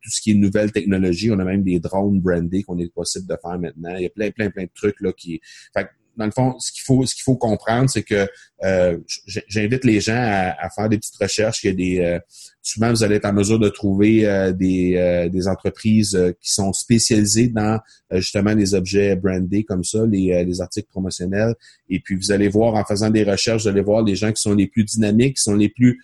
tout 0.02 0.10
ce 0.10 0.20
qui 0.20 0.32
est 0.32 0.34
nouvelle 0.34 0.72
technologie, 0.72 1.30
on 1.30 1.38
a 1.38 1.44
même 1.44 1.62
des 1.62 1.80
drones 1.80 2.20
brandés 2.20 2.62
qu'on 2.62 2.78
est 2.78 2.92
possible 2.92 3.26
de 3.26 3.36
faire 3.40 3.58
maintenant. 3.58 3.96
Il 3.96 4.02
y 4.02 4.06
a 4.06 4.10
plein, 4.10 4.30
plein, 4.30 4.50
plein 4.50 4.64
de 4.64 4.70
trucs 4.74 5.00
là 5.00 5.12
qui. 5.12 5.40
Fait 5.72 5.88
dans 6.16 6.24
le 6.24 6.30
fond, 6.30 6.58
ce 6.58 6.72
qu'il 6.72 6.82
faut, 6.82 7.04
ce 7.04 7.14
qu'il 7.14 7.22
faut 7.22 7.36
comprendre, 7.36 7.90
c'est 7.90 8.02
que 8.02 8.26
euh, 8.64 8.98
j'invite 9.48 9.84
les 9.84 10.00
gens 10.00 10.16
à, 10.16 10.68
faire 10.70 10.88
des 10.88 10.96
petites 10.98 11.16
recherches. 11.16 11.62
Il 11.62 11.66
y 11.66 11.70
a 11.70 11.74
des, 11.74 11.98
euh, 12.00 12.18
souvent, 12.62 12.90
vous 12.90 13.04
allez 13.04 13.16
être 13.16 13.26
en 13.26 13.32
mesure 13.32 13.58
de 13.58 13.68
trouver 13.68 14.26
euh, 14.26 14.52
des, 14.52 15.48
entreprises 15.48 16.18
qui 16.40 16.52
sont 16.52 16.72
spécialisées 16.72 17.48
dans 17.48 17.78
justement 18.12 18.54
les 18.54 18.74
objets 18.74 19.14
brandés 19.16 19.64
comme 19.64 19.84
ça, 19.84 20.04
les, 20.06 20.44
les 20.44 20.60
articles 20.60 20.88
promotionnels. 20.88 21.54
Et 21.88 22.00
puis, 22.00 22.16
vous 22.16 22.32
allez 22.32 22.48
voir 22.48 22.74
en 22.74 22.84
faisant 22.84 23.10
des 23.10 23.22
recherches, 23.22 23.62
vous 23.62 23.68
allez 23.68 23.82
voir 23.82 24.02
les 24.02 24.16
gens 24.16 24.32
qui 24.32 24.40
sont 24.40 24.54
les 24.54 24.66
plus 24.66 24.84
dynamiques, 24.84 25.36
qui 25.36 25.42
sont 25.42 25.54
les 25.54 25.68
plus 25.68 26.00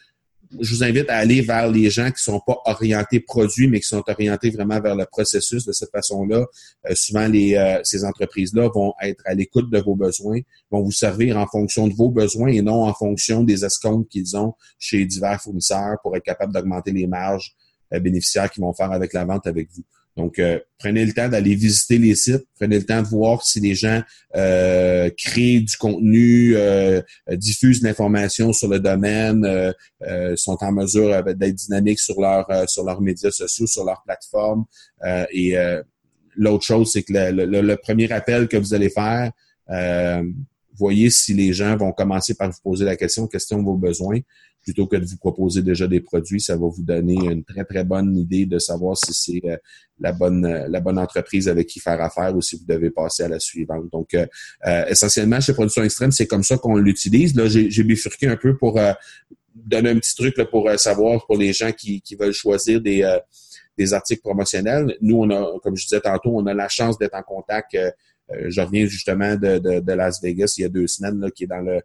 je 0.61 0.75
vous 0.75 0.85
invite 0.85 1.09
à 1.09 1.17
aller 1.17 1.41
vers 1.41 1.71
les 1.71 1.91
gens 1.91 2.11
qui 2.11 2.23
sont 2.23 2.41
pas 2.41 2.59
orientés 2.67 3.21
produits, 3.21 3.69
mais 3.69 3.81
qui 3.81 3.89
sont 3.89 4.03
orientés 4.07 4.51
vraiment 4.51 4.81
vers 4.81 4.95
le 4.95 5.07
processus. 5.07 5.65
De 5.65 5.73
cette 5.73 5.91
façon-là, 5.91 6.45
euh, 6.89 6.95
souvent 6.95 7.29
euh, 7.33 7.81
ces 7.85 8.05
entreprises-là 8.05 8.69
vont 8.75 8.93
être 9.03 9.23
à 9.25 9.35
l'écoute 9.35 9.71
de 9.71 9.79
vos 9.79 9.95
besoins, 9.95 10.41
vont 10.71 10.83
vous 10.83 10.93
servir 10.93 11.37
en 11.39 11.47
fonction 11.47 11.89
de 11.89 11.95
vos 11.95 12.11
besoins 12.11 12.49
et 12.49 12.63
non 12.63 12.85
en 12.85 12.95
fonction 12.95 13.43
des 13.43 13.65
escomptes 13.65 14.09
qu'ils 14.09 14.37
ont 14.37 14.55
chez 14.79 15.05
divers 15.05 15.41
fournisseurs 15.41 15.97
pour 16.03 16.17
être 16.17 16.25
capable 16.25 16.53
d'augmenter 16.53 16.93
les 16.93 17.07
marges 17.07 17.55
euh, 17.93 18.01
bénéficiaires 18.01 18.51
qu'ils 18.51 18.63
vont 18.63 18.73
faire 18.73 18.93
avec 18.93 19.13
la 19.13 19.25
vente 19.25 19.47
avec 19.47 19.69
vous. 19.73 19.83
Donc, 20.17 20.39
euh, 20.39 20.59
prenez 20.79 21.07
le 21.07 21.13
temps 21.13 21.29
d'aller 21.29 21.55
visiter 21.55 21.97
les 21.97 22.15
sites, 22.15 22.45
prenez 22.59 22.79
le 22.79 22.85
temps 22.85 23.01
de 23.01 23.07
voir 23.07 23.43
si 23.43 23.61
les 23.61 23.75
gens 23.75 24.03
euh, 24.37 25.09
créent 25.17 25.61
du 25.61 25.77
contenu, 25.77 26.55
euh, 26.55 27.01
diffusent 27.31 27.83
l'information 27.83 28.53
sur 28.53 28.69
le 28.69 28.79
domaine, 28.79 29.45
euh, 30.03 30.37
sont 30.37 30.59
en 30.61 30.73
mesure 30.73 31.23
d'être 31.25 31.55
dynamiques 31.55 32.01
sur 32.01 32.21
leur 32.21 32.47
sur 32.69 32.85
leurs 32.85 33.01
médias 33.01 33.31
sociaux, 33.31 33.67
sur 33.67 33.85
leur 33.85 34.03
plateforme. 34.03 34.65
et 35.33 35.55
l'autre 36.37 36.65
chose, 36.65 36.93
c'est 36.93 37.03
que 37.03 37.13
le, 37.13 37.61
le, 37.61 37.77
premier 37.77 38.11
appel 38.13 38.49
que 38.49 38.57
vous 38.57 38.75
allez 38.75 38.91
faire, 38.91 39.33
voyez 40.75 41.11
si 41.11 41.33
les 41.33 41.53
gens 41.53 41.77
vont 41.77 41.93
commencer 41.93 42.35
par 42.35 42.51
vous 42.51 42.61
poser 42.63 42.85
la 42.85 42.97
question, 42.97 43.27
question 43.27 43.59
de 43.59 43.65
vos 43.65 43.77
besoins 43.77 44.21
plutôt 44.63 44.87
que 44.87 44.97
de 44.97 45.05
vous 45.05 45.17
proposer 45.17 45.63
déjà 45.63 45.87
des 45.87 46.01
produits, 46.01 46.41
ça 46.41 46.57
va 46.57 46.69
vous 46.69 46.83
donner 46.83 47.15
une 47.15 47.45
très, 47.45 47.65
très 47.65 47.85
bonne 47.85 48.17
idée 48.17 48.47
de 48.47 48.59
savoir 48.59 48.97
si 48.97 49.13
c'est 49.13 49.49
euh, 49.49 49.57
la 49.99 50.13
bonne 50.13 50.45
euh, 50.45 50.69
la 50.69 50.81
bonne 50.81 50.99
entreprise 50.99 51.49
avec 51.49 51.67
qui 51.67 51.81
faire 51.81 52.01
affaire 52.01 52.35
ou 52.35 52.41
si 52.41 52.57
vous 52.57 52.65
devez 52.67 52.91
passer 52.91 53.25
à 53.25 53.29
la 53.29 53.41
suivante. 53.41 53.91
Donc, 53.91 54.15
euh, 54.15 54.27
essentiellement, 54.87 55.41
chez 55.41 55.53
Production 55.53 55.83
Extrême, 55.83 56.13
c'est 56.13 56.27
comme 56.27 56.43
ça 56.43 56.57
qu'on 56.59 56.77
l'utilise. 56.77 57.35
Là, 57.35 57.47
j'ai 57.47 57.83
bifurqué 57.83 58.29
un 58.29 58.37
peu 58.37 58.57
pour 58.57 58.79
donner 59.55 59.91
un 59.91 59.99
petit 59.99 60.15
truc 60.15 60.37
là, 60.39 60.47
pour 60.47 60.71
savoir 60.79 61.27
pour 61.27 61.37
les 61.37 61.53
gens 61.53 61.73
qui, 61.73 62.01
qui 62.01 62.15
veulent 62.15 62.33
choisir 62.33 62.81
des, 62.81 63.19
des 63.77 63.93
articles 63.93 64.23
promotionnels. 64.23 64.97
Nous, 65.01 65.17
on 65.17 65.31
a, 65.31 65.59
comme 65.61 65.77
je 65.77 65.85
disais 65.85 66.01
tantôt, 66.01 66.31
on 66.35 66.47
a 66.47 66.55
la 66.55 66.69
chance 66.69 66.99
d'être 66.99 67.15
en 67.15 67.23
contact. 67.23 67.77
je 68.31 68.61
reviens 68.61 68.87
justement 68.87 69.37
de, 69.37 69.59
de, 69.59 69.81
de, 69.81 69.93
Las 69.93 70.23
Vegas 70.23 70.55
il 70.57 70.63
y 70.63 70.65
a 70.65 70.69
deux 70.69 70.87
semaines, 70.87 71.21
là, 71.21 71.31
qui 71.31 71.45
est 71.45 71.49
dans 71.49 71.61
le 71.61 71.81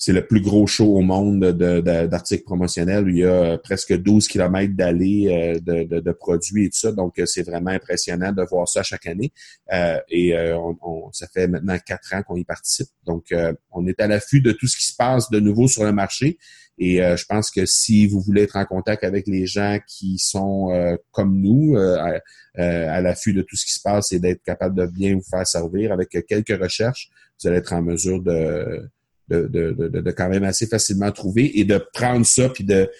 c'est 0.00 0.14
le 0.14 0.26
plus 0.26 0.40
gros 0.40 0.66
show 0.66 0.96
au 0.96 1.02
monde 1.02 1.44
d'articles 1.44 2.44
promotionnels. 2.44 3.04
il 3.08 3.18
y 3.18 3.24
a 3.24 3.58
presque 3.58 3.94
12 3.94 4.28
kilomètres 4.28 4.74
d'allées 4.74 5.28
euh, 5.28 5.60
de, 5.60 6.00
de, 6.00 6.12
produits 6.12 6.64
et 6.64 6.70
tout 6.70 6.78
ça. 6.78 6.92
Donc, 6.92 7.18
euh, 7.18 7.26
c'est 7.26 7.42
vraiment 7.42 7.70
impressionnant 7.70 8.32
de 8.32 8.42
voir 8.42 8.66
ça 8.66 8.82
chaque 8.82 9.06
année. 9.06 9.30
Euh, 9.74 10.00
et 10.08 10.34
on, 10.54 11.12
ça 11.12 11.26
fait 11.28 11.46
maintenant 11.48 11.76
quatre 11.84 12.14
ans 12.14 12.22
qu'on 12.22 12.36
y 12.36 12.44
participe. 12.44 12.88
Donc, 13.04 13.26
on 13.72 13.86
est 13.86 14.00
à 14.00 14.06
l'affût 14.06 14.40
de 14.40 14.52
tout 14.52 14.66
ce 14.66 14.78
qui 14.78 14.86
se 14.86 14.96
passe 14.96 15.28
de 15.28 15.38
nouveau 15.38 15.68
sur 15.68 15.84
le 15.84 15.92
marché. 15.92 16.38
Et 16.78 16.96
je 16.96 17.24
pense 17.26 17.50
que 17.50 17.66
si 17.66 18.06
vous 18.06 18.20
voulez 18.20 18.42
être 18.42 18.56
en 18.56 18.64
contact 18.64 19.04
avec 19.04 19.26
les 19.26 19.44
gens 19.44 19.78
qui 19.86 20.18
sont 20.18 20.70
comme 21.10 21.40
nous, 21.40 21.76
à, 21.76 22.20
à 22.56 23.00
l'affût 23.02 23.34
de 23.34 23.42
tout 23.42 23.56
ce 23.56 23.66
qui 23.66 23.72
se 23.72 23.80
passe 23.80 24.12
et 24.12 24.18
d'être 24.18 24.42
capable 24.42 24.76
de 24.76 24.86
bien 24.86 25.14
vous 25.14 25.24
faire 25.28 25.46
servir 25.46 25.92
avec 25.92 26.16
quelques 26.26 26.58
recherches, 26.58 27.10
vous 27.40 27.48
allez 27.48 27.58
être 27.58 27.72
en 27.72 27.82
mesure 27.82 28.22
de 28.22 28.88
de, 29.30 30.10
quand 30.10 30.28
même 30.28 30.44
assez 30.44 30.66
facilement 30.66 31.10
trouver 31.12 31.58
et 31.58 31.64
de 31.64 31.82
prendre 31.92 32.26
ça 32.26 32.48
puis 32.48 32.64
de 32.64 32.90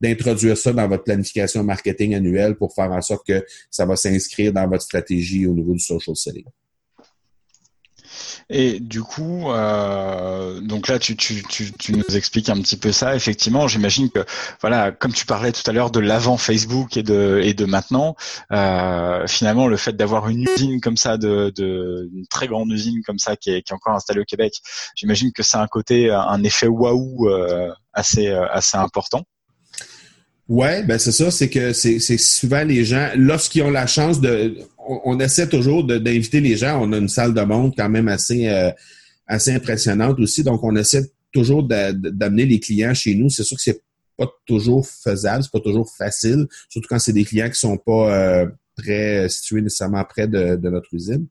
d'introduire 0.00 0.58
ça 0.58 0.72
dans 0.72 0.86
votre 0.88 1.04
planification 1.04 1.62
marketing 1.62 2.14
annuelle 2.14 2.56
pour 2.56 2.74
faire 2.74 2.90
en 2.90 3.00
sorte 3.00 3.26
que 3.26 3.44
ça 3.70 3.86
va 3.86 3.96
s'inscrire 3.96 4.52
dans 4.52 4.68
votre 4.68 4.82
stratégie 4.82 5.46
au 5.46 5.54
niveau 5.54 5.72
du 5.72 5.78
social 5.78 6.16
selling. 6.16 6.44
Et 8.50 8.80
du 8.80 9.02
coup, 9.02 9.50
euh, 9.50 10.60
donc 10.60 10.88
là, 10.88 10.98
tu, 10.98 11.16
tu, 11.16 11.42
tu, 11.48 11.72
tu, 11.72 11.92
nous 11.92 12.16
expliques 12.16 12.48
un 12.48 12.60
petit 12.60 12.76
peu 12.76 12.92
ça. 12.92 13.14
Effectivement, 13.14 13.68
j'imagine 13.68 14.10
que, 14.10 14.24
voilà, 14.60 14.92
comme 14.92 15.12
tu 15.12 15.26
parlais 15.26 15.52
tout 15.52 15.68
à 15.68 15.72
l'heure 15.72 15.90
de 15.90 16.00
l'avant 16.00 16.36
Facebook 16.36 16.96
et 16.96 17.02
de, 17.02 17.40
et 17.42 17.54
de 17.54 17.64
maintenant, 17.64 18.16
euh, 18.52 19.26
finalement, 19.26 19.66
le 19.66 19.76
fait 19.76 19.94
d'avoir 19.94 20.28
une 20.28 20.42
usine 20.42 20.80
comme 20.80 20.96
ça, 20.96 21.16
de, 21.16 21.52
de, 21.56 22.10
une 22.14 22.26
très 22.26 22.48
grande 22.48 22.70
usine 22.70 23.02
comme 23.06 23.18
ça 23.18 23.36
qui 23.36 23.50
est, 23.50 23.62
qui 23.62 23.72
est 23.72 23.76
encore 23.76 23.94
installée 23.94 24.20
au 24.20 24.24
Québec, 24.24 24.54
j'imagine 24.94 25.32
que 25.32 25.42
c'est 25.42 25.56
un 25.56 25.66
côté, 25.66 26.10
un 26.10 26.42
effet 26.44 26.66
waouh 26.66 27.28
euh, 27.28 27.70
assez, 27.92 28.28
euh, 28.28 28.46
assez 28.50 28.76
important. 28.76 29.24
Ouais, 30.48 30.82
ben 30.82 30.98
c'est 30.98 31.12
ça, 31.12 31.30
c'est 31.30 31.48
que 31.48 31.72
c'est 31.72 31.98
souvent 32.18 32.64
les 32.64 32.84
gens, 32.84 33.08
lorsqu'ils 33.16 33.62
ont 33.62 33.70
la 33.70 33.86
chance 33.86 34.20
de, 34.20 34.58
on, 34.86 35.18
essaie 35.18 35.48
toujours 35.48 35.84
d'inviter 35.84 36.40
les 36.40 36.56
gens. 36.56 36.82
On 36.82 36.92
a 36.92 36.98
une 36.98 37.08
salle 37.08 37.32
de 37.32 37.40
monde 37.40 37.72
quand 37.76 37.88
même 37.88 38.08
assez 38.08 38.48
euh, 38.48 38.70
assez 39.26 39.52
impressionnante 39.52 40.18
aussi, 40.20 40.42
donc 40.44 40.62
on 40.62 40.76
essaie 40.76 41.10
toujours 41.32 41.62
d'amener 41.64 42.44
les 42.44 42.60
clients 42.60 42.92
chez 42.92 43.14
nous. 43.14 43.30
C'est 43.30 43.42
sûr 43.42 43.56
que 43.56 43.62
c'est 43.62 43.80
pas 44.18 44.30
toujours 44.46 44.86
faisable, 44.86 45.42
c'est 45.42 45.52
pas 45.52 45.60
toujours 45.60 45.90
facile, 45.90 46.46
surtout 46.68 46.88
quand 46.88 46.98
c'est 46.98 47.14
des 47.14 47.24
clients 47.24 47.48
qui 47.48 47.58
sont 47.58 47.78
pas 47.78 48.46
euh, 48.86 49.28
situés 49.28 49.62
nécessairement 49.62 50.04
près 50.04 50.28
de, 50.28 50.56
de 50.56 50.68
notre 50.68 50.92
usine. 50.92 51.26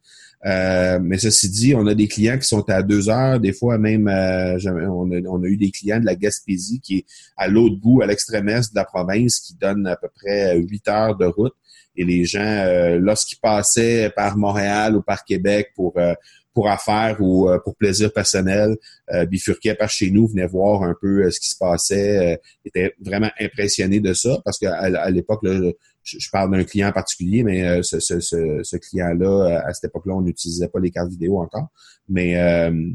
Euh, 0.46 1.00
mais 1.02 1.18
ceci 1.18 1.50
dit, 1.50 1.74
on 1.74 1.88
a 1.88 1.94
des 1.94 2.08
clients 2.08 2.38
qui 2.38 2.48
sont 2.48 2.70
à 2.70 2.84
deux 2.84 3.10
heures, 3.10 3.40
des 3.40 3.54
fois 3.54 3.78
même, 3.78 4.08
euh, 4.10 4.58
on, 4.66 5.42
a, 5.44 5.48
eu 5.48 5.58
des 5.58 5.72
clients 5.72 6.02
de 6.02 6.06
la 6.06 6.16
Gaspésie 6.16 6.82
qui 6.82 6.98
est 6.98 7.06
à 7.38 7.48
l'autre 7.48 7.78
bout, 7.78 8.02
à 8.02 8.08
l'extrême 8.08 8.50
est 8.50 8.72
de 8.72 8.76
la 8.76 8.84
province, 8.84 9.40
qui 9.40 9.56
donnent 9.56 9.88
à 9.88 9.96
peu 9.96 10.10
près 10.14 10.58
huit 10.58 10.88
heures 10.90 11.16
de 11.16 11.26
route. 11.26 11.54
Et 11.96 12.04
les 12.04 12.26
gens, 12.26 12.42
euh, 12.42 13.00
lorsqu'ils 13.00 13.40
passaient 13.40 14.12
par 14.16 14.36
Montréal 14.36 14.98
ou 14.98 15.02
par 15.02 15.24
Québec 15.24 15.70
pour 15.76 15.94
pour 16.54 16.70
affaires 16.70 17.18
ou 17.20 17.50
pour 17.64 17.76
plaisir 17.76 18.14
personnel, 18.14 18.76
bifurquaient 19.28 19.74
par 19.74 19.90
chez 19.90 20.12
nous, 20.12 20.28
venaient 20.28 20.46
voir 20.46 20.84
un 20.84 20.94
peu 21.02 21.32
ce 21.32 21.40
qui 21.40 21.50
se 21.50 21.58
passait, 21.58 22.40
étaient 22.64 22.94
vraiment 23.02 23.32
impressionnés 23.40 24.00
de 24.00 24.14
ça 24.14 24.40
parce 24.46 24.60
qu'à 24.60 24.76
à, 24.76 25.10
l'époque, 25.10 25.44
je, 26.04 26.30
parle 26.32 26.52
d'un 26.52 26.64
client 26.64 26.92
particulier, 26.92 27.44
mais 27.44 27.66
euh, 27.66 27.82
ce, 27.82 28.00
ce, 28.00 28.20
ce, 28.20 28.78
client-là, 28.78 29.26
euh, 29.26 29.68
à 29.68 29.74
cette 29.74 29.86
époque-là, 29.86 30.16
on 30.16 30.22
n'utilisait 30.22 30.68
pas 30.68 30.80
les 30.80 30.92
cartes 30.92 31.10
vidéo 31.10 31.40
encore. 31.40 31.70
Mais 32.10 32.38
euh, 32.40 32.90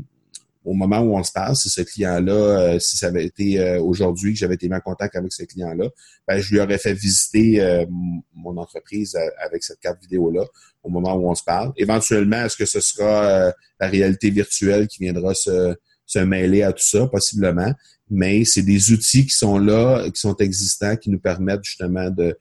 au 0.65 0.75
moment 0.75 1.01
où 1.01 1.17
on 1.17 1.23
se 1.23 1.33
parle, 1.33 1.57
si 1.57 1.71
ce 1.71 1.81
client-là, 1.81 2.79
si 2.79 2.99
ça 2.99 3.07
avait 3.07 3.25
été 3.25 3.79
aujourd'hui 3.79 4.35
que 4.35 4.39
j'avais 4.39 4.57
été 4.57 4.69
mis 4.69 4.75
en 4.75 4.81
contact 4.81 5.17
avec 5.17 5.33
ce 5.33 5.45
client-là, 5.45 5.89
ben, 6.27 6.41
je 6.41 6.53
lui 6.53 6.61
aurais 6.61 6.77
fait 6.77 6.93
visiter 6.93 7.87
mon 8.35 8.55
entreprise 8.59 9.17
avec 9.39 9.65
cette 9.65 9.81
carte 9.81 9.99
vidéo-là 10.03 10.45
au 10.83 10.91
moment 10.91 11.15
où 11.15 11.31
on 11.31 11.35
se 11.35 11.43
parle. 11.43 11.73
Éventuellement, 11.79 12.45
est-ce 12.45 12.57
que 12.57 12.67
ce 12.67 12.81
sera 12.81 13.51
la 13.81 13.89
réalité 13.89 14.29
virtuelle 14.29 14.89
qui 14.89 14.99
viendra 15.05 15.33
se, 15.33 15.75
se 16.05 16.19
mêler 16.19 16.63
à 16.65 16.75
tout 16.75 16.85
ça? 16.85 17.07
Possiblement. 17.07 17.73
Mais 18.11 18.45
c'est 18.45 18.63
des 18.63 18.93
outils 18.93 19.25
qui 19.25 19.37
sont 19.37 19.57
là, 19.57 20.05
qui 20.11 20.21
sont 20.21 20.37
existants, 20.37 20.97
qui 20.97 21.09
nous 21.09 21.21
permettent 21.21 21.65
justement 21.65 22.11
de, 22.11 22.25
euh, 22.25 22.35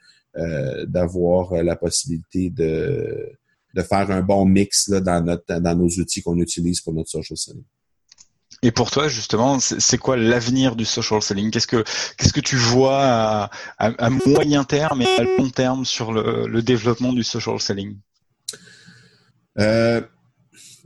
d'avoir 0.88 1.53
euh, 1.53 1.63
la 1.63 1.75
possibilité 1.75 2.49
de, 2.49 3.29
de 3.73 3.81
faire 3.81 4.09
un 4.11 4.21
bon 4.21 4.45
mix 4.45 4.88
là, 4.89 4.99
dans, 4.99 5.23
notre, 5.23 5.59
dans 5.59 5.75
nos 5.75 5.88
outils 5.88 6.21
qu'on 6.21 6.38
utilise 6.38 6.81
pour 6.81 6.93
notre 6.93 7.09
social 7.09 7.38
selling. 7.38 7.63
Et 8.63 8.71
pour 8.71 8.89
toi, 8.89 9.07
justement, 9.07 9.59
c'est 9.59 9.97
quoi 9.97 10.17
l'avenir 10.17 10.75
du 10.75 10.85
social 10.85 11.21
selling? 11.21 11.51
Qu'est-ce 11.51 11.67
que 11.67 11.83
qu'est-ce 12.17 12.33
que 12.33 12.39
tu 12.39 12.55
vois 12.55 13.03
à, 13.03 13.49
à, 13.77 14.09
moyen 14.09 14.63
terme 14.63 15.01
et 15.03 15.07
à 15.19 15.23
long 15.23 15.49
terme 15.49 15.85
sur 15.85 16.11
le, 16.11 16.47
le 16.47 16.61
développement 16.63 17.13
du 17.13 17.23
social 17.23 17.59
selling? 17.59 17.97
Euh, 19.59 20.01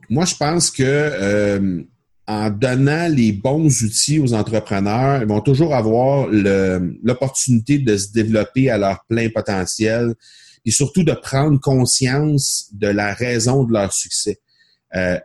Moi, 0.09 0.25
je 0.25 0.35
pense 0.35 0.69
que 0.71 0.83
euh, 0.83 1.83
en 2.27 2.49
donnant 2.49 3.07
les 3.07 3.31
bons 3.31 3.83
outils 3.83 4.19
aux 4.19 4.33
entrepreneurs, 4.33 5.21
ils 5.21 5.27
vont 5.27 5.41
toujours 5.41 5.73
avoir 5.73 6.27
l'opportunité 6.29 7.79
de 7.79 7.97
se 7.97 8.11
développer 8.11 8.69
à 8.69 8.77
leur 8.77 9.03
plein 9.05 9.29
potentiel 9.29 10.13
et 10.65 10.71
surtout 10.71 11.03
de 11.03 11.13
prendre 11.13 11.59
conscience 11.59 12.69
de 12.73 12.87
la 12.87 13.13
raison 13.13 13.63
de 13.63 13.73
leur 13.73 13.91
succès. 13.91 14.39
Euh, 14.95 15.19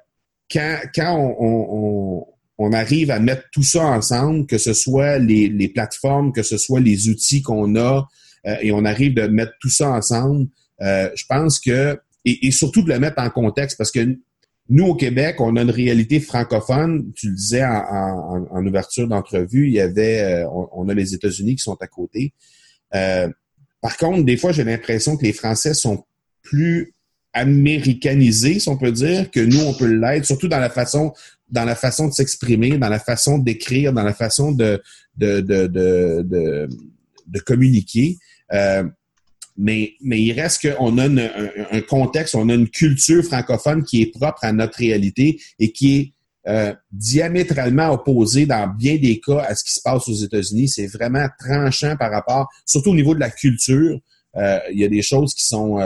quand 0.50 0.78
quand 0.94 1.36
on, 1.38 2.26
on, 2.58 2.72
arrive 2.72 3.10
à 3.10 3.18
mettre 3.18 3.42
tout 3.52 3.62
ça 3.62 3.84
ensemble, 3.84 4.46
que 4.46 4.58
ce 4.58 4.72
soit 4.72 5.18
les, 5.18 5.48
les 5.48 5.68
plateformes, 5.68 6.32
que 6.32 6.42
ce 6.42 6.56
soit 6.56 6.80
les 6.80 7.08
outils 7.08 7.42
qu'on 7.42 7.76
a, 7.76 8.08
euh, 8.46 8.56
et 8.62 8.72
on 8.72 8.84
arrive 8.84 9.14
de 9.14 9.26
mettre 9.26 9.52
tout 9.60 9.68
ça 9.68 9.90
ensemble, 9.90 10.46
euh, 10.80 11.10
je 11.14 11.24
pense 11.28 11.58
que, 11.58 11.98
et, 12.24 12.46
et, 12.46 12.50
surtout 12.50 12.82
de 12.82 12.88
le 12.88 12.98
mettre 12.98 13.20
en 13.20 13.30
contexte, 13.30 13.76
parce 13.76 13.90
que 13.90 14.16
nous, 14.68 14.86
au 14.86 14.94
Québec, 14.94 15.36
on 15.40 15.56
a 15.56 15.62
une 15.62 15.70
réalité 15.70 16.18
francophone. 16.18 17.12
Tu 17.14 17.28
le 17.28 17.34
disais 17.34 17.64
en, 17.64 18.66
ouverture 18.66 19.06
d'entrevue, 19.06 19.68
il 19.68 19.74
y 19.74 19.80
avait, 19.80 20.22
euh, 20.22 20.48
on, 20.72 20.88
a 20.88 20.94
les 20.94 21.14
États-Unis 21.14 21.56
qui 21.56 21.62
sont 21.62 21.76
à 21.80 21.86
côté. 21.86 22.32
Euh, 22.94 23.28
par 23.80 23.96
contre, 23.96 24.24
des 24.24 24.36
fois, 24.36 24.52
j'ai 24.52 24.64
l'impression 24.64 25.16
que 25.16 25.24
les 25.24 25.32
Français 25.32 25.72
sont 25.72 26.04
plus 26.42 26.92
américanisé, 27.32 28.58
si 28.58 28.68
on 28.68 28.76
peut 28.76 28.90
dire, 28.90 29.30
que 29.30 29.40
nous, 29.40 29.60
on 29.60 29.74
peut 29.74 29.86
l'être, 29.86 30.24
surtout 30.24 30.48
dans 30.48 30.58
la 30.58 30.70
façon 30.70 31.12
dans 31.48 31.64
la 31.64 31.76
façon 31.76 32.08
de 32.08 32.12
s'exprimer, 32.12 32.76
dans 32.76 32.88
la 32.88 32.98
façon 32.98 33.38
d'écrire, 33.38 33.92
dans 33.92 34.02
la 34.02 34.14
façon 34.14 34.50
de, 34.50 34.82
de, 35.16 35.40
de, 35.40 35.66
de, 35.68 36.68
de, 37.26 37.38
communiquer. 37.40 38.18
Euh, 38.52 38.82
mais, 39.56 39.94
il 40.02 40.32
reste 40.32 40.68
qu'on 40.68 40.98
a 40.98 41.04
un, 41.06 41.80
contexte, 41.82 42.34
on 42.34 42.48
a 42.48 42.54
une 42.54 42.68
culture 42.68 43.24
francophone 43.24 43.84
qui 43.84 44.02
est 44.02 44.12
propre 44.12 44.38
à 44.42 44.52
notre 44.52 44.78
réalité 44.78 45.40
et 45.58 45.72
qui 45.72 45.96
est 45.96 46.12
euh, 46.48 46.74
diamétralement 46.92 47.90
opposée 47.90 48.46
dans 48.46 48.68
bien 48.68 48.96
des 48.96 49.20
cas 49.20 49.40
à 49.40 49.54
ce 49.54 49.64
qui 49.64 49.72
se 49.72 49.80
passe 49.82 50.08
aux 50.08 50.14
États-Unis. 50.14 50.68
C'est 50.68 50.86
vraiment 50.86 51.26
tranchant 51.38 51.96
par 51.96 52.10
rapport, 52.10 52.48
surtout 52.64 52.90
au 52.90 52.94
niveau 52.94 53.14
de 53.14 53.20
la 53.20 53.30
culture. 53.30 53.98
Euh, 54.36 54.58
il 54.70 54.78
y 54.78 54.84
a 54.84 54.88
des 54.88 55.02
choses 55.02 55.34
qui 55.34 55.44
sont, 55.44 55.78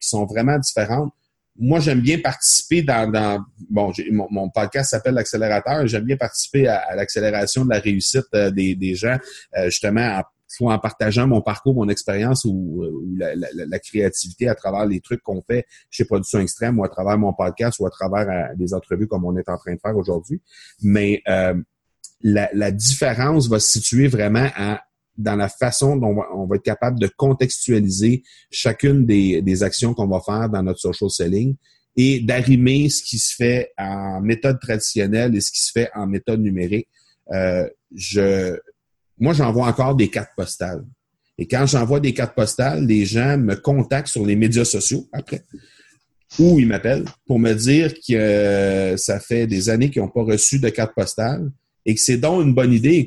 qui 0.00 0.08
sont 0.08 0.24
vraiment 0.24 0.58
différentes 0.58 1.12
moi, 1.60 1.78
j'aime 1.78 2.00
bien 2.00 2.18
participer 2.18 2.82
dans, 2.82 3.44
bon, 3.68 3.92
mon, 4.10 4.48
podcast 4.48 4.90
s'appelle 4.90 5.14
l'accélérateur. 5.14 5.86
J'aime 5.86 6.04
bien 6.04 6.16
participer 6.16 6.66
à, 6.66 6.94
l'accélération 6.96 7.64
de 7.64 7.70
la 7.70 7.80
réussite 7.80 8.24
euh, 8.34 8.50
des, 8.50 8.94
gens, 8.94 9.18
euh, 9.58 9.66
justement, 9.66 10.20
en, 10.20 10.22
soit 10.52 10.74
en 10.74 10.78
partageant 10.78 11.26
mon 11.26 11.40
parcours, 11.40 11.74
mon 11.74 11.88
expérience 11.88 12.44
ou, 12.44 12.84
la, 13.16 13.34
la, 13.34 13.48
la, 13.52 13.78
créativité 13.78 14.48
à 14.48 14.54
travers 14.54 14.86
les 14.86 15.00
trucs 15.00 15.22
qu'on 15.22 15.42
fait 15.42 15.64
chez 15.90 16.04
Production 16.04 16.40
Extrême 16.40 16.78
ou 16.78 16.84
à 16.84 16.88
travers 16.88 17.18
mon 17.18 17.32
podcast 17.32 17.78
ou 17.80 17.86
à 17.86 17.90
travers 17.90 18.28
euh, 18.28 18.54
des 18.56 18.74
entrevues 18.74 19.06
comme 19.06 19.24
on 19.24 19.36
est 19.36 19.48
en 19.48 19.56
train 19.56 19.74
de 19.74 19.80
faire 19.80 19.96
aujourd'hui. 19.96 20.40
Mais 20.82 21.22
la, 22.22 22.50
la 22.52 22.70
différence 22.70 23.48
va 23.48 23.60
se 23.60 23.78
situer 23.78 24.08
vraiment 24.08 24.48
à 24.56 24.82
dans 25.20 25.36
la 25.36 25.48
façon 25.48 25.96
dont 25.96 26.16
on 26.34 26.46
va, 26.46 26.56
être 26.56 26.62
capable 26.62 26.98
de 26.98 27.08
contextualiser 27.08 28.22
chacune 28.50 29.04
des, 29.04 29.42
des 29.42 29.62
actions 29.62 29.94
qu'on 29.94 30.06
va 30.06 30.20
faire 30.20 30.48
dans 30.48 30.62
notre 30.62 30.80
social 30.80 31.10
selling 31.10 31.56
et 31.96 32.20
d'arrimer 32.20 32.88
ce 32.88 33.02
qui 33.02 33.18
se 33.18 33.34
fait 33.34 33.72
en 33.76 34.20
méthode 34.20 34.58
traditionnelle 34.60 35.36
et 35.36 35.40
ce 35.40 35.50
qui 35.52 35.60
se 35.60 35.72
fait 35.72 35.90
en 35.94 36.06
méthode 36.06 36.40
numérique. 36.40 36.88
Euh, 37.32 37.68
je, 37.94 38.56
moi, 39.20 39.34
j'envoie 39.34 39.66
encore 39.66 39.94
des 39.94 40.08
cartes 40.08 40.32
postales. 40.34 40.84
Et 41.38 41.46
quand 41.46 41.66
j'envoie 41.66 42.00
des 42.00 42.12
cartes 42.12 42.34
postales, 42.34 42.86
les 42.86 43.04
gens 43.04 43.38
me 43.38 43.54
contactent 43.54 44.08
sur 44.08 44.26
les 44.26 44.36
médias 44.36 44.64
sociaux 44.64 45.08
après, 45.12 45.44
ou 46.38 46.58
ils 46.60 46.66
m'appellent 46.66 47.06
pour 47.26 47.38
me 47.38 47.52
dire 47.52 47.94
que 47.94 48.14
euh, 48.14 48.96
ça 48.96 49.20
fait 49.20 49.46
des 49.46 49.68
années 49.68 49.90
qu'ils 49.90 50.02
n'ont 50.02 50.08
pas 50.08 50.22
reçu 50.22 50.58
de 50.58 50.68
carte 50.68 50.94
postale 50.94 51.50
et 51.86 51.94
que 51.94 52.00
c'est 52.00 52.18
donc 52.18 52.44
une 52.44 52.54
bonne 52.54 52.72
idée 52.72 53.06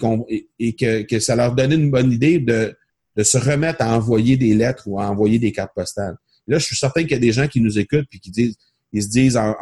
et, 0.59 0.75
que, 0.75 1.19
ça 1.19 1.35
leur 1.35 1.53
donnait 1.53 1.75
une 1.75 1.91
bonne 1.91 2.11
idée 2.11 2.39
de, 2.39 2.75
se 3.21 3.37
remettre 3.37 3.83
à 3.83 3.95
envoyer 3.95 4.37
des 4.37 4.55
lettres 4.55 4.87
ou 4.87 4.99
à 4.99 5.09
envoyer 5.09 5.37
des 5.37 5.51
cartes 5.51 5.73
postales. 5.75 6.15
Là, 6.47 6.57
je 6.57 6.65
suis 6.65 6.75
certain 6.75 7.01
qu'il 7.03 7.11
y 7.11 7.15
a 7.15 7.19
des 7.19 7.31
gens 7.31 7.47
qui 7.47 7.61
nous 7.61 7.77
écoutent 7.77 8.07
puis 8.09 8.19
qui 8.19 8.31
disent, 8.31 8.55
ils 8.91 9.03
se 9.03 9.09
disent 9.09 9.37
en, 9.37 9.55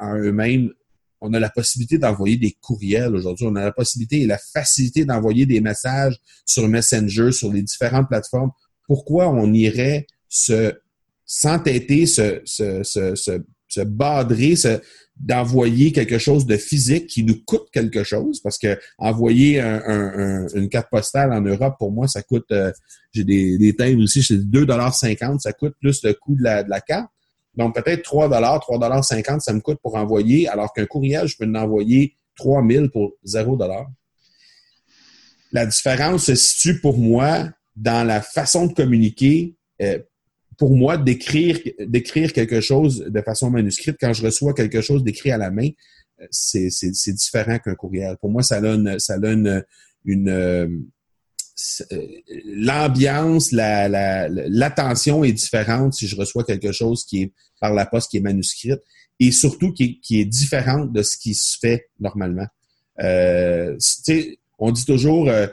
en, 0.00 0.16
eux-mêmes, 0.16 0.70
on 1.24 1.32
a 1.32 1.40
la 1.40 1.48
possibilité 1.48 1.96
d'envoyer 1.96 2.36
des 2.36 2.52
courriels 2.60 3.16
aujourd'hui, 3.16 3.46
on 3.46 3.56
a 3.56 3.64
la 3.64 3.72
possibilité 3.72 4.20
et 4.20 4.26
la 4.26 4.38
facilité 4.38 5.06
d'envoyer 5.06 5.46
des 5.46 5.60
messages 5.60 6.18
sur 6.44 6.68
Messenger, 6.68 7.32
sur 7.32 7.50
les 7.50 7.62
différentes 7.62 8.08
plateformes. 8.08 8.50
Pourquoi 8.86 9.30
on 9.30 9.52
irait 9.52 10.06
se 10.28 10.74
s'entêter, 11.24 12.04
se, 12.04 12.42
se, 12.44 12.82
se, 12.82 13.14
se, 13.16 13.80
badrer, 13.80 14.54
d'envoyer 15.16 15.92
quelque 15.92 16.18
chose 16.18 16.44
de 16.44 16.58
physique 16.58 17.06
qui 17.06 17.24
nous 17.24 17.42
coûte 17.46 17.68
quelque 17.72 18.04
chose? 18.04 18.40
Parce 18.42 18.58
que 18.58 18.78
envoyer 18.98 19.60
une 19.60 20.68
carte 20.70 20.90
postale 20.90 21.32
en 21.32 21.40
Europe 21.40 21.76
pour 21.78 21.90
moi 21.90 22.06
ça 22.06 22.22
coûte 22.22 22.50
euh, 22.52 22.70
j'ai 23.12 23.24
des, 23.24 23.56
des 23.56 23.74
thèmes 23.74 24.00
aussi 24.00 24.22
c'est 24.22 24.36
2,50 24.36 25.38
ça 25.38 25.52
coûte 25.52 25.74
plus 25.80 26.02
le 26.04 26.12
coût 26.12 26.36
de 26.36 26.42
la, 26.42 26.62
de 26.62 26.68
la 26.68 26.80
carte 26.80 27.13
donc 27.56 27.74
peut-être 27.74 28.02
3 28.02 28.28
3,50 28.28 29.40
ça 29.40 29.52
me 29.52 29.60
coûte 29.60 29.78
pour 29.82 29.94
envoyer 29.96 30.48
alors 30.48 30.72
qu'un 30.72 30.86
courriel 30.86 31.26
je 31.26 31.36
peux 31.36 31.46
en 31.46 31.54
envoyer 31.54 32.16
3000 32.36 32.90
pour 32.90 33.12
0 33.24 33.58
la 35.52 35.66
différence 35.66 36.24
se 36.24 36.34
situe 36.34 36.80
pour 36.80 36.98
moi 36.98 37.48
dans 37.76 38.06
la 38.06 38.20
façon 38.20 38.66
de 38.66 38.72
communiquer 38.72 39.56
euh, 39.82 39.98
pour 40.58 40.76
moi, 40.76 40.96
d'écrire, 40.96 41.58
d'écrire 41.80 42.32
quelque 42.32 42.60
chose 42.60 43.04
de 43.08 43.20
façon 43.22 43.50
manuscrite, 43.50 43.96
quand 44.00 44.12
je 44.12 44.24
reçois 44.24 44.54
quelque 44.54 44.80
chose 44.80 45.02
d'écrit 45.02 45.30
à 45.30 45.38
la 45.38 45.50
main, 45.50 45.68
euh, 46.20 46.26
c'est, 46.30 46.70
c'est, 46.70 47.12
différent 47.12 47.58
qu'un 47.58 47.74
courriel. 47.74 48.16
Pour 48.20 48.30
moi, 48.30 48.42
ça 48.42 48.60
donne, 48.60 48.98
ça 48.98 49.18
donne 49.18 49.64
une, 50.04 50.28
euh, 50.28 50.68
l'ambiance, 52.44 53.52
la, 53.52 53.88
la, 53.88 54.28
l'attention 54.28 55.24
est 55.24 55.32
différente 55.32 55.94
si 55.94 56.08
je 56.08 56.16
reçois 56.16 56.44
quelque 56.44 56.72
chose 56.72 57.04
qui 57.04 57.22
est 57.22 57.32
par 57.60 57.72
la 57.72 57.86
poste, 57.86 58.10
qui 58.10 58.18
est 58.18 58.20
manuscrite, 58.20 58.80
et 59.20 59.32
surtout 59.32 59.72
qui 59.72 60.00
est, 60.10 60.24
différente 60.24 60.92
de 60.92 61.02
ce 61.02 61.16
qui 61.16 61.34
se 61.34 61.58
fait 61.58 61.88
normalement. 62.00 62.46
Euh, 63.00 63.76
on 64.58 64.70
dit 64.70 64.84
toujours, 64.84 65.28
euh, 65.28 65.46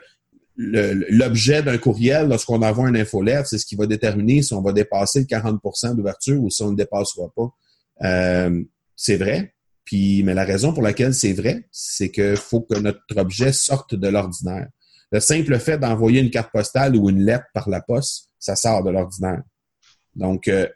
l'objet 0.58 1.64
d'un 1.64 1.78
courriel, 1.78 2.28
lorsqu'on 2.28 2.62
envoie 2.62 2.88
un 2.88 2.96
infolettre, 2.96 3.48
c'est 3.48 3.58
ce 3.58 3.66
qui 3.66 3.76
va 3.76 3.86
déterminer 3.86 4.42
si 4.42 4.54
on 4.54 4.62
va 4.62 4.74
dépasser 4.74 5.20
le 5.20 5.26
40% 5.26 5.96
d'ouverture 5.96 6.42
ou 6.42 6.50
si 6.50 6.62
on 6.64 6.68
ne 6.68 6.72
le 6.72 6.78
dépassera 6.78 7.32
pas. 7.36 7.56
Euh, 8.04 8.64
c'est 8.96 9.18
vrai. 9.18 9.54
Puis, 9.86 10.24
mais 10.24 10.34
la 10.34 10.44
raison 10.44 10.74
pour 10.74 10.84
laquelle 10.84 11.14
c'est 11.14 11.34
vrai, 11.34 11.68
c'est 11.72 12.12
qu'il 12.12 12.38
faut 12.38 12.62
que 12.62 12.78
notre 12.78 13.02
objet 13.18 13.52
sorte 13.52 13.96
de 13.96 14.08
l'ordinaire. 14.08 14.68
Le 15.12 15.20
simple 15.20 15.60
fait 15.60 15.78
d'envoyer 15.78 16.22
une 16.22 16.30
carte 16.30 16.52
postale 16.52 16.96
ou 16.96 17.10
une 17.10 17.24
lettre 17.24 17.46
par 17.54 17.70
la 17.70 17.82
poste, 17.82 18.30
ça 18.40 18.56
sort 18.56 18.84
de 18.84 18.92
l'ordinaire. 18.92 19.44
Donc, 20.16 20.48
euh, 20.48 20.68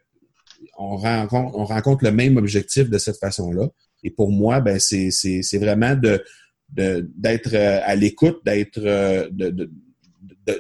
on, 0.78 0.98
rencontre, 0.98 1.58
on 1.58 1.66
rencontre 1.66 2.04
le 2.04 2.12
même 2.12 2.38
objectif 2.38 2.90
de 2.90 2.98
cette 2.98 3.18
façon-là. 3.18 3.68
Et 4.04 4.12
pour 4.12 4.32
moi, 4.32 4.60
ben, 4.62 4.80
c'est 4.80 5.58
vraiment 5.58 5.96
de, 5.96 6.24
d'être 6.70 7.54
euh, 7.54 7.80
à 7.84 7.96
l'écoute, 7.96 8.40
d'être 8.46 8.80
euh, 8.80 9.30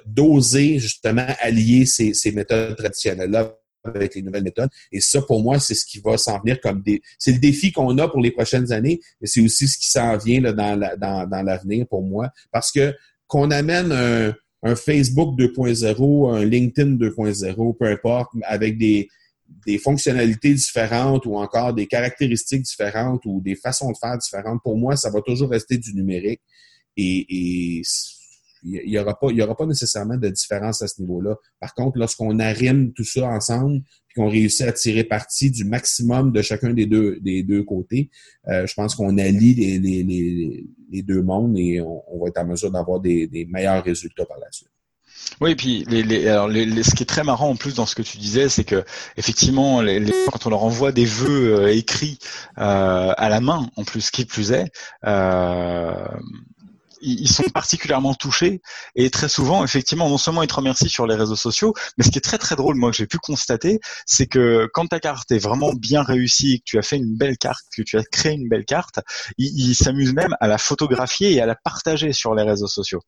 d'oser 0.05 0.80
justement 0.80 1.28
allier 1.41 1.86
ces, 1.86 2.13
ces 2.13 2.32
méthodes 2.32 2.76
traditionnelles-là 2.76 3.55
avec 3.84 4.15
les 4.15 4.23
nouvelles 4.23 4.43
méthodes. 4.43 4.69
Et 4.91 4.99
ça, 4.99 5.21
pour 5.21 5.43
moi, 5.43 5.59
c'est 5.59 5.76
ce 5.76 5.86
qui 5.86 5.99
va 5.99 6.17
s'en 6.17 6.39
venir 6.39 6.59
comme 6.59 6.82
des. 6.82 7.01
C'est 7.19 7.34
le 7.34 7.39
défi 7.39 7.71
qu'on 7.71 7.95
a 7.99 8.07
pour 8.07 8.21
les 8.21 8.32
prochaines 8.32 8.71
années, 8.71 8.99
mais 9.21 9.28
c'est 9.28 9.41
aussi 9.41 9.67
ce 9.67 9.78
qui 9.78 9.89
s'en 9.89 10.17
vient 10.17 10.41
dans, 10.41 10.80
la, 10.80 10.95
dans, 10.95 11.28
dans 11.28 11.41
l'avenir 11.43 11.86
pour 11.88 12.01
moi. 12.01 12.32
Parce 12.51 12.71
que 12.71 12.95
qu'on 13.28 13.51
amène 13.51 13.91
un, 13.91 14.76
Facebook 14.76 15.39
2.0, 15.39 16.36
un 16.36 16.43
LinkedIn 16.43 16.95
2.0, 16.95 17.78
peu 17.78 17.86
importe, 17.86 18.32
avec 18.43 18.80
des, 18.80 19.07
des 19.65 19.78
fonctionnalités 19.78 20.53
différentes 20.53 21.26
ou 21.26 21.36
encore 21.38 21.73
des 21.73 21.88
caractéristiques 21.88 22.63
différentes 22.63 23.21
ou 23.26 23.41
des 23.41 23.55
façons 23.55 23.91
de 23.91 23.97
faire 23.97 24.17
différentes, 24.17 24.61
pour 24.63 24.78
moi, 24.78 24.95
ça 24.95 25.09
va 25.09 25.21
toujours 25.21 25.49
rester 25.49 25.78
du 25.78 25.93
numérique. 25.93 26.41
Et, 26.97 27.82
il 28.66 28.89
n'y 28.89 28.97
aura, 28.97 29.18
pas, 29.18 29.32
y 29.32 29.41
aura 29.41 29.55
pas 29.55 29.66
nécessairement 29.66 30.18
de 30.18 30.30
différence 30.30 30.82
à 30.82 30.88
ce 30.88 30.99
niveau-là. 30.99 31.36
Par 31.59 31.74
contre, 31.76 31.99
lorsqu'on 31.99 32.39
arrime 32.39 32.93
tout 32.93 33.03
ça 33.03 33.28
ensemble 33.28 33.78
et 33.78 34.13
qu'on 34.16 34.30
réussit 34.30 34.63
à 34.63 34.72
tirer 34.72 35.03
parti 35.03 35.51
du 35.51 35.66
maximum 35.66 36.32
de 36.32 36.41
chacun 36.41 36.74
des 36.74 36.88
deux, 36.88 37.20
des 37.22 37.43
deux 37.43 37.63
côtés, 37.63 38.09
euh, 38.47 38.66
je 38.66 38.74
pense 38.74 38.95
qu'on 38.95 39.18
allie 39.18 39.53
les, 39.53 39.80
les, 39.80 40.66
les, 40.91 41.01
deux 41.03 41.22
mondes 41.22 41.57
et 41.57 41.80
on, 41.82 42.20
va 42.20 42.30
être 42.30 42.39
en 42.39 42.45
mesure 42.45 42.72
d'avoir 42.72 42.99
des, 42.99 43.28
des 43.28 43.45
meilleurs 43.45 43.84
résultats 43.84 44.26
par 44.26 44.39
la 44.39 44.51
suite. 44.51 44.70
Oui, 45.41 45.51
et 45.51 45.55
puis 45.55 45.86
les, 45.89 46.03
les, 46.03 46.28
alors 46.28 46.47
les, 46.47 46.84
ce 46.84 46.95
qui 46.95 47.03
est 47.03 47.07
très 47.07 47.24
marrant 47.24 47.49
en 47.49 47.55
plus 47.55 47.76
dans 47.76 47.86
ce 47.86 47.95
que 47.95 48.01
tu 48.01 48.18
disais, 48.18 48.47
c'est 48.47 48.63
que 48.63 48.84
effectivement, 49.18 49.82
les, 49.82 50.01
quand 50.32 50.45
on 50.45 50.49
leur 50.49 50.63
envoie 50.63 50.91
des 50.91 51.05
vœux 51.05 51.59
euh, 51.59 51.76
écrits 51.76 52.20
euh, 52.57 53.13
à 53.18 53.30
la 53.30 53.41
main, 53.41 53.70
en 53.76 53.84
plus, 53.84 54.11
qui 54.11 54.26
plus 54.26 54.51
est, 54.51 54.72
euh, 55.05 56.07
ils 57.05 57.29
sont 57.29 57.43
particulièrement 57.53 58.13
touchés 58.13 58.61
et 58.95 59.09
très 59.09 59.29
souvent, 59.29 59.63
effectivement, 59.63 60.09
non 60.09 60.17
seulement 60.17 60.43
ils 60.43 60.47
te 60.47 60.55
remercient 60.55 60.89
sur 60.89 61.07
les 61.07 61.15
réseaux 61.15 61.35
sociaux, 61.35 61.73
mais 61.97 62.03
ce 62.03 62.11
qui 62.11 62.17
est 62.17 62.21
très 62.21 62.37
très 62.37 62.55
drôle, 62.55 62.75
moi 62.75 62.91
que 62.91 62.97
j'ai 62.97 63.07
pu 63.07 63.17
constater, 63.17 63.79
c'est 64.05 64.27
que 64.27 64.67
quand 64.73 64.87
ta 64.87 64.99
carte 64.99 65.31
est 65.31 65.39
vraiment 65.39 65.73
bien 65.73 66.03
réussie, 66.03 66.59
que 66.59 66.63
tu 66.65 66.77
as 66.77 66.81
fait 66.81 66.97
une 66.97 67.15
belle 67.15 67.37
carte, 67.37 67.63
que 67.75 67.81
tu 67.81 67.97
as 67.97 68.03
créé 68.03 68.33
une 68.33 68.49
belle 68.49 68.65
carte, 68.65 68.99
ils 69.37 69.75
s'amusent 69.75 70.13
même 70.13 70.35
à 70.39 70.47
la 70.47 70.57
photographier 70.57 71.33
et 71.33 71.41
à 71.41 71.45
la 71.45 71.55
partager 71.55 72.13
sur 72.13 72.35
les 72.35 72.43
réseaux 72.43 72.67
sociaux. 72.67 73.01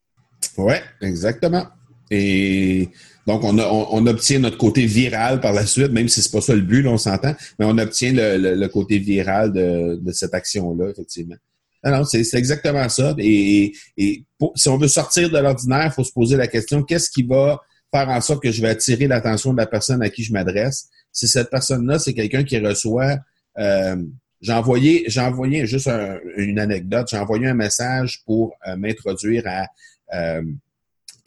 Ouais, 0.57 0.83
exactement. 1.01 1.67
Et 2.09 2.89
donc, 3.25 3.43
on, 3.43 4.07
obtient 4.07 4.39
notre 4.39 4.57
côté 4.57 4.85
viral 4.85 5.41
par 5.41 5.51
la 5.51 5.65
suite, 5.65 5.91
même 5.91 6.07
si 6.07 6.21
c'est 6.21 6.31
pas 6.31 6.41
ça 6.41 6.55
le 6.55 6.61
but, 6.61 6.87
on 6.87 6.97
s'entend, 6.97 7.35
mais 7.59 7.65
on 7.65 7.77
obtient 7.77 8.13
le, 8.13 8.67
côté 8.67 8.99
viral 8.99 9.51
de, 9.51 10.11
cette 10.11 10.33
action-là, 10.33 10.89
effectivement. 10.89 11.35
Alors, 11.83 12.07
c'est 12.07 12.33
exactement 12.33 12.87
ça. 12.89 13.15
Et, 13.19 13.73
si 13.97 14.69
on 14.69 14.77
veut 14.77 14.87
sortir 14.87 15.29
de 15.29 15.37
l'ordinaire, 15.37 15.87
il 15.87 15.91
faut 15.91 16.03
se 16.03 16.11
poser 16.11 16.35
la 16.35 16.47
question, 16.47 16.83
qu'est-ce 16.83 17.09
qui 17.09 17.23
va 17.23 17.59
faire 17.93 18.09
en 18.09 18.19
sorte 18.21 18.43
que 18.43 18.51
je 18.51 18.61
vais 18.61 18.69
attirer 18.69 19.07
l'attention 19.07 19.53
de 19.53 19.57
la 19.57 19.67
personne 19.67 20.01
à 20.01 20.09
qui 20.09 20.23
je 20.23 20.33
m'adresse? 20.33 20.89
Si 21.11 21.27
cette 21.27 21.49
personne-là, 21.49 21.99
c'est 21.99 22.13
quelqu'un 22.13 22.43
qui 22.43 22.59
reçoit... 22.59 23.17
Euh, 23.57 23.95
j'ai 24.39 24.53
envoyé, 24.53 25.03
j'ai 25.07 25.21
envoyé 25.21 25.65
juste 25.65 25.89
une 26.35 26.59
anecdote, 26.59 27.07
j'ai 27.09 27.17
envoyé 27.17 27.47
un 27.47 27.55
message 27.55 28.21
pour 28.25 28.53
euh, 28.67 28.75
m'introduire 28.75 29.43
à... 29.47 29.67
Euh, 30.13 30.43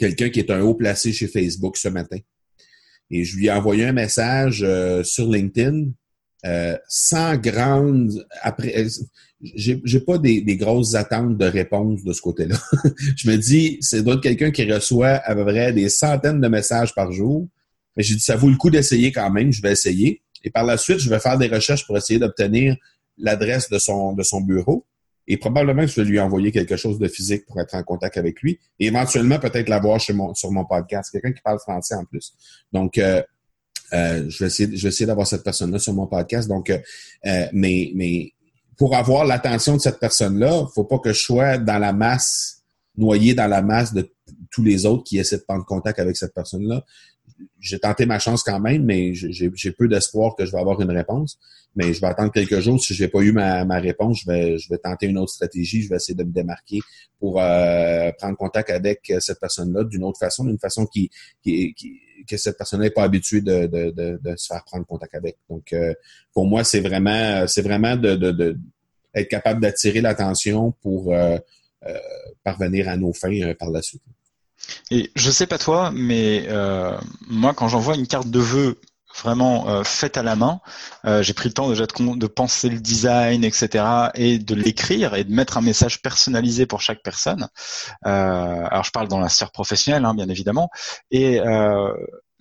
quelqu'un 0.00 0.30
qui 0.30 0.40
est 0.40 0.50
un 0.50 0.60
haut 0.62 0.74
placé 0.74 1.12
chez 1.12 1.28
Facebook 1.28 1.76
ce 1.76 1.88
matin. 1.88 2.16
Et 3.10 3.24
je 3.24 3.36
lui 3.36 3.46
ai 3.46 3.52
envoyé 3.52 3.84
un 3.84 3.92
message 3.92 4.62
euh, 4.62 5.04
sur 5.04 5.28
LinkedIn 5.28 5.90
sans 6.88 7.36
grande 7.36 8.26
après 8.42 8.86
j'ai, 9.42 9.80
j'ai 9.84 10.00
pas 10.00 10.18
des, 10.18 10.42
des, 10.42 10.56
grosses 10.56 10.94
attentes 10.94 11.36
de 11.38 11.46
réponse 11.46 12.04
de 12.04 12.12
ce 12.12 12.20
côté-là. 12.20 12.56
je 13.16 13.30
me 13.30 13.36
dis, 13.36 13.78
c'est 13.80 14.02
d'autres 14.02 14.20
quelqu'un 14.20 14.50
qui 14.50 14.70
reçoit 14.70 15.20
à 15.24 15.34
peu 15.34 15.44
près 15.44 15.72
des 15.72 15.88
centaines 15.88 16.40
de 16.40 16.48
messages 16.48 16.94
par 16.94 17.10
jour. 17.10 17.48
Mais 17.96 18.02
j'ai 18.02 18.14
dit, 18.14 18.20
ça 18.20 18.36
vaut 18.36 18.50
le 18.50 18.56
coup 18.56 18.70
d'essayer 18.70 19.12
quand 19.12 19.30
même, 19.30 19.52
je 19.52 19.62
vais 19.62 19.72
essayer. 19.72 20.22
Et 20.44 20.50
par 20.50 20.64
la 20.64 20.76
suite, 20.76 20.98
je 20.98 21.08
vais 21.10 21.20
faire 21.20 21.38
des 21.38 21.48
recherches 21.48 21.86
pour 21.86 21.96
essayer 21.96 22.18
d'obtenir 22.18 22.76
l'adresse 23.18 23.68
de 23.70 23.78
son, 23.78 24.12
de 24.12 24.22
son 24.22 24.40
bureau. 24.40 24.86
Et 25.26 25.36
probablement 25.36 25.82
que 25.82 25.88
je 25.88 26.00
vais 26.00 26.08
lui 26.08 26.18
envoyer 26.18 26.50
quelque 26.50 26.76
chose 26.76 26.98
de 26.98 27.06
physique 27.06 27.46
pour 27.46 27.60
être 27.60 27.74
en 27.74 27.82
contact 27.82 28.16
avec 28.16 28.42
lui. 28.42 28.58
Et 28.78 28.86
éventuellement, 28.86 29.38
peut-être 29.38 29.68
l'avoir 29.68 30.00
chez 30.00 30.12
mon, 30.12 30.34
sur 30.34 30.50
mon 30.50 30.64
podcast. 30.64 31.10
Quelqu'un 31.12 31.32
qui 31.32 31.42
parle 31.42 31.60
français 31.60 31.94
en 31.94 32.04
plus. 32.04 32.34
Donc, 32.72 32.98
euh, 32.98 33.22
euh, 33.92 34.24
je 34.28 34.38
vais 34.38 34.46
essayer, 34.46 34.86
essayer 34.86 35.06
d'avoir 35.06 35.26
cette 35.26 35.42
personne-là 35.42 35.78
sur 35.78 35.94
mon 35.94 36.06
podcast. 36.06 36.48
Donc, 36.48 36.70
euh, 36.70 36.78
euh 37.26 37.46
mais, 37.52 37.92
mais 37.94 38.32
pour 38.76 38.96
avoir 38.96 39.24
l'attention 39.24 39.76
de 39.76 39.80
cette 39.80 39.98
personne-là, 39.98 40.66
faut 40.74 40.84
pas 40.84 40.98
que 40.98 41.12
je 41.12 41.20
sois 41.20 41.58
dans 41.58 41.78
la 41.78 41.92
masse, 41.92 42.62
noyé 42.96 43.34
dans 43.34 43.46
la 43.46 43.62
masse 43.62 43.92
de 43.92 44.10
tous 44.50 44.62
les 44.62 44.86
autres 44.86 45.04
qui 45.04 45.18
essaient 45.18 45.38
de 45.38 45.44
prendre 45.46 45.64
contact 45.64 45.98
avec 45.98 46.16
cette 46.16 46.34
personne-là. 46.34 46.84
J'ai 47.58 47.78
tenté 47.78 48.06
ma 48.06 48.18
chance 48.18 48.42
quand 48.42 48.60
même, 48.60 48.84
mais 48.84 49.12
j'ai 49.14 49.72
peu 49.72 49.88
d'espoir 49.88 50.34
que 50.36 50.44
je 50.44 50.52
vais 50.52 50.58
avoir 50.58 50.80
une 50.80 50.90
réponse. 50.90 51.38
Mais 51.76 51.94
je 51.94 52.00
vais 52.00 52.08
attendre 52.08 52.32
quelques 52.32 52.58
jours. 52.58 52.82
Si 52.82 52.94
je 52.94 53.04
n'ai 53.04 53.08
pas 53.08 53.20
eu 53.20 53.32
ma, 53.32 53.64
réponse, 53.78 54.22
je 54.22 54.30
vais, 54.30 54.58
je 54.58 54.68
vais 54.68 54.78
tenter 54.78 55.06
une 55.06 55.18
autre 55.18 55.32
stratégie. 55.32 55.82
Je 55.82 55.88
vais 55.88 55.96
essayer 55.96 56.16
de 56.16 56.24
me 56.24 56.32
démarquer 56.32 56.80
pour 57.18 57.40
euh, 57.40 58.10
prendre 58.18 58.36
contact 58.36 58.70
avec 58.70 59.12
cette 59.20 59.38
personne-là 59.38 59.84
d'une 59.84 60.02
autre 60.02 60.18
façon, 60.18 60.44
d'une 60.44 60.58
façon 60.58 60.84
qui, 60.86 61.10
qui, 61.42 61.72
qui 61.74 62.00
que 62.30 62.36
cette 62.36 62.56
personne 62.56 62.80
n'est 62.80 62.90
pas 62.90 63.02
habituée 63.02 63.40
de, 63.40 63.66
de, 63.66 63.90
de, 64.22 64.36
se 64.36 64.46
faire 64.46 64.64
prendre 64.64 64.86
contact 64.86 65.14
avec. 65.14 65.36
Donc, 65.48 65.72
euh, 65.72 65.92
pour 66.32 66.46
moi, 66.46 66.62
c'est 66.64 66.80
vraiment, 66.80 67.46
c'est 67.46 67.62
vraiment 67.62 67.96
de, 67.96 68.14
de, 68.14 68.56
être 69.14 69.28
capable 69.28 69.60
d'attirer 69.60 70.00
l'attention 70.00 70.72
pour 70.82 71.12
euh, 71.12 71.36
euh, 71.86 71.98
parvenir 72.44 72.88
à 72.88 72.96
nos 72.96 73.12
fins 73.12 73.52
par 73.58 73.70
la 73.70 73.82
suite. 73.82 74.02
Et 74.90 75.10
je 75.16 75.30
sais 75.30 75.46
pas 75.46 75.58
toi, 75.58 75.90
mais 75.94 76.46
moi, 77.28 77.54
quand 77.54 77.68
j'envoie 77.68 77.96
une 77.96 78.06
carte 78.06 78.30
de 78.30 78.40
vœux 78.40 78.78
vraiment 79.22 79.84
faite 79.84 80.16
à 80.16 80.22
la 80.22 80.36
main. 80.36 80.60
j'ai 81.20 81.34
pris 81.34 81.48
le 81.48 81.54
temps 81.54 81.68
déjà 81.68 81.86
de, 81.86 82.16
de, 82.16 82.26
penser 82.26 82.68
le 82.68 82.80
design, 82.80 83.44
etc., 83.44 83.84
et 84.14 84.38
de 84.38 84.54
l'écrire 84.54 85.14
et 85.14 85.24
de 85.24 85.32
mettre 85.32 85.58
un 85.58 85.60
message 85.60 86.00
personnalisé 86.00 86.66
pour 86.66 86.80
chaque 86.80 87.02
personne. 87.02 87.48
alors 88.02 88.84
je 88.84 88.90
parle 88.90 89.08
dans 89.08 89.20
la 89.20 89.28
sphère 89.28 89.50
professionnelle, 89.50 90.04
hein, 90.04 90.14
bien 90.14 90.28
évidemment, 90.28 90.70
et 91.10 91.40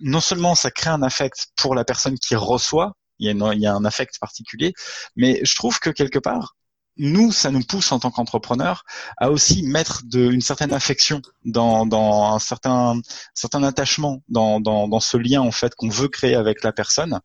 non 0.00 0.20
seulement 0.20 0.54
ça 0.54 0.70
crée 0.70 0.90
un 0.90 1.02
affect 1.02 1.48
pour 1.56 1.74
la 1.74 1.84
personne 1.84 2.18
qui 2.18 2.34
reçoit, 2.34 2.94
il 3.18 3.26
y, 3.26 3.30
a 3.30 3.54
il 3.54 3.60
y 3.60 3.66
a 3.66 3.74
un 3.74 3.84
affect 3.84 4.18
particulier, 4.18 4.72
mais 5.14 5.40
je 5.44 5.54
trouve 5.54 5.78
que 5.78 5.90
quelque 5.90 6.18
part, 6.18 6.56
nous, 6.96 7.32
ça 7.32 7.50
nous 7.50 7.62
pousse 7.62 7.92
en 7.92 7.98
tant 7.98 8.10
qu'entrepreneurs 8.10 8.84
à 9.16 9.30
aussi 9.30 9.62
mettre 9.62 10.02
une 10.12 10.40
certaine 10.40 10.72
affection 10.72 11.22
dans, 11.44 11.86
un 12.34 12.38
certain, 12.38 13.00
certain 13.34 13.62
attachement 13.62 14.22
dans, 14.28 14.60
dans, 14.60 15.00
ce 15.00 15.16
lien 15.16 15.40
en 15.40 15.50
fait 15.50 15.74
qu'on 15.74 15.88
veut 15.88 16.08
créer 16.08 16.34
avec 16.34 16.62
la 16.62 16.72
personne. 16.72 17.20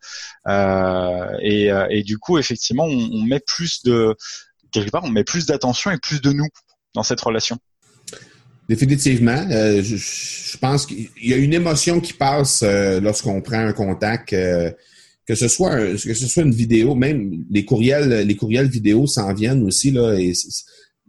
Euh, 0.47 1.27
et, 1.41 1.71
euh, 1.71 1.87
et, 1.89 2.03
du 2.03 2.17
coup, 2.17 2.37
effectivement, 2.37 2.85
on, 2.85 3.23
met 3.23 3.41
plus 3.45 3.83
de 3.83 4.15
quelque 4.71 4.91
part, 4.91 5.03
on 5.03 5.09
met 5.09 5.23
plus 5.23 5.45
d'attention 5.45 5.91
et 5.91 5.97
plus 5.97 6.21
de 6.21 6.31
nous 6.31 6.47
dans 6.93 7.03
cette 7.03 7.21
relation. 7.21 7.57
Définitivement. 8.69 9.45
Euh, 9.51 9.81
je, 9.83 10.57
pense 10.57 10.85
qu'il 10.85 11.09
y 11.21 11.33
a 11.33 11.37
une 11.37 11.53
émotion 11.53 11.99
qui 11.99 12.13
passe 12.13 12.63
lorsqu'on 12.63 13.41
prend 13.41 13.59
un 13.59 13.73
contact, 13.73 14.33
que 15.27 15.35
ce 15.35 15.47
soit 15.47 15.75
que 15.77 16.13
ce 16.13 16.27
soit 16.27 16.43
une 16.43 16.53
vidéo, 16.53 16.95
même 16.95 17.45
les 17.49 17.65
courriels, 17.65 18.27
les 18.27 18.35
courriels 18.35 18.67
vidéo 18.67 19.07
s'en 19.07 19.33
viennent 19.33 19.63
aussi 19.63 19.91
là. 19.91 20.13
Et 20.19 20.33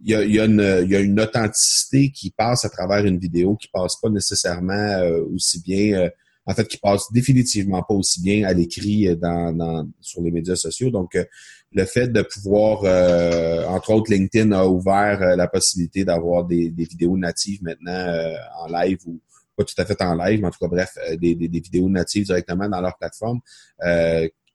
il 0.03 0.11
y 0.11 0.15
a, 0.15 0.23
y, 0.23 0.39
a 0.39 0.45
y 0.81 0.95
a 0.95 0.99
une 0.99 1.19
authenticité 1.19 2.11
qui 2.11 2.31
passe 2.31 2.65
à 2.65 2.69
travers 2.69 3.05
une 3.05 3.17
vidéo 3.17 3.55
qui 3.55 3.67
passe 3.67 3.95
pas 4.01 4.09
nécessairement 4.09 5.01
aussi 5.33 5.61
bien 5.61 6.09
en 6.47 6.53
fait, 6.53 6.67
qui 6.67 6.77
passe 6.77 7.11
définitivement 7.11 7.83
pas 7.83 7.93
aussi 7.93 8.21
bien 8.21 8.47
à 8.47 8.53
l'écrit 8.53 9.15
dans, 9.17 9.53
dans, 9.53 9.87
sur 9.99 10.21
les 10.21 10.31
médias 10.31 10.55
sociaux. 10.55 10.89
Donc, 10.89 11.15
euh, 11.15 11.25
le 11.73 11.83
fait 11.83 12.07
de 12.07 12.21
pouvoir, 12.21 12.83
euh, 12.85 13.65
entre 13.65 13.91
autres, 13.91 14.11
LinkedIn 14.11 14.53
a 14.53 14.65
ouvert 14.65 15.21
euh, 15.21 15.35
la 15.35 15.49
possibilité 15.49 16.05
d'avoir 16.05 16.45
des, 16.45 16.69
des, 16.69 16.85
vidéos 16.85 17.17
natives 17.17 17.61
maintenant 17.61 18.33
en 18.61 18.67
live 18.67 18.99
ou 19.05 19.19
pas 19.57 19.63
tout 19.63 19.73
à 19.77 19.85
fait 19.85 20.01
en 20.01 20.15
live, 20.15 20.39
mais 20.39 20.47
en 20.47 20.51
tout 20.51 20.59
cas, 20.59 20.67
bref, 20.67 20.97
des, 21.19 21.35
des, 21.35 21.47
des 21.47 21.59
vidéos 21.59 21.89
natives 21.89 22.25
directement 22.25 22.69
dans 22.69 22.79
leur 22.79 22.97
plateforme. 22.97 23.39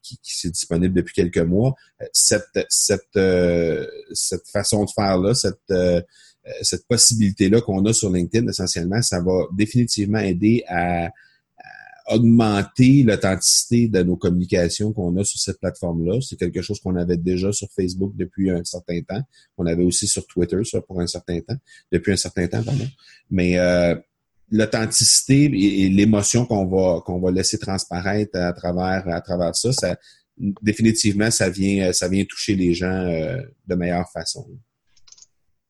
qui, 0.03 0.17
qui 0.17 0.37
c'est 0.37 0.51
disponible 0.51 0.95
depuis 0.95 1.15
quelques 1.15 1.39
mois. 1.39 1.75
Cette, 2.13 2.67
cette, 2.69 3.19
cette 4.13 4.49
façon 4.49 4.85
de 4.85 4.91
faire-là, 4.91 5.35
cette, 5.35 5.73
cette 6.63 6.87
possibilité-là 6.89 7.61
qu'on 7.61 7.85
a 7.85 7.93
sur 7.93 8.11
LinkedIn, 8.11 8.49
essentiellement, 8.49 9.03
ça 9.03 9.21
va 9.21 9.47
définitivement 9.53 10.19
aider 10.19 10.65
à, 10.69 11.11
augmenter 12.09 13.03
l'authenticité 13.03 13.89
de 13.89 14.03
nos 14.03 14.17
communications 14.17 14.93
qu'on 14.93 15.17
a 15.19 15.25
sur 15.25 15.41
cette 15.41 15.59
plateforme-là. 15.61 16.21
C'est 16.21 16.37
quelque 16.37 16.63
chose 16.63 16.81
qu'on 16.81 16.97
avait 16.97 17.17
déjà 17.17 17.53
sur 17.53 17.69
Facebook 17.71 18.13
depuis 18.17 18.51
un 18.51 18.65
certain 18.65 19.01
temps. 19.03 19.23
On 19.57 19.67
avait 19.67 19.85
aussi 19.85 20.07
sur 20.07 20.27
Twitter 20.27 20.63
ça, 20.65 20.81
pour 20.81 21.01
un 21.01 21.07
certain 21.07 21.41
temps, 21.41 21.57
depuis 21.91 22.13
un 22.13 22.17
certain 22.17 22.47
temps, 22.49 22.63
pardon. 22.63 22.89
Mais 23.31 23.59
euh, 23.59 23.95
l'authenticité 24.53 25.45
et, 25.45 25.89
l'émotion 25.89 26.47
qu'on 26.47 26.67
va 26.67 27.01
qu'on 27.01 27.21
va 27.21 27.31
laisser 27.31 27.59
transparaître 27.59 28.39
à 28.39 28.53
travers 28.53 29.09
à 29.09 29.21
travers 29.21 29.57
ça, 29.57 29.73
ça 29.73 29.97
définitivement 30.63 31.31
ça 31.31 31.51
vient 31.51 31.93
ça 31.93 32.09
vient 32.09 32.25
toucher 32.25 32.55
les 32.55 32.75
gens 32.75 32.87
euh, 32.87 33.41
de 33.67 33.75
meilleure 33.75 34.09
façon. 34.13 34.47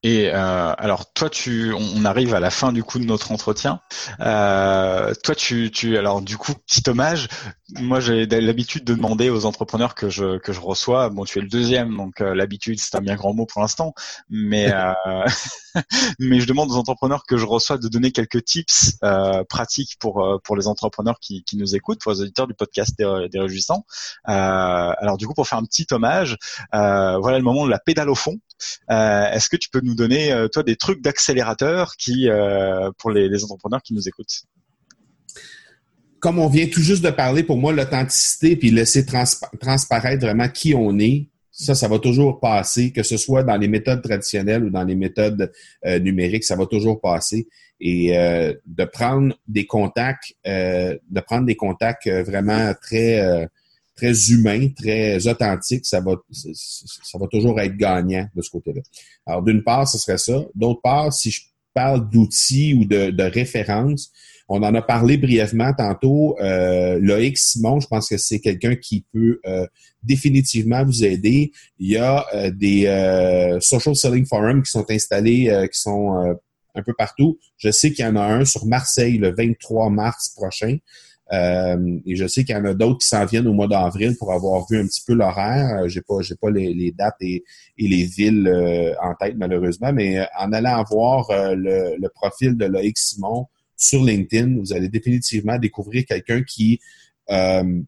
Et 0.03 0.31
euh, 0.33 0.75
alors 0.79 1.13
toi, 1.13 1.31
tu, 1.31 1.73
on 1.73 2.05
arrive 2.05 2.35
à 2.35 2.41
la 2.41 2.51
fin 2.51 2.73
du 2.73 2.83
coup 2.83 2.99
de 2.99 3.05
notre 3.05 3.31
entretien. 3.31 3.81
Euh, 4.21 5.15
toi, 5.23 5.35
tu, 5.35 5.71
tu, 5.71 5.97
alors 5.97 6.23
du 6.23 6.37
coup, 6.37 6.55
petit 6.67 6.83
hommage. 6.89 7.29
Moi, 7.79 8.01
j'ai 8.01 8.27
l'habitude 8.27 8.85
de 8.85 8.95
demander 8.95 9.31
aux 9.31 9.47
entrepreneurs 9.47 9.95
que 9.95 10.11
je 10.11 10.39
que 10.39 10.53
je 10.53 10.61
reçois. 10.61 11.09
Bon, 11.09 11.25
tu 11.25 11.39
es 11.39 11.43
le 11.43 11.49
deuxième, 11.49 11.97
donc 11.97 12.21
euh, 12.21 12.35
l'habitude, 12.35 12.81
c'est 12.81 12.97
un 12.97 13.01
bien 13.01 13.15
grand 13.15 13.33
mot 13.33 13.47
pour 13.47 13.61
l'instant. 13.61 13.95
Mais 14.29 14.73
euh, 14.75 14.93
mais 16.19 16.41
je 16.41 16.47
demande 16.47 16.71
aux 16.71 16.77
entrepreneurs 16.77 17.25
que 17.25 17.37
je 17.37 17.47
reçois 17.47 17.79
de 17.79 17.89
donner 17.89 18.11
quelques 18.11 18.45
tips 18.45 18.99
euh, 19.05 19.45
pratiques 19.45 19.97
pour 20.01 20.41
pour 20.43 20.57
les 20.57 20.67
entrepreneurs 20.67 21.21
qui, 21.21 21.45
qui 21.45 21.57
nous 21.57 21.77
écoutent, 21.77 22.01
pour 22.01 22.13
les 22.13 22.23
auditeurs 22.23 22.49
du 22.49 22.55
podcast 22.55 22.99
des, 22.99 23.29
des 23.31 23.39
Réjouissants. 23.39 23.85
alors 24.25 25.17
du 25.17 25.29
coup, 25.29 25.35
pour 25.35 25.47
faire 25.47 25.59
un 25.59 25.65
petit 25.65 25.87
hommage, 25.93 26.37
voilà 26.73 27.39
le 27.39 27.45
moment 27.45 27.65
de 27.65 27.71
la 27.71 27.79
pédale 27.79 28.11
au 28.11 28.17
fond. 28.17 28.39
Est-ce 28.89 29.49
que 29.49 29.57
tu 29.57 29.69
peux 29.71 29.81
nous 29.83 29.95
donner 29.95 30.47
toi 30.53 30.63
des 30.63 30.77
trucs 30.77 31.01
d'accélérateur 31.03 31.97
qui 31.97 32.29
pour 32.99 33.11
les, 33.11 33.45
entrepreneurs 33.45 33.83
qui 33.83 33.95
nous 33.95 34.09
écoutent? 34.09 34.45
comme 36.23 36.39
on 36.39 36.47
vient 36.47 36.69
tout 36.69 36.81
juste 36.81 37.05
de 37.05 37.11
parler, 37.11 37.43
pour 37.43 37.57
moi, 37.57 37.73
l'authenticité, 37.73 38.55
puis 38.55 38.71
laisser 38.71 39.05
transparaître 39.05 40.25
vraiment 40.25 40.49
qui 40.49 40.73
on 40.73 40.97
est, 41.01 41.27
ça, 41.51 41.75
ça 41.75 41.89
va 41.89 41.99
toujours 41.99 42.41
passer, 42.41 42.93
que 42.93 43.03
ce 43.03 43.17
soit 43.17 43.43
dans 43.43 43.57
les 43.57 43.69
méthodes 43.69 44.03
traditionnelles 44.03 44.65
ou 44.65 44.71
dans 44.71 44.85
les 44.85 44.95
méthodes 44.95 45.53
euh, 45.85 45.99
numériques, 45.99 46.45
ça 46.45 46.57
va 46.57 46.67
toujours 46.67 47.01
passer. 47.01 47.49
Et 47.81 48.17
euh, 48.17 48.55
de 48.67 48.85
prendre 48.85 49.35
des 49.49 49.67
contacts, 49.67 50.33
euh, 50.47 50.97
de 51.11 51.21
prendre 51.21 51.45
des 51.45 51.57
contacts 51.57 52.09
vraiment 52.09 52.73
très 52.81 53.49
très 53.95 54.31
humains, 54.31 54.69
très 54.69 55.27
authentiques, 55.27 55.87
ça 55.87 56.01
va 56.01 56.17
ça 56.33 57.19
va 57.19 57.27
toujours 57.27 57.61
être 57.61 57.77
gagnant 57.77 58.27
de 58.35 58.43
ce 58.43 58.51
côté-là. 58.51 58.81
Alors 59.27 59.43
d'une 59.43 59.63
part, 59.63 59.87
ce 59.87 59.99
serait 59.99 60.19
ça. 60.19 60.45
D'autre 60.55 60.81
part, 60.83 61.13
si 61.13 61.31
je 61.31 61.43
parle 61.75 62.09
d'outils 62.11 62.75
ou 62.75 62.85
de, 62.85 63.23
références, 63.23 64.11
on 64.49 64.63
en 64.63 64.75
a 64.75 64.83
parlé 64.83 65.17
brièvement 65.17 65.73
tantôt. 65.73 66.37
Euh, 66.41 66.99
Loïc 67.01 67.39
Simon, 67.39 67.81
je 67.81 67.87
pense 67.87 68.09
que 68.09 68.19
c'est 68.19 68.41
quelqu'un 68.41 68.77
qui 68.77 69.05
peut 69.13 69.41
euh, 69.47 69.67
définitivement 70.03 70.85
vous 70.85 71.05
aider. 71.05 71.53
Il 71.79 71.91
y 71.91 71.97
a 71.97 72.27
euh, 72.35 72.51
des 72.51 72.87
euh, 72.87 73.59
social 73.61 73.97
selling 73.97 74.27
forums 74.27 74.63
qui 74.63 74.71
sont 74.71 74.85
installés, 74.91 75.69
qui 75.73 75.81
sont 75.81 76.37
un 76.75 76.83
peu 76.83 76.93
partout. 76.97 77.39
Je 77.57 77.71
sais 77.71 77.93
qu'il 77.93 78.05
y 78.05 78.09
en 78.09 78.17
a 78.17 78.25
un 78.25 78.45
sur 78.45 78.67
Marseille 78.67 79.19
le 79.19 79.35
23 79.35 79.91
mars 79.91 80.31
prochain. 80.35 80.79
Et 81.33 82.15
je 82.15 82.27
sais 82.27 82.45
qu'il 82.45 82.55
y 82.55 82.59
en 82.59 82.65
a 82.67 82.75
d'autres 82.75 82.99
qui 82.99 83.07
s'en 83.09 83.25
viennent 83.25 83.47
au 83.47 83.55
mois 83.55 83.67
d'avril 83.67 84.17
pour 84.19 84.33
avoir 84.33 84.67
vu 84.69 84.79
un 84.79 84.87
petit 84.87 85.03
peu 85.07 85.15
l'horaire. 85.15 85.89
J'ai 85.89 86.03
pas, 86.03 86.21
j'ai 86.21 86.35
pas 86.35 86.51
les, 86.51 86.93
dates 86.93 87.17
et, 87.21 87.43
les 87.79 88.05
villes 88.05 88.49
en 89.03 89.15
tête 89.15 89.37
malheureusement, 89.37 89.93
mais 89.93 90.27
en 90.39 90.53
allant 90.53 90.85
voir 90.85 91.29
le, 91.31 92.09
profil 92.09 92.57
de 92.57 92.67
Loïc 92.67 92.99
Simon 92.99 93.47
sur 93.83 94.05
LinkedIn, 94.05 94.59
vous 94.59 94.73
allez 94.73 94.89
définitivement 94.89 95.59
découvrir 95.59 96.05
quelqu'un 96.07 96.43
qui, 96.43 96.81
euh, 97.31 97.81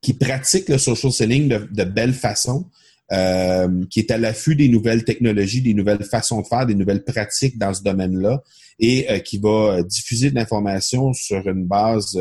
qui 0.00 0.14
pratique 0.14 0.68
le 0.68 0.78
social 0.78 1.12
selling 1.12 1.48
de 1.48 1.84
belle 1.84 2.14
façon, 2.14 2.66
euh, 3.12 3.84
qui 3.90 4.00
est 4.00 4.10
à 4.10 4.18
l'affût 4.18 4.56
des 4.56 4.68
nouvelles 4.68 5.04
technologies, 5.04 5.62
des 5.62 5.74
nouvelles 5.74 6.04
façons 6.04 6.40
de 6.40 6.46
faire, 6.46 6.66
des 6.66 6.74
nouvelles 6.74 7.04
pratiques 7.04 7.58
dans 7.58 7.74
ce 7.74 7.82
domaine-là, 7.82 8.42
et 8.78 9.10
euh, 9.10 9.18
qui 9.18 9.38
va 9.38 9.82
diffuser 9.82 10.30
de 10.30 10.34
l'information 10.34 11.12
sur 11.12 11.46
une 11.48 11.66
base 11.66 12.18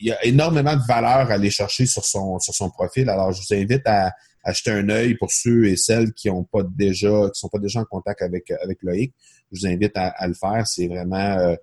il 0.00 0.06
y 0.06 0.12
a 0.12 0.24
énormément 0.24 0.76
de 0.76 0.82
valeur 0.86 1.30
à 1.30 1.34
aller 1.34 1.50
chercher 1.50 1.84
sur 1.86 2.04
son, 2.04 2.38
sur 2.38 2.54
son 2.54 2.70
profil. 2.70 3.08
Alors, 3.10 3.32
je 3.32 3.40
vous 3.40 3.54
invite 3.54 3.86
à, 3.86 4.12
acheter 4.44 4.70
un 4.70 4.88
œil 4.88 5.14
pour 5.16 5.30
ceux 5.30 5.66
et 5.66 5.76
celles 5.76 6.12
qui 6.12 6.30
ont 6.30 6.44
pas 6.44 6.62
déjà, 6.62 7.28
qui 7.32 7.40
sont 7.40 7.48
pas 7.48 7.58
déjà 7.58 7.80
en 7.80 7.84
contact 7.84 8.22
avec, 8.22 8.50
avec 8.62 8.78
Loïc. 8.82 9.12
Je 9.52 9.60
vous 9.60 9.66
invite 9.66 9.92
à, 9.94 10.26
le 10.26 10.34
faire. 10.34 10.66
C'est 10.66 10.86
vraiment 10.86 11.16
euh, 11.16 11.56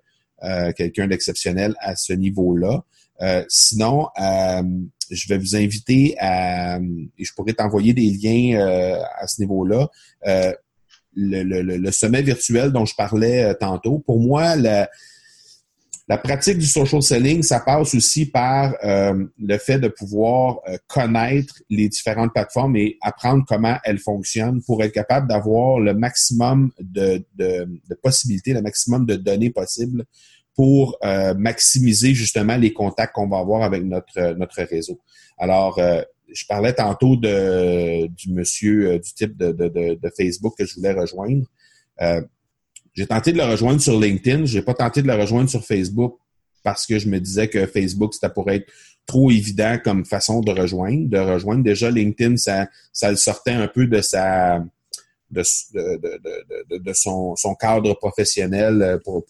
euh, 0.44 0.72
quelqu'un 0.72 1.08
d'exceptionnel 1.08 1.74
à 1.80 1.96
ce 1.96 2.12
niveau-là. 2.12 2.84
Euh, 3.22 3.44
sinon, 3.48 4.08
je 4.18 5.28
vais 5.28 5.38
vous 5.38 5.56
inviter 5.56 6.16
à, 6.18 6.78
et 6.78 7.24
je 7.24 7.32
pourrais 7.34 7.52
t'envoyer 7.52 7.94
des 7.94 8.10
liens 8.10 8.60
à 9.18 9.26
ce 9.26 9.40
niveau-là. 9.40 9.88
Le, 11.18 11.42
le, 11.44 11.62
le, 11.62 11.90
sommet 11.92 12.20
virtuel 12.20 12.72
dont 12.72 12.84
je 12.84 12.94
parlais 12.94 13.54
tantôt. 13.54 14.00
Pour 14.00 14.20
moi, 14.20 14.54
la, 14.54 14.86
la 16.08 16.18
pratique 16.18 16.58
du 16.58 16.66
social 16.66 17.02
selling, 17.02 17.42
ça 17.42 17.58
passe 17.58 17.94
aussi 17.94 18.26
par 18.26 18.76
euh, 18.84 19.26
le 19.40 19.58
fait 19.58 19.80
de 19.80 19.88
pouvoir 19.88 20.60
euh, 20.68 20.76
connaître 20.86 21.54
les 21.68 21.88
différentes 21.88 22.32
plateformes 22.32 22.76
et 22.76 22.96
apprendre 23.02 23.44
comment 23.46 23.76
elles 23.82 23.98
fonctionnent 23.98 24.62
pour 24.62 24.84
être 24.84 24.92
capable 24.92 25.28
d'avoir 25.28 25.80
le 25.80 25.94
maximum 25.94 26.70
de, 26.78 27.24
de, 27.34 27.68
de, 27.88 27.94
possibilités, 28.00 28.52
le 28.52 28.62
maximum 28.62 29.04
de 29.04 29.16
données 29.16 29.50
possibles 29.50 30.04
pour 30.56 30.96
euh, 31.04 31.34
maximiser 31.34 32.14
justement 32.14 32.56
les 32.56 32.72
contacts 32.72 33.14
qu'on 33.14 33.28
va 33.28 33.38
avoir 33.38 33.62
avec 33.62 33.84
notre, 33.84 34.34
notre 34.34 34.62
réseau. 34.62 35.00
Alors, 35.38 35.78
je 36.32 36.46
parlais 36.46 36.72
tantôt 36.72 37.14
de, 37.14 38.06
du 38.06 38.32
monsieur 38.32 38.98
du 38.98 39.12
type 39.12 39.36
de, 39.36 39.52
de, 39.52 39.68
de, 39.68 40.10
Facebook 40.16 40.54
que 40.56 40.64
je 40.64 40.74
voulais 40.74 40.92
rejoindre. 40.92 41.44
J'ai 42.96 43.06
tenté 43.06 43.32
de 43.32 43.36
le 43.36 43.44
rejoindre 43.44 43.80
sur 43.80 44.00
LinkedIn. 44.00 44.46
J'ai 44.46 44.62
pas 44.62 44.72
tenté 44.72 45.02
de 45.02 45.06
le 45.06 45.14
rejoindre 45.14 45.50
sur 45.50 45.62
Facebook 45.62 46.16
parce 46.62 46.86
que 46.86 46.98
je 46.98 47.08
me 47.08 47.20
disais 47.20 47.48
que 47.48 47.66
Facebook, 47.66 48.14
c'était 48.14 48.32
pour 48.32 48.50
être 48.50 48.66
trop 49.06 49.30
évident 49.30 49.78
comme 49.84 50.04
façon 50.04 50.40
de 50.40 50.50
rejoindre. 50.50 51.08
De 51.08 51.18
rejoindre 51.18 51.62
déjà 51.62 51.90
LinkedIn, 51.90 52.36
ça, 52.38 52.66
ça 52.92 53.10
le 53.10 53.16
sortait 53.16 53.52
un 53.52 53.68
peu 53.68 53.86
de 53.86 54.00
sa 54.00 54.64
de, 55.30 55.42
de, 55.74 56.78
de, 56.78 56.92
son, 56.92 57.36
son, 57.36 57.54
cadre 57.54 57.94
professionnel 57.94 58.80
euh, 58.80 58.98
pour, 58.98 59.24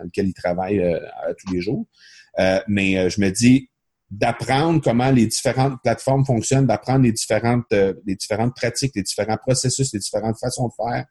dans, 0.00 0.06
lequel 0.06 0.28
il 0.28 0.34
travaille 0.34 0.80
euh, 0.80 0.98
tous 1.38 1.52
les 1.52 1.60
jours. 1.60 1.86
Euh, 2.38 2.60
mais 2.68 3.10
je 3.10 3.20
me 3.20 3.30
dis 3.30 3.68
d'apprendre 4.10 4.80
comment 4.82 5.10
les 5.10 5.26
différentes 5.26 5.80
plateformes 5.82 6.24
fonctionnent, 6.24 6.66
d'apprendre 6.66 7.04
les 7.04 7.12
différentes, 7.12 7.66
les 7.70 8.16
différentes 8.16 8.56
pratiques, 8.56 8.92
les 8.96 9.02
différents 9.02 9.36
processus, 9.36 9.92
les 9.92 10.00
différentes 10.00 10.38
façons 10.38 10.66
de 10.66 10.72
faire, 10.76 11.06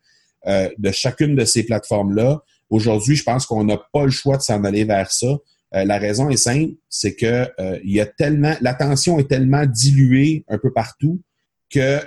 euh, 0.48 0.70
de 0.78 0.92
chacune 0.92 1.36
de 1.36 1.44
ces 1.44 1.64
plateformes-là. 1.64 2.42
Aujourd'hui, 2.70 3.18
je 3.18 3.24
pense 3.24 3.46
qu'on 3.46 3.66
n'a 3.66 3.78
pas 3.92 4.06
le 4.06 4.10
choix 4.10 4.38
de 4.38 4.42
s'en 4.42 4.64
aller 4.64 4.86
vers 4.86 5.12
ça. 5.12 5.28
Euh, 5.76 5.84
la 5.84 5.98
raison 5.98 6.30
est 6.30 6.38
simple, 6.38 6.76
c'est 6.88 7.16
que 7.16 7.50
euh, 7.60 7.78
il 7.84 7.92
y 7.92 8.00
a 8.00 8.06
tellement, 8.06 8.56
l'attention 8.62 9.20
est 9.20 9.28
tellement 9.28 9.66
diluée 9.66 10.46
un 10.48 10.58
peu 10.58 10.72
partout 10.72 11.22
que 11.70 12.00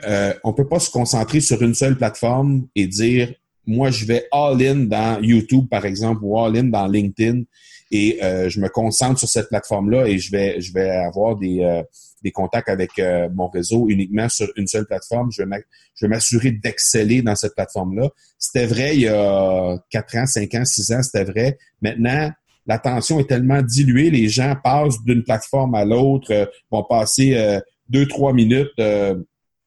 on 0.43 0.55
peut 0.55 0.67
pas 0.67 0.81
se 0.81 0.91
concentrer 0.91 1.41
sur 1.41 1.63
une 1.63 1.75
seule 1.75 1.97
plateforme 1.97 2.67
et 2.75 2.89
dire 2.89 3.33
moi 3.67 3.91
je 3.91 4.05
vais 4.05 4.27
all 4.33 4.63
in 4.63 4.85
dans 4.87 5.21
YouTube 5.23 5.69
par 5.71 5.85
exemple 5.87 6.21
ou 6.23 6.39
all 6.39 6.57
in 6.57 6.65
dans 6.65 6.87
LinkedIn 6.87 7.43
et 7.91 8.19
je 8.23 8.59
me 8.59 8.69
concentre 8.69 9.19
sur 9.19 9.29
cette 9.29 9.49
plateforme 9.49 9.91
là 9.91 10.07
et 10.07 10.19
je 10.19 10.31
vais 10.31 10.61
je 10.61 10.73
vais 10.73 10.89
avoir 10.91 11.37
des 11.37 11.83
des 12.23 12.31
contacts 12.31 12.69
avec 12.69 12.99
euh, 12.99 13.29
mon 13.35 13.49
réseau 13.49 13.89
uniquement 13.89 14.29
sur 14.29 14.49
une 14.57 14.67
seule 14.67 14.87
plateforme. 14.87 15.31
Je 15.33 15.43
vais 15.43 16.09
m'assurer 16.09 16.53
d'exceller 16.53 17.23
dans 17.23 17.35
cette 17.35 17.55
plateforme-là. 17.55 18.11
C'était 18.39 18.67
vrai 18.67 18.97
il 18.97 19.03
y 19.03 19.09
a 19.09 19.79
4 19.91 20.17
ans, 20.17 20.27
5 20.27 20.55
ans, 20.55 20.65
6 20.65 20.93
ans, 20.93 21.03
c'était 21.03 21.25
vrai. 21.25 21.59
Maintenant, 21.81 22.31
l'attention 22.67 23.19
est 23.21 23.29
tellement 23.29 23.63
diluée, 23.63 24.11
les 24.11 24.29
gens 24.29 24.55
passent 24.63 25.03
d'une 25.05 25.25
plateforme 25.25 25.75
à 25.75 25.85
l'autre, 25.85 26.33
euh, 26.33 26.47
vont 26.71 26.85
passer 26.85 27.37
euh, 27.37 27.61
deux, 27.89 28.07
trois 28.07 28.33
minutes 28.33 28.71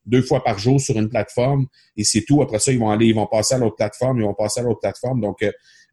deux 0.06 0.22
fois 0.22 0.43
par 0.43 0.60
jour 0.60 0.80
sur 0.80 0.97
une 0.97 1.10
plateforme 1.10 1.68
et 1.97 2.03
c'est 2.03 2.22
tout. 2.22 2.41
Après 2.41 2.60
ça, 2.60 2.72
ils 2.72 2.80
vont 2.80 2.89
aller, 2.89 3.08
ils 3.08 3.16
vont 3.16 3.28
passer 3.28 3.56
à 3.56 3.58
l'autre 3.58 3.76
plateforme, 3.76 4.20
ils 4.20 4.26
vont 4.26 4.34
passer 4.34 4.60
à 4.60 4.64
l'autre 4.64 4.80
plateforme. 4.80 5.22
Donc, 5.22 5.43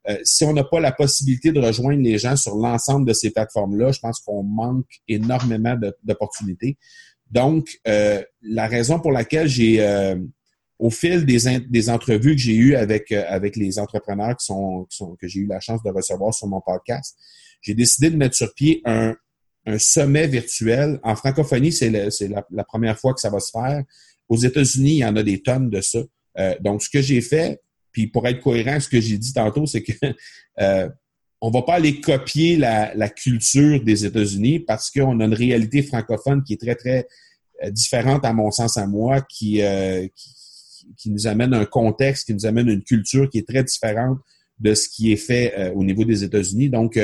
euh, 0.08 0.18
si 0.24 0.44
on 0.44 0.52
n'a 0.52 0.64
pas 0.64 0.80
la 0.80 0.92
possibilité 0.92 1.52
de 1.52 1.60
rejoindre 1.60 2.02
les 2.02 2.18
gens 2.18 2.36
sur 2.36 2.56
l'ensemble 2.56 3.06
de 3.06 3.12
ces 3.12 3.30
plateformes-là, 3.30 3.92
je 3.92 4.00
pense 4.00 4.20
qu'on 4.20 4.42
manque 4.42 5.00
énormément 5.08 5.76
d'opportunités. 6.02 6.76
Donc, 7.30 7.80
euh, 7.86 8.22
la 8.42 8.66
raison 8.66 8.98
pour 9.00 9.12
laquelle 9.12 9.48
j'ai, 9.48 9.80
euh, 9.80 10.16
au 10.78 10.90
fil 10.90 11.24
des, 11.24 11.60
des 11.60 11.90
entrevues 11.90 12.34
que 12.34 12.42
j'ai 12.42 12.56
eues 12.56 12.74
avec, 12.74 13.12
avec 13.12 13.56
les 13.56 13.78
entrepreneurs 13.78 14.36
qui 14.36 14.46
sont, 14.46 14.86
que 15.20 15.28
j'ai 15.28 15.40
eu 15.40 15.46
la 15.46 15.60
chance 15.60 15.82
de 15.82 15.90
recevoir 15.90 16.34
sur 16.34 16.48
mon 16.48 16.60
podcast, 16.60 17.16
j'ai 17.60 17.74
décidé 17.74 18.10
de 18.10 18.16
mettre 18.16 18.34
sur 18.34 18.52
pied 18.54 18.82
un, 18.84 19.14
un 19.66 19.78
sommet 19.78 20.26
virtuel. 20.26 20.98
En 21.02 21.14
francophonie, 21.16 21.72
c'est 21.72 21.90
la, 21.90 22.44
la, 22.50 22.64
première 22.64 22.98
fois 22.98 23.14
que 23.14 23.20
ça 23.20 23.30
va 23.30 23.40
se 23.40 23.50
faire. 23.50 23.82
Aux 24.28 24.36
États-Unis, 24.36 24.92
il 24.92 24.98
y 24.98 25.04
en 25.04 25.16
a 25.16 25.22
des 25.22 25.40
tonnes 25.42 25.70
de 25.70 25.80
ça. 25.80 26.00
donc, 26.60 26.82
ce 26.82 26.90
que 26.90 27.00
j'ai 27.00 27.20
fait, 27.20 27.60
puis 27.92 28.06
pour 28.06 28.26
être 28.26 28.40
cohérent, 28.40 28.80
ce 28.80 28.88
que 28.88 29.00
j'ai 29.00 29.18
dit 29.18 29.32
tantôt, 29.32 29.66
c'est 29.66 29.82
que 29.82 29.92
euh, 30.60 30.88
on 31.40 31.50
va 31.50 31.62
pas 31.62 31.74
aller 31.74 32.00
copier 32.00 32.56
la, 32.56 32.94
la 32.94 33.08
culture 33.08 33.82
des 33.82 34.04
États-Unis 34.04 34.60
parce 34.60 34.90
qu'on 34.90 35.20
a 35.20 35.24
une 35.24 35.34
réalité 35.34 35.82
francophone 35.82 36.42
qui 36.42 36.54
est 36.54 36.60
très, 36.60 36.74
très 36.74 37.06
euh, 37.62 37.70
différente, 37.70 38.24
à 38.24 38.32
mon 38.32 38.50
sens, 38.50 38.76
à 38.76 38.86
moi, 38.86 39.20
qui, 39.22 39.60
euh, 39.60 40.06
qui, 40.16 40.30
qui, 40.96 41.10
nous 41.10 41.26
amène 41.26 41.52
un 41.52 41.64
contexte, 41.64 42.26
qui 42.26 42.34
nous 42.34 42.46
amène 42.46 42.68
une 42.68 42.82
culture 42.82 43.28
qui 43.28 43.38
est 43.38 43.46
très 43.46 43.64
différente 43.64 44.18
de 44.62 44.74
ce 44.74 44.88
qui 44.88 45.12
est 45.12 45.16
fait 45.16 45.52
euh, 45.58 45.72
au 45.72 45.84
niveau 45.84 46.04
des 46.04 46.24
États-Unis. 46.24 46.70
Donc, 46.70 46.98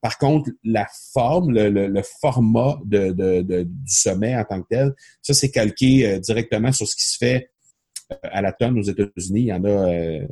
par 0.00 0.18
contre, 0.18 0.50
la 0.62 0.86
forme, 1.12 1.52
le, 1.52 1.68
le, 1.68 2.02
format 2.20 2.80
de, 2.84 3.10
de, 3.10 3.42
de, 3.42 3.62
du 3.64 3.92
sommet 3.92 4.36
en 4.36 4.44
tant 4.44 4.62
que 4.62 4.68
tel, 4.70 4.94
ça, 5.22 5.34
c'est 5.34 5.50
calqué 5.50 6.20
directement 6.20 6.70
sur 6.70 6.86
ce 6.86 6.94
qui 6.94 7.04
se 7.04 7.16
fait 7.18 7.50
à 8.22 8.42
la 8.42 8.52
tonne 8.52 8.78
aux 8.78 8.82
États-Unis. 8.82 9.40
Il 9.40 9.46
y 9.46 9.52
en 9.52 9.64
a 9.64 9.68
euh, 9.68 10.26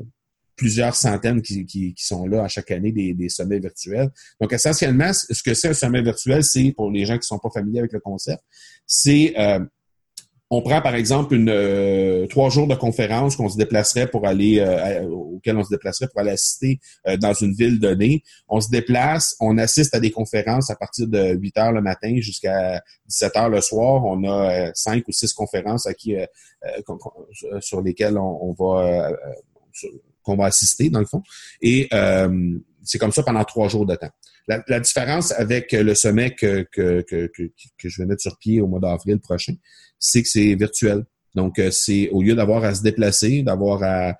plusieurs 0.56 0.94
centaines 0.94 1.42
qui, 1.42 1.66
qui, 1.66 1.94
sont 1.96 2.26
là 2.26 2.44
à 2.44 2.48
chaque 2.48 2.70
année 2.70 2.92
des, 2.92 3.14
des, 3.14 3.28
sommets 3.28 3.58
virtuels. 3.58 4.10
Donc, 4.40 4.52
essentiellement, 4.52 5.12
ce 5.12 5.42
que 5.42 5.54
c'est 5.54 5.68
un 5.68 5.74
sommet 5.74 6.02
virtuel, 6.02 6.44
c'est, 6.44 6.72
pour 6.72 6.90
les 6.90 7.04
gens 7.04 7.18
qui 7.18 7.26
sont 7.26 7.38
pas 7.38 7.50
familiers 7.50 7.80
avec 7.80 7.92
le 7.92 8.00
concept, 8.00 8.42
c'est 8.86 9.34
euh, 9.38 9.58
on 10.56 10.62
prend 10.62 10.80
par 10.80 10.94
exemple 10.94 11.34
une 11.34 11.50
euh, 11.50 12.28
trois 12.28 12.48
jours 12.48 12.68
de 12.68 12.76
conférence 12.76 13.34
qu'on 13.34 13.48
se 13.48 13.56
déplacerait 13.56 14.06
pour 14.06 14.24
aller 14.24 14.60
euh, 14.60 15.02
on 15.04 15.64
se 15.64 15.68
déplacerait 15.68 16.06
pour 16.06 16.20
aller 16.20 16.30
assister 16.30 16.78
euh, 17.08 17.16
dans 17.16 17.32
une 17.34 17.54
ville 17.54 17.80
donnée. 17.80 18.22
On 18.48 18.60
se 18.60 18.70
déplace, 18.70 19.34
on 19.40 19.58
assiste 19.58 19.96
à 19.96 20.00
des 20.00 20.12
conférences 20.12 20.70
à 20.70 20.76
partir 20.76 21.08
de 21.08 21.34
8 21.34 21.58
heures 21.58 21.72
le 21.72 21.82
matin 21.82 22.14
jusqu'à 22.20 22.80
17 23.08 23.36
heures 23.36 23.48
le 23.48 23.60
soir. 23.60 24.04
On 24.04 24.22
a 24.24 24.72
cinq 24.74 25.08
ou 25.08 25.12
six 25.12 25.32
conférences 25.32 25.86
à 25.86 25.94
qui 25.94 26.14
sur 27.60 27.82
lesquelles 27.82 28.16
on, 28.16 28.54
va 28.58 29.10
qu'on 30.22 30.36
va 30.36 30.46
assister 30.46 30.88
dans 30.88 31.00
le 31.00 31.06
fond. 31.06 31.22
Et 31.62 31.88
c'est 32.84 32.98
comme 32.98 33.12
ça 33.12 33.22
pendant 33.22 33.44
trois 33.44 33.68
jours 33.68 33.86
de 33.86 33.96
temps. 33.96 34.10
La, 34.46 34.62
la 34.68 34.80
différence 34.80 35.32
avec 35.32 35.72
le 35.72 35.94
sommet 35.94 36.34
que, 36.34 36.66
que, 36.70 37.00
que, 37.02 37.30
que, 37.34 37.88
je 37.88 38.02
vais 38.02 38.06
mettre 38.06 38.20
sur 38.20 38.36
pied 38.38 38.60
au 38.60 38.66
mois 38.66 38.80
d'avril 38.80 39.18
prochain, 39.18 39.54
c'est 40.04 40.22
que 40.22 40.28
c'est 40.28 40.54
virtuel. 40.54 41.04
Donc, 41.34 41.58
euh, 41.58 41.70
c'est 41.70 42.10
au 42.10 42.22
lieu 42.22 42.34
d'avoir 42.34 42.62
à 42.64 42.74
se 42.74 42.82
déplacer, 42.82 43.42
d'avoir 43.42 43.82
à 43.82 44.16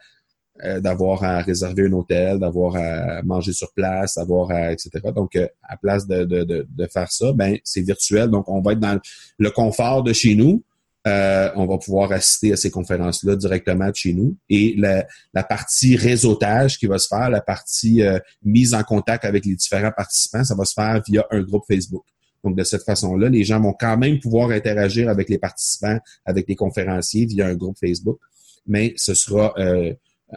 euh, 0.64 0.78
d'avoir 0.80 1.24
à 1.24 1.41
réserver 1.41 1.87
un 1.89 1.93
hôtel, 1.93 2.39
d'avoir 2.39 2.76
à 2.76 3.22
manger 3.22 3.53
sur 3.53 3.72
place, 3.72 4.14
d'avoir 4.14 4.53
etc. 4.70 4.91
Donc, 5.14 5.35
euh, 5.35 5.49
à 5.64 5.76
place 5.76 6.07
de, 6.07 6.24
de, 6.24 6.45
de, 6.45 6.66
de, 6.68 6.87
faire 6.87 7.11
ça, 7.11 7.32
ben 7.32 7.59
c'est 7.64 7.82
virtuel. 7.82 8.30
Donc, 8.30 8.49
on 8.49 8.61
va 8.61 8.72
être 8.72 8.80
dans 8.80 8.99
le 9.39 9.51
confort 9.51 10.05
de 10.05 10.12
chez 10.12 10.37
nous. 10.37 10.62
on 11.05 11.66
va 11.66 11.78
pouvoir 11.78 12.12
assister 12.12 12.53
à 12.53 12.57
ces 12.57 12.70
conférences-là 12.70 13.35
directement 13.37 13.91
de 13.91 13.97
chez 13.97 14.14
nous. 14.14 14.37
Et 14.49 14.74
la, 14.78 15.05
la, 15.35 15.43
partie 15.43 15.97
réseautage 15.97 16.78
qui 16.78 16.87
va 16.87 16.99
se 16.99 17.09
faire, 17.09 17.28
la 17.30 17.43
partie 17.43 18.03
mise 18.43 18.74
en 18.74 18.85
contact 18.85 19.24
avec 19.24 19.45
les 19.45 19.57
différents 19.57 19.93
participants, 19.95 20.45
ça 20.45 20.55
va 20.55 20.64
se 20.64 20.72
faire 20.72 21.03
via 21.07 21.26
un 21.30 21.43
groupe 21.43 21.64
Facebook. 21.68 22.05
Donc, 22.45 22.57
de 22.57 22.62
cette 22.62 22.84
façon-là, 22.84 23.28
les 23.28 23.42
gens 23.42 23.61
vont 23.61 23.74
quand 23.78 23.97
même 23.97 24.20
pouvoir 24.20 24.51
interagir 24.51 25.09
avec 25.09 25.28
les 25.28 25.38
participants, 25.38 25.99
avec 26.24 26.47
les 26.47 26.55
conférenciers 26.55 27.26
via 27.26 27.47
un 27.47 27.55
groupe 27.55 27.76
Facebook, 27.78 28.18
mais 28.66 28.92
ce 28.97 29.14
sera 29.14 29.55
euh, 29.59 29.92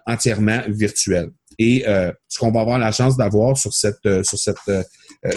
entièrement 0.05 0.61
virtuel. 0.67 1.29
Et 1.59 1.87
euh, 1.87 2.11
ce 2.27 2.39
qu'on 2.39 2.51
va 2.51 2.61
avoir 2.61 2.79
la 2.79 2.91
chance 2.91 3.17
d'avoir 3.17 3.57
sur 3.57 3.73
cette 3.73 4.05
euh, 4.05 4.23
sur 4.23 4.37
cette 4.37 4.57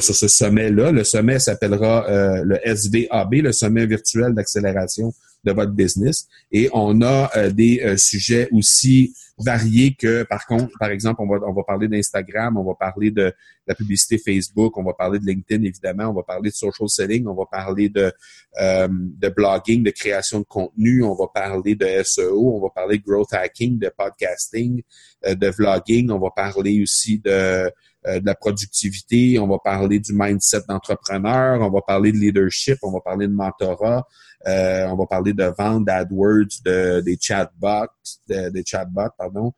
sur 0.01 0.14
ce 0.14 0.29
sommet-là, 0.29 0.93
le 0.93 1.05
sommet 1.05 1.39
s'appellera 1.39 2.07
le 2.45 2.59
SVAB, 2.64 3.35
le 3.35 3.53
sommet 3.53 3.87
virtuel 3.87 4.35
d'accélération 4.35 5.12
de 5.43 5.53
votre 5.53 5.73
business. 5.73 6.27
Et 6.53 6.68
on 6.75 7.01
a 7.01 7.51
des 7.51 7.95
sujets 7.97 8.49
aussi 8.53 9.14
variés 9.41 9.95
que, 9.95 10.22
par 10.22 10.47
contre, 10.47 10.72
par 10.78 10.91
exemple, 10.91 11.22
on 11.22 11.28
va, 11.28 11.38
on 11.47 11.53
va 11.53 11.62
parler 11.62 11.88
d'Instagram, 11.88 12.57
on 12.57 12.64
va 12.64 12.74
parler 12.74 13.11
de, 13.11 13.32
la 13.66 13.74
publicité 13.74 14.18
Facebook, 14.18 14.76
on 14.76 14.82
va 14.82 14.95
parler 14.95 15.18
de 15.18 15.26
LinkedIn, 15.26 15.62
évidemment, 15.64 16.09
on 16.09 16.14
va 16.14 16.22
parler 16.22 16.51
de 16.51 16.55
social 16.55 16.88
selling, 16.88 17.26
on 17.26 17.34
va 17.34 17.47
parler 17.47 17.88
de, 17.88 18.12
euh, 18.61 18.88
de 18.91 19.28
blogging, 19.28 19.82
de 19.82 19.91
création 19.91 20.41
de 20.41 20.45
contenu, 20.45 21.05
on 21.05 21.14
va 21.14 21.26
parler 21.32 21.74
de 21.74 21.86
SEO, 22.03 22.57
on 22.57 22.61
va 22.61 22.70
parler 22.70 22.99
de 22.99 23.05
growth 23.05 23.32
hacking, 23.32 23.78
de 23.78 23.91
podcasting, 23.97 24.82
de 25.24 25.49
vlogging, 25.49 26.11
on 26.11 26.18
va 26.18 26.30
parler 26.30 26.82
aussi 26.82 27.18
de 27.18 27.70
de 28.07 28.24
la 28.24 28.34
productivité, 28.34 29.38
on 29.38 29.46
va 29.46 29.59
parler 29.59 29.98
du 29.98 30.12
mindset 30.14 30.62
d'entrepreneur, 30.68 31.61
on 31.61 31.70
va 31.70 31.80
parler 31.82 32.12
de 32.12 32.16
leadership, 32.16 32.78
on 32.82 32.90
va 32.90 33.01
parler 33.01 33.26
de 33.26 33.32
mentorat, 33.32 34.07
on 34.46 34.96
va 34.96 35.07
parler 35.07 35.32
de 35.32 35.53
vente, 35.59 35.84
d'AdWords, 35.84 36.62
de, 36.64 37.01
des 37.01 37.18
chatbots, 37.20 37.92
des 38.28 38.62
chatbots, 38.64 39.11
pardon. 39.18 39.53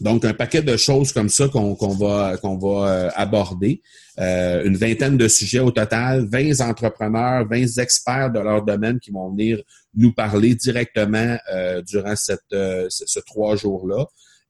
Donc, 0.00 0.24
un 0.24 0.34
paquet 0.34 0.62
de 0.62 0.76
choses 0.76 1.12
comme 1.12 1.28
ça 1.28 1.48
qu'on 1.48 1.74
va, 1.74 2.36
qu'on 2.38 2.58
va 2.58 2.88
euh, 2.88 3.10
aborder. 3.14 3.80
Euh, 4.18 4.64
une 4.64 4.76
vingtaine 4.76 5.16
de 5.16 5.28
sujets 5.28 5.60
au 5.60 5.70
total, 5.70 6.26
20 6.30 6.60
entrepreneurs, 6.60 7.46
20 7.48 7.78
experts 7.78 8.30
de 8.32 8.40
leur 8.40 8.64
domaine 8.64 8.98
qui 8.98 9.10
vont 9.10 9.30
venir 9.30 9.60
nous 9.94 10.12
parler 10.12 10.54
directement 10.54 11.36
euh, 11.52 11.82
durant 11.82 12.16
cette, 12.16 12.40
ce, 12.50 13.20
trois 13.20 13.56
jours-là. 13.56 14.06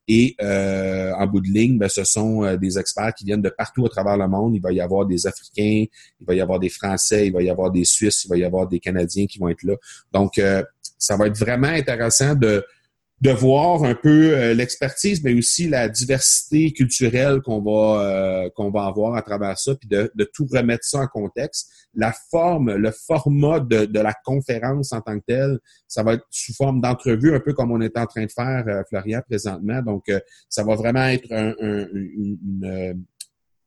Et 0.07 0.37
en 0.41 1.27
bout 1.27 1.41
de 1.41 1.49
ligne, 1.49 1.79
ben, 1.79 1.89
ce 1.89 2.05
sont 2.05 2.57
des 2.57 2.79
experts 2.79 3.15
qui 3.15 3.25
viennent 3.25 3.43
de 3.43 3.49
partout 3.51 3.87
à 3.87 3.89
travers 3.89 4.17
le 4.17 4.29
monde. 4.29 4.55
Il 4.55 4.61
va 4.61 4.73
y 4.73 4.81
avoir 4.81 5.07
des 5.07 5.27
Africains, 5.27 5.85
il 6.21 6.27
va 6.27 6.35
y 6.35 6.41
avoir 6.41 6.59
des 6.59 6.69
Français, 6.69 7.27
il 7.27 7.33
va 7.33 7.43
y 7.43 7.51
avoir 7.51 7.71
des 7.71 7.85
Suisses, 7.85 8.25
il 8.25 8.29
va 8.29 8.37
y 8.37 8.45
avoir 8.45 8.69
des 8.69 8.81
Canadiens 8.81 9.27
qui 9.27 9.39
vont 9.39 9.49
être 9.49 9.63
là. 9.63 9.75
Donc, 10.13 10.41
ça 10.99 11.17
va 11.17 11.27
être 11.27 11.39
vraiment 11.39 11.69
intéressant 11.69 12.35
de 12.35 12.65
de 13.25 13.31
voir 13.31 13.85
un 13.85 13.95
peu 13.95 14.35
euh, 14.35 14.53
l'expertise, 14.53 15.25
mais 15.25 15.33
aussi 15.33 15.67
la 15.67 15.89
diversité 15.89 16.73
culturelle 16.73 17.41
qu'on 17.41 17.63
va 17.63 18.03
euh, 18.03 18.51
qu'on 18.55 18.71
va 18.71 18.85
avoir 18.85 19.15
à 19.15 19.23
travers 19.23 19.59
ça, 19.59 19.75
puis 19.75 19.89
de, 19.89 20.13
de, 20.15 20.25
tout 20.25 20.47
remettre 20.53 20.85
ça 20.85 20.99
en 20.99 21.07
contexte. 21.07 21.71
La 21.95 22.13
forme, 22.31 22.75
le 22.75 22.91
format 22.91 23.61
de, 23.61 23.87
de, 23.87 23.99
la 23.99 24.13
conférence 24.25 24.93
en 24.93 25.01
tant 25.01 25.19
que 25.19 25.25
telle, 25.27 25.59
ça 25.89 26.03
va 26.03 26.15
être 26.15 26.27
sous 26.29 26.53
forme 26.53 26.83
d'entrevue, 26.83 27.35
un 27.35 27.41
peu 27.41 27.55
comme 27.55 27.73
on 27.73 27.81
est 27.81 27.97
en 27.97 28.05
train 28.05 28.27
de 28.27 28.31
faire, 28.31 28.65
euh, 28.69 28.83
Florian, 28.91 29.23
présentement. 29.27 29.81
Donc, 29.81 30.05
ça 30.51 30.63
va 30.63 30.75
vraiment 30.75 31.07
être 31.07 31.33
un, 31.33 31.55
une, 31.63 33.07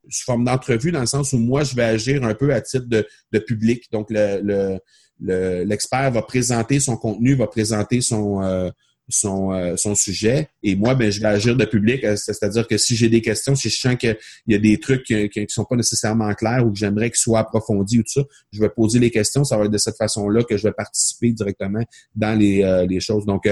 sous 0.08 0.26
forme 0.26 0.46
d'entrevue, 0.46 0.92
dans 0.92 1.00
le 1.00 1.08
sens 1.08 1.34
où 1.34 1.40
moi, 1.40 1.64
je 1.64 1.76
vais 1.76 1.84
agir 1.84 2.24
un 2.24 2.36
peu 2.36 2.54
à 2.54 2.62
titre 2.62 2.86
de, 2.88 3.08
de 3.32 3.40
public. 3.40 3.92
Donc, 3.92 4.10
le, 4.12 4.78
l'expert 5.20 6.12
va 6.12 6.22
présenter 6.22 6.80
son 6.80 6.96
contenu, 6.96 7.34
va 7.34 7.48
présenter 7.48 8.02
son 8.02 8.72
son, 9.10 9.54
euh, 9.54 9.76
son 9.78 9.96
sujet. 9.96 10.50
Et 10.64 10.76
moi, 10.76 10.96
ben, 10.96 11.12
je 11.12 11.20
vais 11.20 11.28
agir 11.28 11.56
de 11.56 11.66
public, 11.66 12.04
euh, 12.04 12.16
c'est-à-dire 12.16 12.68
que 12.68 12.78
si 12.78 12.96
j'ai 12.96 13.10
des 13.10 13.22
questions, 13.22 13.56
si 13.56 13.70
je 13.70 13.80
sens 13.80 13.96
qu'il 13.96 14.18
y 14.48 14.56
a 14.56 14.58
des 14.58 14.80
trucs 14.80 15.04
qui, 15.04 15.14
ne 15.14 15.46
sont 15.48 15.66
pas 15.66 15.76
nécessairement 15.76 16.34
clairs 16.34 16.66
ou 16.66 16.72
que 16.72 16.78
j'aimerais 16.78 17.10
qu'ils 17.10 17.20
soient 17.20 17.40
approfondis 17.40 18.00
ou 18.00 18.04
tout 18.04 18.22
ça, 18.22 18.22
je 18.52 18.60
vais 18.60 18.70
poser 18.70 19.00
les 19.00 19.12
questions. 19.12 19.44
Ça 19.44 19.58
va 19.58 19.66
être 19.66 19.72
de 19.72 19.78
cette 19.78 19.98
façon-là 19.98 20.44
que 20.44 20.58
je 20.58 20.64
vais 20.64 20.74
participer 20.74 21.32
directement 21.32 21.84
dans 22.16 22.38
les, 22.38 22.64
euh, 22.64 22.86
les 22.86 23.00
choses. 23.00 23.26
Donc, 23.26 23.48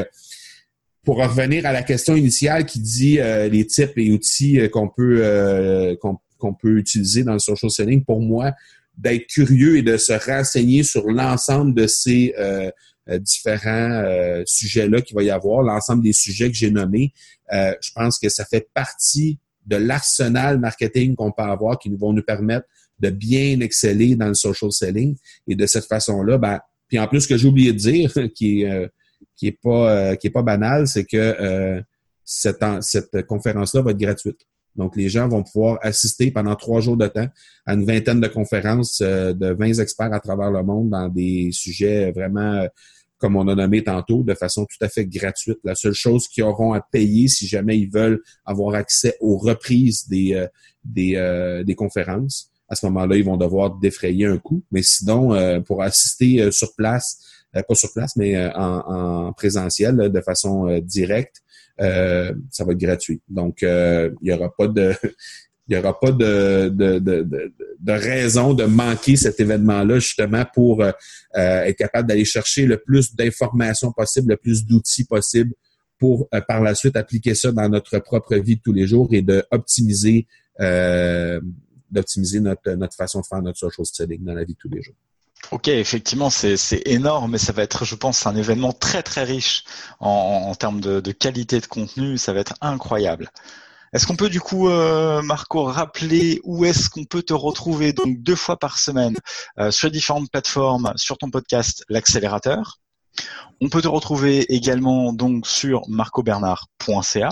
pour 1.04 1.18
revenir 1.18 1.66
à 1.66 1.72
la 1.72 1.84
question 1.84 2.16
initiale 2.16 2.66
qui 2.66 2.80
dit 2.80 3.20
les 3.20 3.68
types 3.68 3.96
et 3.98 4.12
outils 4.12 4.60
qu'on 4.72 4.90
peut 4.90 5.96
qu'on 6.40 6.54
peut 6.54 6.78
utiliser 6.80 7.24
dans 7.24 7.34
le 7.34 7.40
social 7.40 7.70
selling, 7.70 8.04
pour 8.04 8.22
moi, 8.22 8.54
d'être 8.98 9.28
curieux 9.28 9.78
et 9.78 9.82
de 9.82 9.98
se 9.98 10.14
renseigner 10.14 10.84
sur 10.84 11.08
l'ensemble 11.08 11.74
de 11.74 11.88
ces 11.88 12.34
euh, 12.40 12.72
différents 13.20 13.92
euh, 14.04 14.44
sujets-là 14.46 15.02
qu'il 15.02 15.16
va 15.16 15.24
y 15.24 15.30
avoir, 15.30 15.62
l'ensemble 15.62 16.04
des 16.04 16.14
sujets 16.14 16.50
que 16.50 16.56
j'ai 16.56 16.72
nommés, 16.72 17.14
euh, 17.54 17.74
je 17.82 17.92
pense 17.94 18.18
que 18.18 18.30
ça 18.30 18.46
fait 18.46 18.68
partie 18.74 19.40
de 19.66 19.76
l'arsenal 19.76 20.60
marketing 20.60 21.16
qu'on 21.16 21.32
peut 21.32 21.44
avoir 21.44 21.78
qui 21.80 21.90
vont 21.90 22.14
nous 22.14 22.24
permettre 22.24 22.68
de 23.00 23.10
bien 23.10 23.60
exceller 23.60 24.16
dans 24.16 24.28
le 24.28 24.34
social 24.34 24.72
selling. 24.72 25.16
Et 25.48 25.56
de 25.56 25.66
cette 25.66 25.86
façon-là, 25.86 26.38
ben, 26.38 26.60
puis 26.88 27.00
en 27.00 27.08
plus, 27.08 27.22
ce 27.22 27.28
que 27.28 27.38
j'ai 27.38 27.48
oublié 27.48 27.74
de 27.74 27.78
dire, 27.78 28.14
qui 28.36 28.64
est, 28.64 28.92
qui 29.36 29.48
est 29.48 29.60
pas, 29.62 30.16
qui 30.16 30.28
est 30.28 30.32
pas 30.32 30.44
banal, 30.44 30.88
c'est 30.88 31.06
que 31.06 31.84
cette, 32.24 32.64
cette 32.82 33.26
conférence-là 33.26 33.82
va 33.82 33.92
être 33.92 33.98
gratuite. 33.98 34.48
Donc, 34.76 34.96
les 34.96 35.10
gens 35.10 35.28
vont 35.28 35.42
pouvoir 35.42 35.80
assister 35.82 36.32
pendant 36.32 36.56
trois 36.56 36.82
jours 36.82 36.98
de 36.98 37.08
temps 37.08 37.28
à 37.66 37.74
une 37.74 37.86
vingtaine 37.86 38.22
de 38.22 38.28
conférences 38.28 39.02
de 39.02 39.54
20 39.54 39.80
experts 39.80 40.14
à 40.14 40.20
travers 40.20 40.52
le 40.52 40.64
monde 40.64 40.90
dans 40.90 41.10
des 41.10 41.50
sujets 41.52 42.12
vraiment 42.12 42.68
comme 43.18 43.36
on 43.36 43.48
a 43.48 43.56
nommé 43.56 43.84
tantôt, 43.84 44.24
de 44.24 44.34
façon 44.34 44.66
tout 44.66 44.84
à 44.84 44.90
fait 44.90 45.06
gratuite. 45.06 45.60
La 45.64 45.76
seule 45.76 45.94
chose 45.94 46.28
qu'ils 46.28 46.44
auront 46.44 46.74
à 46.74 46.82
payer 46.82 47.28
si 47.28 47.48
jamais 47.48 47.78
ils 47.78 47.90
veulent 47.90 48.22
avoir 48.46 48.76
accès 48.76 49.16
aux 49.22 49.38
reprises 49.38 50.08
des, 50.08 50.34
euh, 50.34 50.48
des, 50.84 51.16
euh, 51.16 51.64
des, 51.64 51.76
conférences, 51.76 52.52
à 52.68 52.76
ce 52.76 52.86
moment-là, 52.88 53.16
ils 53.16 53.24
vont 53.24 53.38
devoir 53.38 53.76
défrayer 53.78 54.26
un 54.26 54.38
coût. 54.38 54.64
Mais 54.72 54.84
sinon, 54.84 55.34
euh, 55.34 55.60
pour 55.60 55.82
assister 55.82 56.52
sur 56.52 56.76
place, 56.76 57.22
pas 57.54 57.76
sur 57.76 57.94
place, 57.94 58.18
mais 58.18 58.38
en, 58.54 59.28
en, 59.28 59.34
présentiel, 59.34 59.96
de 59.96 60.22
façon 60.22 60.78
directe, 60.80 61.38
ça 61.78 62.66
va 62.66 62.74
être 62.74 62.78
gratuit. 62.78 63.22
Donc, 63.30 63.60
il 63.62 64.14
n'y 64.22 64.34
aura 64.34 64.54
pas 64.54 64.68
de 64.68 64.94
il 65.68 65.76
n'y 65.76 65.84
aura 65.84 66.00
pas 66.00 66.12
de, 66.12 66.72
raison 67.88 68.54
de 68.54 68.66
manquer 68.66 69.16
cet 69.16 69.40
événement-là, 69.40 69.98
justement, 70.00 70.46
pour 70.54 70.84
euh, 70.84 70.92
euh, 71.36 71.64
être 71.64 71.78
capable 71.78 72.08
d'aller 72.08 72.26
chercher 72.26 72.68
le 72.68 72.78
plus 72.78 73.16
d'informations 73.16 73.92
possible, 73.92 74.30
le 74.32 74.38
plus 74.38 74.66
d'outils 74.66 75.06
possible 75.06 75.54
pour 75.98 76.28
euh, 76.34 76.42
par 76.42 76.62
la 76.62 76.76
suite 76.76 76.96
appliquer 76.96 77.34
ça 77.34 77.52
dans 77.52 77.68
notre 77.68 77.98
propre 78.00 78.36
vie 78.36 78.58
de 78.58 78.62
tous 78.62 78.74
les 78.74 78.86
jours 78.86 79.10
et 79.12 79.24
d'optimiser 79.24 80.28
notre, 82.40 82.96
façon 82.96 83.22
de 83.22 83.26
faire 83.26 83.42
notre 83.42 83.58
social 83.58 83.86
selling 83.86 84.24
dans 84.24 84.34
la 84.34 84.44
vie 84.44 84.54
de 84.54 84.60
tous 84.60 84.70
les 84.70 84.84
jours. 84.84 84.96
Ok, 85.52 85.68
effectivement, 85.68 86.30
c'est 86.30 86.82
énorme, 86.86 87.32
mais 87.32 87.38
ça 87.38 87.54
va 87.54 87.64
être, 87.64 87.86
je 87.86 87.96
pense, 87.96 88.26
un 88.26 88.36
événement 88.36 88.74
très 88.74 89.04
très 89.04 89.24
riche 89.24 89.64
en, 90.00 90.54
termes 90.56 90.80
de 90.80 91.12
qualité 91.12 91.60
de 91.60 91.66
contenu. 91.66 92.18
Ça 92.18 92.34
va 92.34 92.40
être 92.40 92.56
incroyable. 92.62 93.32
Est-ce 93.94 94.08
qu'on 94.08 94.16
peut 94.16 94.30
du 94.30 94.40
coup, 94.40 94.70
euh, 94.70 95.22
Marco, 95.22 95.64
rappeler 95.64 96.40
où 96.44 96.66
est-ce 96.66 96.90
qu'on 96.90 97.06
peut 97.06 97.24
te 97.24 97.34
retrouver 97.34 97.94
donc 97.94 98.22
deux 98.22 98.36
fois 98.36 98.58
par 98.58 98.78
semaine 98.78 99.16
euh, 99.60 99.72
sur 99.72 99.90
différentes 99.90 100.30
plateformes, 100.30 100.92
sur 100.96 101.18
ton 101.18 101.30
podcast 101.30 101.86
L'accélérateur? 101.90 102.80
On 103.62 103.70
peut 103.70 103.82
te 103.82 103.88
retrouver 103.88 104.54
également 104.54 105.14
donc 105.14 105.48
sur 105.48 105.88
marcobernard.ca. 105.88 107.30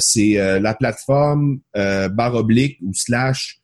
c'est 0.00 0.36
la 0.58 0.72
plateforme 0.72 1.60
barre 1.74 2.34
oblique 2.34 2.78
ou 2.82 2.94
slash 2.94 3.60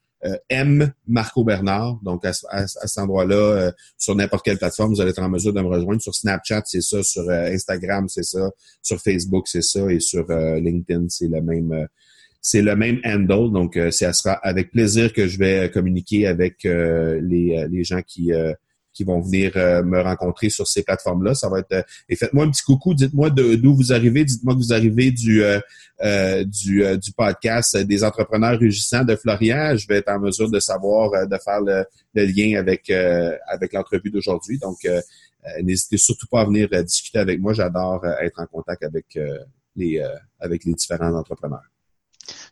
M 0.50 0.92
Marco 1.08 1.42
Bernard. 1.42 2.00
Donc, 2.02 2.26
à, 2.26 2.34
cet 2.34 2.98
endroit-là, 2.98 3.72
sur 3.96 4.14
n'importe 4.14 4.44
quelle 4.44 4.58
plateforme, 4.58 4.92
vous 4.92 5.00
allez 5.00 5.12
être 5.12 5.22
en 5.22 5.30
mesure 5.30 5.54
de 5.54 5.62
me 5.62 5.68
rejoindre. 5.68 6.02
Sur 6.02 6.14
Snapchat, 6.14 6.64
c'est 6.66 6.82
ça. 6.82 7.02
Sur 7.02 7.30
Instagram, 7.30 8.10
c'est 8.10 8.24
ça. 8.24 8.50
Sur 8.82 9.00
Facebook, 9.00 9.48
c'est 9.48 9.62
ça. 9.62 9.90
Et 9.90 10.00
sur 10.00 10.26
LinkedIn, 10.28 11.06
c'est 11.08 11.28
le 11.28 11.40
même 11.40 11.88
c'est 12.44 12.60
le 12.60 12.74
même 12.74 13.00
handle, 13.04 13.52
donc 13.52 13.76
euh, 13.76 13.92
ça 13.92 14.12
sera 14.12 14.32
avec 14.32 14.72
plaisir 14.72 15.12
que 15.12 15.28
je 15.28 15.38
vais 15.38 15.70
communiquer 15.70 16.26
avec 16.26 16.64
euh, 16.64 17.20
les, 17.22 17.56
euh, 17.56 17.68
les, 17.68 17.84
gens 17.84 18.02
qui 18.02 18.32
qui 18.92 19.04
vont 19.04 19.20
venir 19.20 19.52
me 19.56 20.02
rencontrer 20.02 20.50
sur 20.50 20.66
ces 20.66 20.82
plateformes-là. 20.82 21.34
Ça 21.34 21.48
va 21.48 21.60
être 21.60 21.86
et 22.10 22.16
faites-moi 22.16 22.44
un 22.44 22.50
petit 22.50 22.62
coucou, 22.62 22.92
dites-moi 22.92 23.30
d'où 23.30 23.74
vous 23.74 23.90
arrivez, 23.90 24.22
dites-moi 24.22 24.52
que 24.52 24.58
vous 24.58 24.74
arrivez 24.74 25.10
du 25.10 25.42
du, 26.44 26.84
du 26.98 27.12
podcast 27.12 27.74
des 27.78 28.04
entrepreneurs 28.04 28.58
rugissants 28.58 29.02
de 29.02 29.16
Florian. 29.16 29.74
Je 29.76 29.86
vais 29.88 29.96
être 29.98 30.10
en 30.10 30.20
mesure 30.20 30.50
de 30.50 30.60
savoir 30.60 31.26
de 31.26 31.36
faire 31.38 31.62
le, 31.62 31.86
lien 32.14 32.58
avec 32.58 32.90
avec 32.90 33.72
l'entrevue 33.72 34.10
d'aujourd'hui. 34.10 34.58
Donc 34.58 34.86
n'hésitez 35.62 35.96
surtout 35.96 36.26
pas 36.26 36.42
à 36.42 36.44
venir 36.44 36.68
discuter 36.84 37.18
avec 37.18 37.40
moi. 37.40 37.54
J'adore 37.54 38.04
être 38.20 38.40
en 38.40 38.46
contact 38.46 38.82
avec 38.82 39.18
les 39.74 40.04
avec 40.38 40.66
les 40.66 40.74
différents 40.74 41.14
entrepreneurs. 41.14 41.71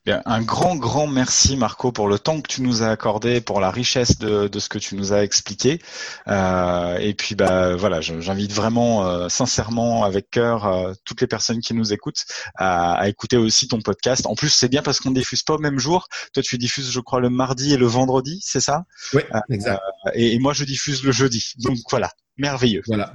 Bien, 0.07 0.23
un 0.25 0.41
grand, 0.41 0.77
grand 0.77 1.07
merci 1.07 1.57
Marco 1.57 1.93
pour 1.93 2.09
le 2.09 2.19
temps 2.19 2.41
que 2.41 2.49
tu 2.49 2.63
nous 2.63 2.83
as 2.83 2.89
accordé, 2.89 3.43
pour 3.43 3.61
la 3.61 3.71
richesse 3.71 4.19
de, 4.19 4.49
de 4.49 4.59
ce 4.59 4.71
que 4.71 4.79
tu 4.79 4.95
nous 4.95 5.13
as 5.13 5.23
expliqué. 5.23 5.79
Euh, 6.27 6.97
et 6.99 7.13
puis 7.13 7.35
bah 7.35 7.77
voilà, 7.77 8.01
j'invite 8.01 8.53
vraiment 8.53 9.07
euh, 9.07 9.29
sincèrement, 9.29 10.05
avec 10.05 10.31
cœur, 10.31 10.67
euh, 10.67 10.95
toutes 11.05 11.21
les 11.21 11.27
personnes 11.27 11.61
qui 11.61 11.75
nous 11.75 11.93
écoutent 11.93 12.25
à, 12.55 12.95
à, 12.95 13.09
écouter 13.09 13.37
aussi 13.37 13.69
ton 13.69 13.81
podcast. 13.81 14.27
En 14.27 14.35
plus, 14.35 14.49
c'est 14.49 14.69
bien 14.69 14.83
parce 14.83 15.01
qu'on 15.01 15.11
diffuse 15.11 15.43
pas 15.43 15.55
au 15.55 15.59
même 15.59 15.79
jour. 15.79 16.09
Toi, 16.33 16.43
tu 16.43 16.57
diffuses, 16.57 16.91
je 16.91 17.01
crois, 17.01 17.21
le 17.21 17.29
mardi 17.29 17.75
et 17.75 17.77
le 17.77 17.87
vendredi, 17.87 18.41
c'est 18.43 18.61
ça? 18.61 18.85
Oui, 19.13 19.23
exact. 19.51 19.83
Et, 20.15 20.35
et, 20.35 20.39
moi, 20.39 20.55
je 20.55 20.65
diffuse 20.65 21.03
le 21.03 21.13
jeudi. 21.13 21.53
Donc 21.59 21.77
voilà, 21.91 22.11
merveilleux. 22.39 22.83
Voilà. 22.87 23.13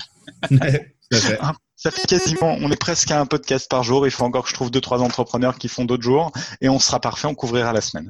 Ça 1.85 1.91
fait 1.91 2.07
quasiment, 2.07 2.57
on 2.61 2.71
est 2.71 2.81
presque 2.81 3.11
à 3.11 3.19
un 3.19 3.27
podcast 3.27 3.69
par 3.69 3.83
jour. 3.83 4.07
Il 4.07 4.11
faut 4.11 4.23
encore 4.23 4.45
que 4.45 4.49
je 4.49 4.55
trouve 4.55 4.71
deux, 4.71 4.81
trois 4.81 5.03
entrepreneurs 5.03 5.59
qui 5.59 5.67
font 5.67 5.85
d'autres 5.85 6.01
jours 6.01 6.31
et 6.59 6.67
on 6.67 6.79
sera 6.79 6.99
parfait, 6.99 7.27
on 7.27 7.35
couvrira 7.35 7.73
la 7.73 7.81
semaine. 7.81 8.09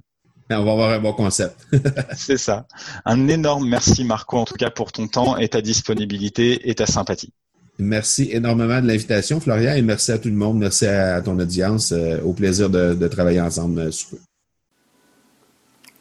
on 0.49 0.63
va 0.63 0.71
avoir 0.71 0.91
un 0.91 0.99
bon 0.99 1.11
concept. 1.11 1.67
C'est 2.15 2.37
ça. 2.37 2.67
Un 3.03 3.27
énorme 3.27 3.67
merci 3.67 4.05
Marco 4.05 4.37
en 4.37 4.45
tout 4.45 4.53
cas 4.53 4.69
pour 4.69 4.93
ton 4.93 5.09
temps 5.09 5.35
et 5.35 5.49
ta 5.49 5.61
disponibilité 5.61 6.69
et 6.69 6.75
ta 6.75 6.85
sympathie. 6.85 7.33
Merci 7.77 8.29
énormément 8.31 8.79
de 8.79 8.87
l'invitation, 8.87 9.41
Florian, 9.41 9.73
et 9.73 9.81
merci 9.81 10.13
à 10.13 10.19
tout 10.19 10.29
le 10.29 10.35
monde. 10.35 10.57
Merci 10.57 10.85
à 10.85 11.21
ton 11.21 11.37
audience. 11.37 11.91
Euh, 11.91 12.21
au 12.21 12.31
plaisir 12.31 12.69
de, 12.69 12.93
de 12.93 13.07
travailler 13.09 13.41
ensemble 13.41 13.81
euh, 13.81 13.91
sous 13.91 14.11
peu. 14.11 14.17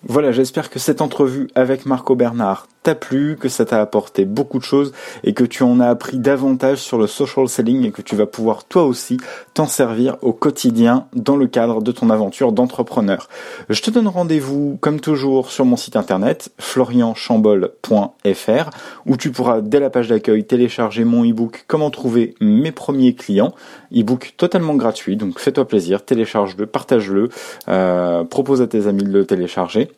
Voilà, 0.04 0.30
j'espère 0.30 0.70
que 0.70 0.78
cette 0.78 1.00
entrevue 1.00 1.48
avec 1.56 1.86
Marco 1.86 2.14
Bernard 2.14 2.68
t'a 2.84 2.94
plu, 2.94 3.36
que 3.40 3.48
ça 3.48 3.64
t'a 3.64 3.80
apporté 3.80 4.24
beaucoup 4.24 4.58
de 4.58 4.64
choses 4.64 4.92
et 5.24 5.34
que 5.34 5.42
tu 5.42 5.64
en 5.64 5.80
as 5.80 5.88
appris 5.88 6.18
davantage 6.18 6.78
sur 6.78 6.98
le 6.98 7.08
social 7.08 7.48
selling 7.48 7.86
et 7.86 7.90
que 7.90 8.02
tu 8.02 8.14
vas 8.14 8.26
pouvoir 8.26 8.62
toi 8.64 8.84
aussi 8.84 9.16
t'en 9.54 9.66
servir 9.66 10.16
au 10.22 10.32
quotidien 10.32 11.08
dans 11.14 11.36
le 11.36 11.48
cadre 11.48 11.82
de 11.82 11.90
ton 11.90 12.10
aventure 12.10 12.52
d'entrepreneur. 12.52 13.28
Je 13.70 13.82
te 13.82 13.90
donne 13.90 14.06
rendez-vous 14.06 14.78
comme 14.80 15.00
toujours 15.00 15.50
sur 15.50 15.64
mon 15.64 15.76
site 15.76 15.96
internet 15.96 16.52
florianchambol.fr 16.58 18.70
où 19.06 19.16
tu 19.16 19.32
pourras 19.32 19.62
dès 19.62 19.80
la 19.80 19.90
page 19.90 20.06
d'accueil 20.08 20.44
télécharger 20.44 21.04
mon 21.04 21.24
ebook 21.24 21.64
Comment 21.66 21.90
trouver 21.90 22.34
mes 22.40 22.72
premiers 22.72 23.14
clients, 23.14 23.54
ebook 23.92 24.34
totalement 24.36 24.74
gratuit 24.74 25.16
donc 25.16 25.38
fais-toi 25.38 25.66
plaisir, 25.66 26.04
télécharge-le, 26.04 26.66
partage-le, 26.66 27.30
euh, 27.68 28.24
propose 28.24 28.60
à 28.60 28.66
tes 28.66 28.86
amis 28.86 29.04
de 29.04 29.10
le 29.10 29.24
télécharger. 29.24 29.88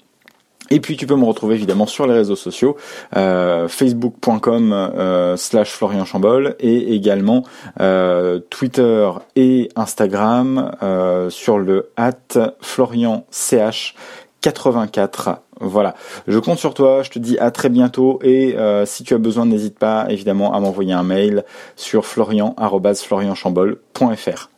Et 0.70 0.80
puis 0.80 0.96
tu 0.96 1.06
peux 1.06 1.16
me 1.16 1.24
retrouver 1.24 1.54
évidemment 1.54 1.86
sur 1.86 2.06
les 2.06 2.14
réseaux 2.14 2.36
sociaux, 2.36 2.76
euh, 3.16 3.68
facebook.com 3.68 4.72
euh, 4.72 5.36
slash 5.36 5.70
Florian 5.70 6.04
Chambol 6.04 6.56
et 6.60 6.94
également 6.94 7.42
euh, 7.80 8.40
Twitter 8.50 9.10
et 9.36 9.70
Instagram 9.76 10.72
euh, 10.82 11.30
sur 11.30 11.56
le 11.58 11.90
at 11.96 12.52
Florian 12.60 13.24
CH 13.30 13.94
84. 14.40 15.40
Voilà, 15.60 15.94
je 16.28 16.38
compte 16.38 16.58
sur 16.58 16.74
toi, 16.74 17.02
je 17.02 17.08
te 17.10 17.18
dis 17.18 17.38
à 17.38 17.50
très 17.50 17.70
bientôt 17.70 18.18
et 18.22 18.54
si 18.84 19.04
tu 19.04 19.14
as 19.14 19.18
besoin 19.18 19.46
n'hésite 19.46 19.78
pas 19.78 20.04
évidemment 20.10 20.52
à 20.52 20.60
m'envoyer 20.60 20.92
un 20.92 21.02
mail 21.02 21.46
sur 21.76 22.04
florian.florianchambol.fr. 22.04 24.50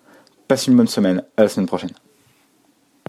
Passe 0.48 0.66
une 0.66 0.76
bonne 0.76 0.88
semaine, 0.88 1.22
à 1.36 1.42
la 1.42 1.48
semaine 1.48 1.66
prochaine. 1.66 1.92